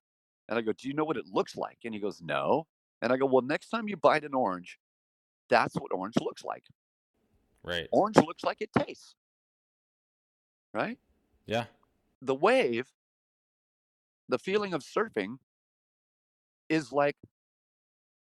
And 0.49 0.59
I 0.59 0.63
go, 0.63 0.73
"Do 0.73 0.89
you 0.89 0.95
know 0.95 1.05
what 1.05 1.17
it 1.19 1.27
looks 1.27 1.57
like?" 1.57 1.79
And 1.85 1.95
he 1.95 2.01
goes, 2.01 2.23
"No." 2.23 2.67
And 3.03 3.13
I 3.13 3.19
go, 3.19 3.27
"Well, 3.27 3.43
next 3.43 3.71
time 3.71 3.89
you 3.89 3.97
bite 3.97 4.25
an 4.25 4.35
orange, 4.35 4.79
that's 5.51 5.77
what 5.77 5.93
orange 5.93 6.17
looks 6.21 6.45
like. 6.45 6.65
Right. 7.63 7.89
Orange 7.91 8.17
looks 8.17 8.45
like 8.45 8.63
it 8.63 8.73
tastes, 8.73 9.15
right? 10.73 10.99
Yeah. 11.47 11.67
The 12.23 12.35
wave, 12.37 12.95
the 14.29 14.39
feeling 14.39 14.75
of 14.75 14.83
surfing 14.83 15.39
is 16.69 16.93
like 16.93 17.17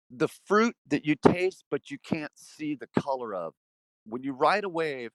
the 0.10 0.28
fruit 0.28 0.76
that 0.88 1.06
you 1.06 1.16
taste 1.16 1.66
but 1.70 1.92
you 1.92 1.98
can't 2.00 2.32
see 2.36 2.76
the 2.76 2.88
color 3.00 3.34
of. 3.34 3.54
When 4.06 4.24
you 4.24 4.34
ride 4.34 4.64
a 4.64 4.70
wave, 4.70 5.12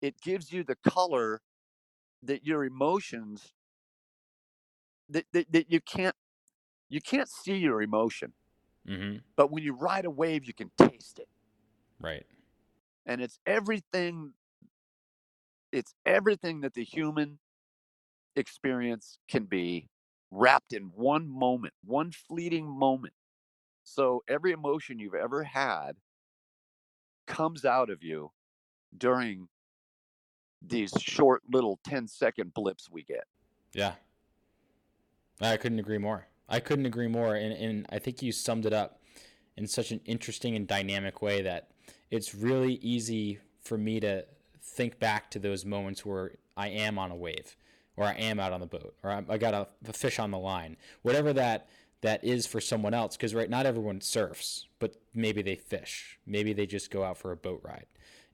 it 0.00 0.20
gives 0.20 0.52
you 0.52 0.64
the 0.64 0.76
color 0.76 1.40
that 2.22 2.44
your 2.44 2.64
emotions 2.64 3.52
that, 5.08 5.26
that, 5.32 5.52
that 5.52 5.70
you 5.70 5.80
can't 5.80 6.16
you 6.88 7.00
can't 7.00 7.28
see 7.28 7.56
your 7.56 7.82
emotion. 7.82 8.32
Mm-hmm. 8.88 9.18
But 9.36 9.50
when 9.50 9.62
you 9.62 9.74
ride 9.74 10.04
a 10.04 10.10
wave, 10.10 10.44
you 10.44 10.52
can 10.52 10.70
taste 10.78 11.18
it. 11.18 11.28
Right. 11.98 12.26
And 13.06 13.20
it's 13.20 13.38
everything 13.46 14.32
it's 15.72 15.94
everything 16.06 16.60
that 16.60 16.74
the 16.74 16.84
human 16.84 17.38
experience 18.36 19.18
can 19.28 19.44
be 19.44 19.88
wrapped 20.30 20.72
in 20.72 20.90
one 20.94 21.28
moment, 21.28 21.74
one 21.84 22.12
fleeting 22.12 22.66
moment. 22.66 23.14
So 23.82 24.22
every 24.28 24.52
emotion 24.52 24.98
you've 24.98 25.14
ever 25.14 25.44
had 25.44 25.96
comes 27.26 27.64
out 27.64 27.90
of 27.90 28.02
you 28.02 28.30
during 28.96 29.48
these 30.68 30.92
short 31.00 31.42
little 31.50 31.78
10 31.86 32.08
second 32.08 32.54
blips 32.54 32.90
we 32.90 33.02
get. 33.02 33.24
Yeah. 33.72 33.94
I 35.40 35.56
couldn't 35.56 35.78
agree 35.78 35.98
more. 35.98 36.28
I 36.48 36.60
couldn't 36.60 36.86
agree 36.86 37.08
more. 37.08 37.34
And, 37.34 37.52
and 37.52 37.86
I 37.90 37.98
think 37.98 38.22
you 38.22 38.32
summed 38.32 38.66
it 38.66 38.72
up 38.72 39.00
in 39.56 39.66
such 39.66 39.90
an 39.90 40.00
interesting 40.04 40.56
and 40.56 40.66
dynamic 40.66 41.22
way 41.22 41.42
that 41.42 41.70
it's 42.10 42.34
really 42.34 42.74
easy 42.74 43.38
for 43.60 43.78
me 43.78 44.00
to 44.00 44.24
think 44.62 44.98
back 44.98 45.30
to 45.32 45.38
those 45.38 45.64
moments 45.64 46.04
where 46.04 46.32
I 46.56 46.68
am 46.68 46.98
on 46.98 47.10
a 47.10 47.16
wave 47.16 47.56
or 47.96 48.04
I 48.04 48.12
am 48.14 48.40
out 48.40 48.52
on 48.52 48.60
the 48.60 48.66
boat 48.66 48.94
or 49.02 49.10
I'm, 49.10 49.26
I 49.28 49.38
got 49.38 49.54
a, 49.54 49.68
a 49.88 49.92
fish 49.92 50.18
on 50.18 50.30
the 50.30 50.38
line, 50.38 50.76
whatever 51.02 51.32
that 51.32 51.68
that 52.02 52.22
is 52.22 52.46
for 52.46 52.60
someone 52.60 52.92
else. 52.92 53.16
Because 53.16 53.34
right, 53.34 53.48
not 53.48 53.66
everyone 53.66 54.00
surfs, 54.00 54.66
but 54.78 54.96
maybe 55.14 55.42
they 55.42 55.56
fish. 55.56 56.18
Maybe 56.26 56.52
they 56.52 56.66
just 56.66 56.90
go 56.90 57.02
out 57.02 57.16
for 57.16 57.32
a 57.32 57.36
boat 57.36 57.62
ride, 57.64 57.86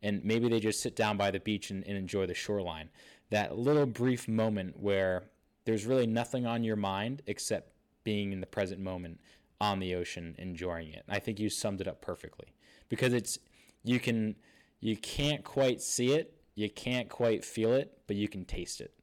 and 0.03 0.25
maybe 0.25 0.49
they 0.49 0.61
just 0.61 0.81
sit 0.81 0.97
down 0.97 1.17
by 1.17 1.31
the 1.31 1.41
beach 1.41 1.71
and, 1.71 1.87
and 1.87 1.97
enjoy 1.97 2.27
the 2.27 2.35
shoreline. 2.35 2.91
That 3.31 3.57
little 3.59 3.87
brief 3.87 4.27
moment 4.29 4.79
where 4.81 5.25
there's 5.65 5.87
really 5.87 6.07
nothing 6.07 6.47
on 6.47 6.65
your 6.65 6.77
mind 6.77 7.23
except 7.27 7.73
being 8.03 8.33
in 8.33 8.41
the 8.41 8.47
present 8.47 8.81
moment 8.81 9.21
on 9.61 9.79
the 9.79 9.95
ocean 9.95 10.35
enjoying 10.39 10.93
it. 10.93 11.05
I 11.09 11.19
think 11.19 11.39
you 11.39 11.51
summed 11.51 11.81
it 11.81 11.87
up 11.89 12.01
perfectly 12.01 12.55
because 12.89 13.13
it's 13.13 13.39
you 13.85 14.01
can 14.01 14.37
you 14.81 14.97
can't 14.97 15.45
quite 15.45 15.81
see 15.83 16.13
it, 16.13 16.35
you 16.55 16.71
can't 16.71 17.09
quite 17.09 17.45
feel 17.45 17.73
it, 17.75 17.99
but 18.07 18.17
you 18.17 18.27
can 18.29 18.45
taste 18.47 18.81
it. 18.81 18.95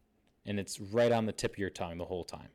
And 0.46 0.60
it's 0.60 0.80
right 0.80 1.12
on 1.12 1.26
the 1.26 1.32
tip 1.32 1.54
of 1.54 1.58
your 1.60 1.70
tongue 1.70 1.98
the 1.98 2.06
whole 2.06 2.24
time. 2.24 2.50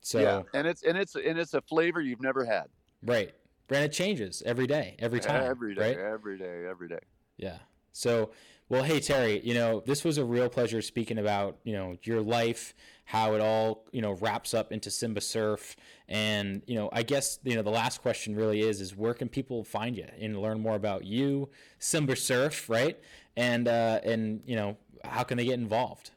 So 0.00 0.18
yeah, 0.20 0.42
and 0.54 0.66
it's 0.66 0.82
and 0.82 0.96
it's 0.96 1.14
and 1.14 1.38
it's 1.38 1.52
a 1.54 1.60
flavor 1.60 2.00
you've 2.00 2.22
never 2.22 2.44
had. 2.44 2.66
right. 3.04 3.32
And 3.72 3.84
it 3.84 3.92
changes 3.92 4.42
every 4.44 4.66
day, 4.66 4.96
every 4.98 5.20
time. 5.20 5.44
Every 5.44 5.76
day, 5.76 5.94
Right? 5.94 5.98
every 5.98 6.36
day, 6.36 6.64
every 6.68 6.88
day. 6.88 6.98
Yeah. 7.40 7.58
So 7.92 8.30
Well, 8.68 8.84
hey 8.84 9.00
Terry, 9.00 9.40
you 9.40 9.54
know 9.54 9.82
this 9.84 10.04
was 10.04 10.18
a 10.18 10.24
real 10.24 10.48
pleasure 10.48 10.80
speaking 10.82 11.18
about 11.18 11.58
you 11.64 11.72
know 11.72 11.96
your 12.02 12.20
life, 12.20 12.74
how 13.06 13.34
it 13.34 13.40
all 13.40 13.84
you 13.92 14.02
know 14.02 14.12
wraps 14.12 14.54
up 14.54 14.70
into 14.70 14.90
Simba 14.90 15.20
Surf, 15.20 15.74
and 16.08 16.62
you 16.66 16.76
know 16.76 16.88
I 16.92 17.02
guess 17.02 17.40
you 17.42 17.56
know 17.56 17.62
the 17.62 17.70
last 17.70 18.02
question 18.02 18.36
really 18.36 18.60
is 18.60 18.80
is 18.80 18.94
where 18.94 19.14
can 19.14 19.28
people 19.28 19.64
find 19.64 19.96
you 19.96 20.06
and 20.20 20.40
learn 20.40 20.60
more 20.60 20.76
about 20.76 21.04
you, 21.04 21.48
Simba 21.78 22.14
Surf, 22.14 22.68
right? 22.70 22.96
And 23.36 23.66
uh, 23.66 24.00
and 24.04 24.42
you 24.46 24.54
know 24.54 24.76
how 25.04 25.24
can 25.24 25.38
they 25.38 25.46
get 25.46 25.58
involved? 25.58 26.10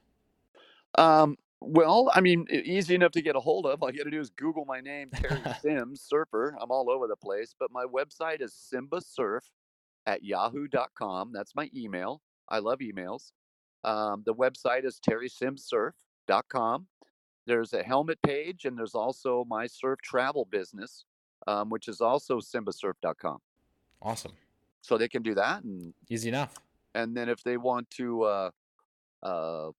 Um, 0.95 1.37
well, 1.59 2.11
I 2.13 2.21
mean, 2.21 2.45
easy 2.51 2.93
enough 2.93 3.13
to 3.13 3.21
get 3.21 3.35
a 3.35 3.39
hold 3.39 3.65
of. 3.65 3.81
All 3.81 3.89
you 3.89 3.97
got 3.97 4.03
to 4.03 4.11
do 4.11 4.19
is 4.19 4.29
Google 4.29 4.65
my 4.65 4.81
name, 4.81 5.09
Terry 5.09 5.41
Sims, 5.61 6.01
surfer. 6.01 6.55
I'm 6.61 6.69
all 6.69 6.91
over 6.91 7.07
the 7.07 7.15
place, 7.15 7.55
but 7.57 7.71
my 7.71 7.85
website 7.85 8.41
is 8.41 8.53
Simba 8.53 9.01
Surf 9.01 9.45
at 10.05 10.23
yahoo.com. 10.23 11.31
That's 11.33 11.55
my 11.55 11.69
email. 11.75 12.21
I 12.49 12.59
love 12.59 12.79
emails. 12.79 13.31
Um, 13.83 14.23
the 14.25 14.33
website 14.33 14.85
is 14.85 14.99
terrysimsurf.com. 15.07 16.87
There's 17.45 17.73
a 17.73 17.83
helmet 17.83 18.21
page, 18.21 18.65
and 18.65 18.77
there's 18.77 18.95
also 18.95 19.45
my 19.49 19.67
surf 19.67 19.99
travel 20.01 20.45
business, 20.49 21.03
um, 21.47 21.69
which 21.69 21.87
is 21.89 21.99
also 21.99 22.39
simbasurf.com. 22.39 23.39
Awesome, 24.01 24.31
So 24.81 24.97
they 24.97 25.07
can 25.09 25.21
do 25.23 25.33
that, 25.35 25.63
and 25.63 25.93
easy 26.09 26.29
enough. 26.29 26.55
and 26.95 27.15
then 27.15 27.27
if 27.29 27.41
they 27.43 27.57
want 27.57 27.89
to 27.91 28.23
uh, 28.23 28.49
uh, 29.21 29.71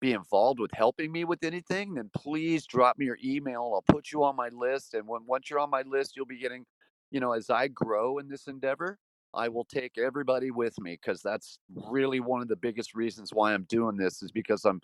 be 0.00 0.12
involved 0.12 0.58
with 0.60 0.70
helping 0.72 1.10
me 1.12 1.24
with 1.24 1.42
anything, 1.44 1.94
then 1.94 2.10
please 2.14 2.66
drop 2.66 2.98
me 2.98 3.06
your 3.06 3.18
email. 3.24 3.72
I'll 3.74 3.84
put 3.94 4.10
you 4.12 4.22
on 4.24 4.34
my 4.36 4.48
list, 4.48 4.94
and 4.94 5.06
when 5.06 5.22
once 5.26 5.48
you're 5.50 5.60
on 5.60 5.70
my 5.70 5.82
list, 5.82 6.16
you'll 6.16 6.26
be 6.26 6.38
getting, 6.38 6.64
you 7.10 7.20
know, 7.20 7.32
as 7.32 7.50
I 7.50 7.68
grow 7.68 8.18
in 8.18 8.28
this 8.28 8.46
endeavor, 8.46 8.98
I 9.34 9.48
will 9.48 9.64
take 9.64 9.98
everybody 9.98 10.50
with 10.50 10.78
me 10.80 10.98
because 11.00 11.22
that's 11.22 11.58
really 11.74 12.20
one 12.20 12.40
of 12.40 12.48
the 12.48 12.56
biggest 12.56 12.94
reasons 12.94 13.30
why 13.32 13.52
I'm 13.52 13.64
doing 13.64 13.96
this 13.96 14.22
is 14.22 14.32
because 14.32 14.64
I'm, 14.64 14.80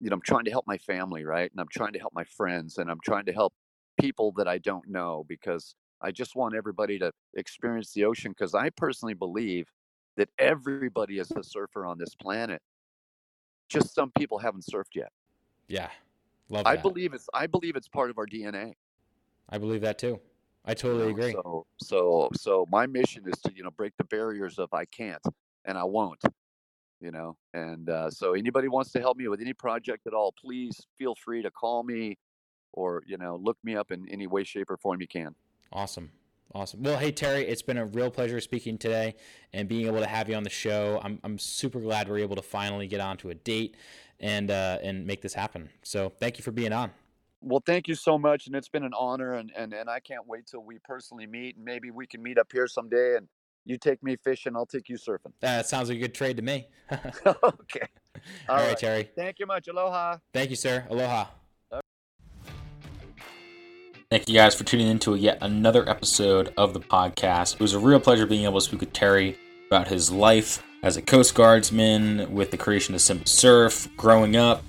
you 0.00 0.10
know, 0.10 0.14
I'm 0.14 0.22
trying 0.22 0.44
to 0.44 0.50
help 0.50 0.66
my 0.66 0.78
family, 0.78 1.24
right, 1.24 1.50
and 1.50 1.60
I'm 1.60 1.68
trying 1.72 1.94
to 1.94 1.98
help 1.98 2.12
my 2.14 2.24
friends, 2.24 2.78
and 2.78 2.90
I'm 2.90 3.00
trying 3.02 3.24
to 3.26 3.32
help 3.32 3.54
people 3.98 4.32
that 4.36 4.46
I 4.46 4.58
don't 4.58 4.88
know 4.88 5.24
because 5.26 5.74
I 6.02 6.10
just 6.10 6.36
want 6.36 6.54
everybody 6.54 6.98
to 6.98 7.12
experience 7.34 7.92
the 7.92 8.04
ocean 8.04 8.32
because 8.32 8.54
I 8.54 8.70
personally 8.70 9.14
believe 9.14 9.66
that 10.16 10.28
everybody 10.38 11.18
is 11.18 11.30
a 11.30 11.42
surfer 11.42 11.86
on 11.86 11.98
this 11.98 12.14
planet. 12.14 12.60
Just 13.68 13.94
some 13.94 14.12
people 14.16 14.38
haven't 14.38 14.64
surfed 14.70 14.94
yet. 14.94 15.10
Yeah, 15.68 15.88
love 16.50 16.64
that. 16.64 16.70
I 16.70 16.76
believe 16.76 17.14
it's 17.14 17.28
I 17.34 17.46
believe 17.46 17.74
it's 17.76 17.88
part 17.88 18.10
of 18.10 18.18
our 18.18 18.26
DNA. 18.26 18.74
I 19.48 19.58
believe 19.58 19.80
that 19.80 19.98
too. 19.98 20.20
I 20.66 20.74
totally 20.74 21.10
agree. 21.10 21.32
So 21.32 21.66
so 21.78 22.28
so 22.34 22.66
my 22.70 22.86
mission 22.86 23.24
is 23.26 23.38
to 23.42 23.52
you 23.54 23.62
know 23.62 23.70
break 23.70 23.92
the 23.98 24.04
barriers 24.04 24.58
of 24.58 24.68
I 24.72 24.84
can't 24.86 25.22
and 25.64 25.78
I 25.78 25.84
won't. 25.84 26.22
You 27.00 27.10
know, 27.10 27.36
and 27.52 27.90
uh, 27.90 28.10
so 28.10 28.32
anybody 28.32 28.68
wants 28.68 28.90
to 28.92 29.00
help 29.00 29.18
me 29.18 29.28
with 29.28 29.42
any 29.42 29.52
project 29.52 30.06
at 30.06 30.14
all, 30.14 30.32
please 30.32 30.80
feel 30.98 31.14
free 31.14 31.42
to 31.42 31.50
call 31.50 31.82
me 31.82 32.16
or 32.72 33.02
you 33.06 33.18
know 33.18 33.38
look 33.40 33.58
me 33.62 33.76
up 33.76 33.90
in 33.90 34.08
any 34.08 34.26
way, 34.26 34.44
shape, 34.44 34.70
or 34.70 34.78
form 34.78 35.00
you 35.00 35.06
can. 35.06 35.34
Awesome. 35.72 36.10
Awesome. 36.54 36.82
Well, 36.82 36.96
hey, 36.96 37.10
Terry, 37.10 37.46
it's 37.46 37.60
been 37.60 37.76
a 37.76 37.84
real 37.84 38.10
pleasure 38.10 38.40
speaking 38.40 38.78
today 38.78 39.16
and 39.52 39.68
being 39.68 39.86
able 39.86 39.98
to 39.98 40.06
have 40.06 40.28
you 40.28 40.36
on 40.36 40.42
the 40.42 40.48
show. 40.48 41.00
I'm, 41.02 41.18
I'm 41.24 41.38
super 41.38 41.80
glad 41.80 42.08
we're 42.08 42.18
able 42.18 42.36
to 42.36 42.42
finally 42.42 42.86
get 42.86 43.00
onto 43.00 43.30
a 43.30 43.34
date 43.34 43.76
and, 44.20 44.50
uh, 44.50 44.78
and 44.82 45.06
make 45.06 45.20
this 45.20 45.34
happen. 45.34 45.68
So 45.82 46.08
thank 46.08 46.38
you 46.38 46.44
for 46.44 46.52
being 46.52 46.72
on. 46.72 46.92
Well, 47.40 47.62
thank 47.64 47.86
you 47.86 47.94
so 47.94 48.18
much, 48.18 48.46
and 48.46 48.56
it's 48.56 48.68
been 48.68 48.84
an 48.84 48.94
honor, 48.98 49.34
and 49.34 49.52
and 49.56 49.72
and 49.72 49.88
I 49.88 50.00
can't 50.00 50.26
wait 50.26 50.46
till 50.46 50.62
we 50.62 50.78
personally 50.84 51.26
meet, 51.26 51.56
and 51.56 51.64
maybe 51.64 51.90
we 51.90 52.06
can 52.06 52.22
meet 52.22 52.38
up 52.38 52.50
here 52.52 52.66
someday, 52.66 53.16
and 53.16 53.28
you 53.64 53.78
take 53.78 54.02
me 54.02 54.16
fishing, 54.16 54.56
I'll 54.56 54.66
take 54.66 54.88
you 54.88 54.96
surfing. 54.96 55.26
Uh, 55.26 55.58
that 55.58 55.66
sounds 55.66 55.88
like 55.88 55.98
a 55.98 56.00
good 56.00 56.14
trade 56.14 56.36
to 56.36 56.42
me. 56.42 56.68
okay. 56.90 57.86
All 58.48 58.56
right, 58.56 58.68
right. 58.68 58.78
Terry. 58.78 59.10
Thank 59.16 59.38
you 59.38 59.46
much. 59.46 59.68
Aloha. 59.68 60.18
Thank 60.32 60.50
you, 60.50 60.56
sir. 60.56 60.86
Aloha. 60.88 61.26
Thank 64.08 64.28
you 64.28 64.34
guys 64.34 64.54
for 64.54 64.62
tuning 64.62 64.86
in 64.86 65.00
to 65.00 65.16
yet 65.16 65.38
another 65.40 65.88
episode 65.88 66.54
of 66.56 66.74
the 66.74 66.80
podcast. 66.80 67.54
It 67.54 67.60
was 67.60 67.74
a 67.74 67.78
real 67.80 67.98
pleasure 67.98 68.24
being 68.24 68.44
able 68.44 68.60
to 68.60 68.64
speak 68.64 68.78
with 68.78 68.92
Terry 68.92 69.36
about 69.66 69.88
his 69.88 70.12
life 70.12 70.62
as 70.84 70.96
a 70.96 71.02
Coast 71.02 71.34
Guardsman, 71.34 72.32
with 72.32 72.52
the 72.52 72.56
creation 72.56 72.94
of 72.94 73.00
Simple 73.00 73.26
Surf, 73.26 73.88
growing 73.96 74.36
up, 74.36 74.62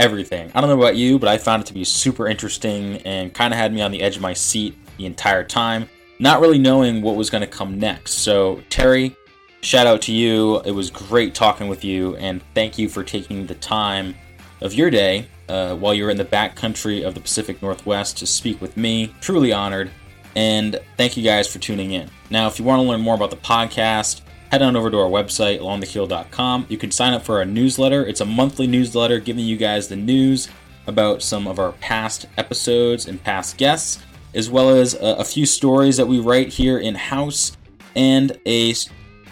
everything. 0.00 0.50
I 0.54 0.60
don't 0.60 0.70
know 0.70 0.78
about 0.78 0.96
you, 0.96 1.18
but 1.18 1.28
I 1.28 1.36
found 1.36 1.62
it 1.62 1.66
to 1.66 1.74
be 1.74 1.84
super 1.84 2.26
interesting 2.26 2.96
and 3.02 3.32
kind 3.32 3.52
of 3.52 3.58
had 3.58 3.72
me 3.72 3.82
on 3.82 3.90
the 3.90 4.00
edge 4.00 4.16
of 4.16 4.22
my 4.22 4.32
seat 4.32 4.74
the 4.96 5.04
entire 5.04 5.44
time, 5.44 5.88
not 6.18 6.40
really 6.40 6.58
knowing 6.58 7.02
what 7.02 7.16
was 7.16 7.28
going 7.28 7.42
to 7.42 7.46
come 7.46 7.78
next. 7.78 8.14
So, 8.14 8.62
Terry, 8.70 9.14
shout 9.60 9.86
out 9.86 10.00
to 10.02 10.12
you. 10.12 10.60
It 10.62 10.70
was 10.70 10.90
great 10.90 11.34
talking 11.34 11.68
with 11.68 11.84
you, 11.84 12.16
and 12.16 12.42
thank 12.54 12.78
you 12.78 12.88
for 12.88 13.04
taking 13.04 13.46
the 13.46 13.54
time 13.56 14.14
of 14.62 14.72
your 14.72 14.88
day 14.90 15.26
uh, 15.50 15.76
while 15.76 15.92
you're 15.92 16.10
in 16.10 16.16
the 16.16 16.24
back 16.24 16.56
country 16.56 17.02
of 17.02 17.14
the 17.14 17.20
Pacific 17.20 17.60
Northwest 17.60 18.16
to 18.18 18.26
speak 18.26 18.60
with 18.60 18.76
me. 18.76 19.14
Truly 19.20 19.52
honored. 19.52 19.90
And 20.34 20.78
thank 20.96 21.16
you 21.16 21.24
guys 21.24 21.52
for 21.52 21.58
tuning 21.58 21.90
in. 21.90 22.08
Now, 22.30 22.46
if 22.46 22.58
you 22.58 22.64
want 22.64 22.80
to 22.80 22.88
learn 22.88 23.00
more 23.00 23.16
about 23.16 23.30
the 23.30 23.36
podcast, 23.36 24.22
head 24.50 24.62
on 24.62 24.74
over 24.76 24.90
to 24.90 24.98
our 24.98 25.08
website, 25.08 25.60
alongthekeel.com. 25.60 26.66
You 26.68 26.76
can 26.76 26.90
sign 26.90 27.12
up 27.12 27.22
for 27.22 27.38
our 27.38 27.44
newsletter. 27.44 28.04
It's 28.04 28.20
a 28.20 28.24
monthly 28.24 28.66
newsletter 28.66 29.20
giving 29.20 29.44
you 29.44 29.56
guys 29.56 29.88
the 29.88 29.96
news 29.96 30.48
about 30.86 31.22
some 31.22 31.46
of 31.46 31.58
our 31.58 31.72
past 31.72 32.26
episodes 32.36 33.06
and 33.06 33.22
past 33.22 33.56
guests, 33.56 34.02
as 34.34 34.50
well 34.50 34.70
as 34.70 34.94
a, 34.94 35.16
a 35.18 35.24
few 35.24 35.46
stories 35.46 35.96
that 35.96 36.06
we 36.06 36.18
write 36.18 36.48
here 36.48 36.78
in 36.78 36.96
house 36.96 37.56
and 37.94 38.38
a 38.44 38.74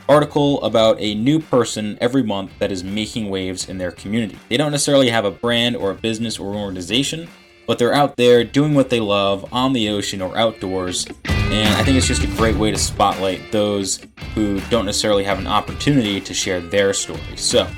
article 0.09 0.63
about 0.63 0.97
a 1.01 1.15
new 1.17 1.41
person 1.41 1.99
every 2.01 2.23
month 2.23 2.53
that 2.61 2.71
is 2.71 2.83
making 2.85 3.29
waves 3.29 3.69
in 3.69 3.77
their 3.77 3.91
community. 3.91 4.39
They 4.49 4.57
don't 4.57 4.73
necessarily 4.73 5.11
have 5.11 5.25
a 5.25 5.31
brand 5.31 5.77
or 5.77 5.91
a 5.91 5.95
business 5.95 6.39
or 6.39 6.53
an 6.53 6.59
organization, 6.59 7.29
but 7.69 7.79
they're 7.79 7.93
out 7.93 8.17
there 8.17 8.43
doing 8.45 8.75
what 8.75 8.89
they 8.89 8.99
love 8.99 9.53
on 9.53 9.75
the 9.75 9.91
ocean 9.91 10.23
or 10.23 10.37
outdoors. 10.39 11.07
And 11.27 11.75
I 11.77 11.85
think 11.85 11.99
it's 11.99 12.07
just 12.07 12.25
a 12.25 12.27
great 12.29 12.57
way 12.57 12.71
to 12.71 12.79
spotlight 12.79 13.53
those 13.53 14.01
who 14.35 14.59
don't 14.71 14.87
necessarily 14.87 15.23
have 15.25 15.39
an 15.39 15.47
opportunity 15.47 16.19
to 16.19 16.33
share 16.33 16.61
their 16.61 16.95
story. 16.95 17.37
So, 17.37 17.69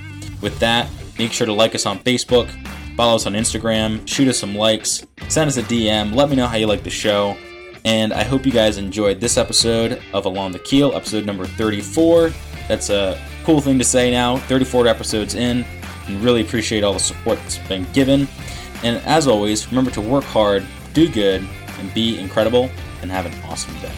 with 0.40 0.56
that, 0.60 0.88
make 1.18 1.32
sure 1.32 1.44
to 1.44 1.52
like 1.52 1.74
us 1.74 1.86
on 1.86 1.98
Facebook, 1.98 2.48
follow 2.96 3.16
us 3.16 3.26
on 3.26 3.32
Instagram, 3.32 4.06
shoot 4.06 4.28
us 4.28 4.38
some 4.38 4.54
likes, 4.54 5.04
send 5.28 5.48
us 5.48 5.56
a 5.56 5.62
DM, 5.64 6.14
let 6.14 6.30
me 6.30 6.36
know 6.36 6.46
how 6.46 6.56
you 6.56 6.68
like 6.68 6.84
the 6.84 6.90
show. 6.90 7.36
And 7.84 8.12
I 8.12 8.22
hope 8.22 8.46
you 8.46 8.52
guys 8.52 8.78
enjoyed 8.78 9.20
this 9.20 9.36
episode 9.36 10.00
of 10.12 10.24
Along 10.24 10.52
the 10.52 10.60
Keel, 10.60 10.94
episode 10.94 11.26
number 11.26 11.46
34. 11.46 12.30
That's 12.68 12.90
a 12.90 13.20
cool 13.42 13.60
thing 13.60 13.78
to 13.78 13.84
say 13.84 14.12
now, 14.12 14.36
34 14.36 14.86
episodes 14.86 15.34
in, 15.34 15.64
and 16.06 16.22
really 16.22 16.42
appreciate 16.42 16.84
all 16.84 16.92
the 16.92 17.00
support 17.00 17.38
that's 17.38 17.58
been 17.58 17.90
given. 17.92 18.28
And 18.82 18.96
as 19.06 19.26
always, 19.26 19.68
remember 19.68 19.90
to 19.92 20.00
work 20.00 20.24
hard, 20.24 20.66
do 20.94 21.08
good, 21.08 21.46
and 21.78 21.94
be 21.94 22.18
incredible, 22.18 22.70
and 23.02 23.10
have 23.10 23.26
an 23.26 23.34
awesome 23.44 23.74
day. 23.80 23.92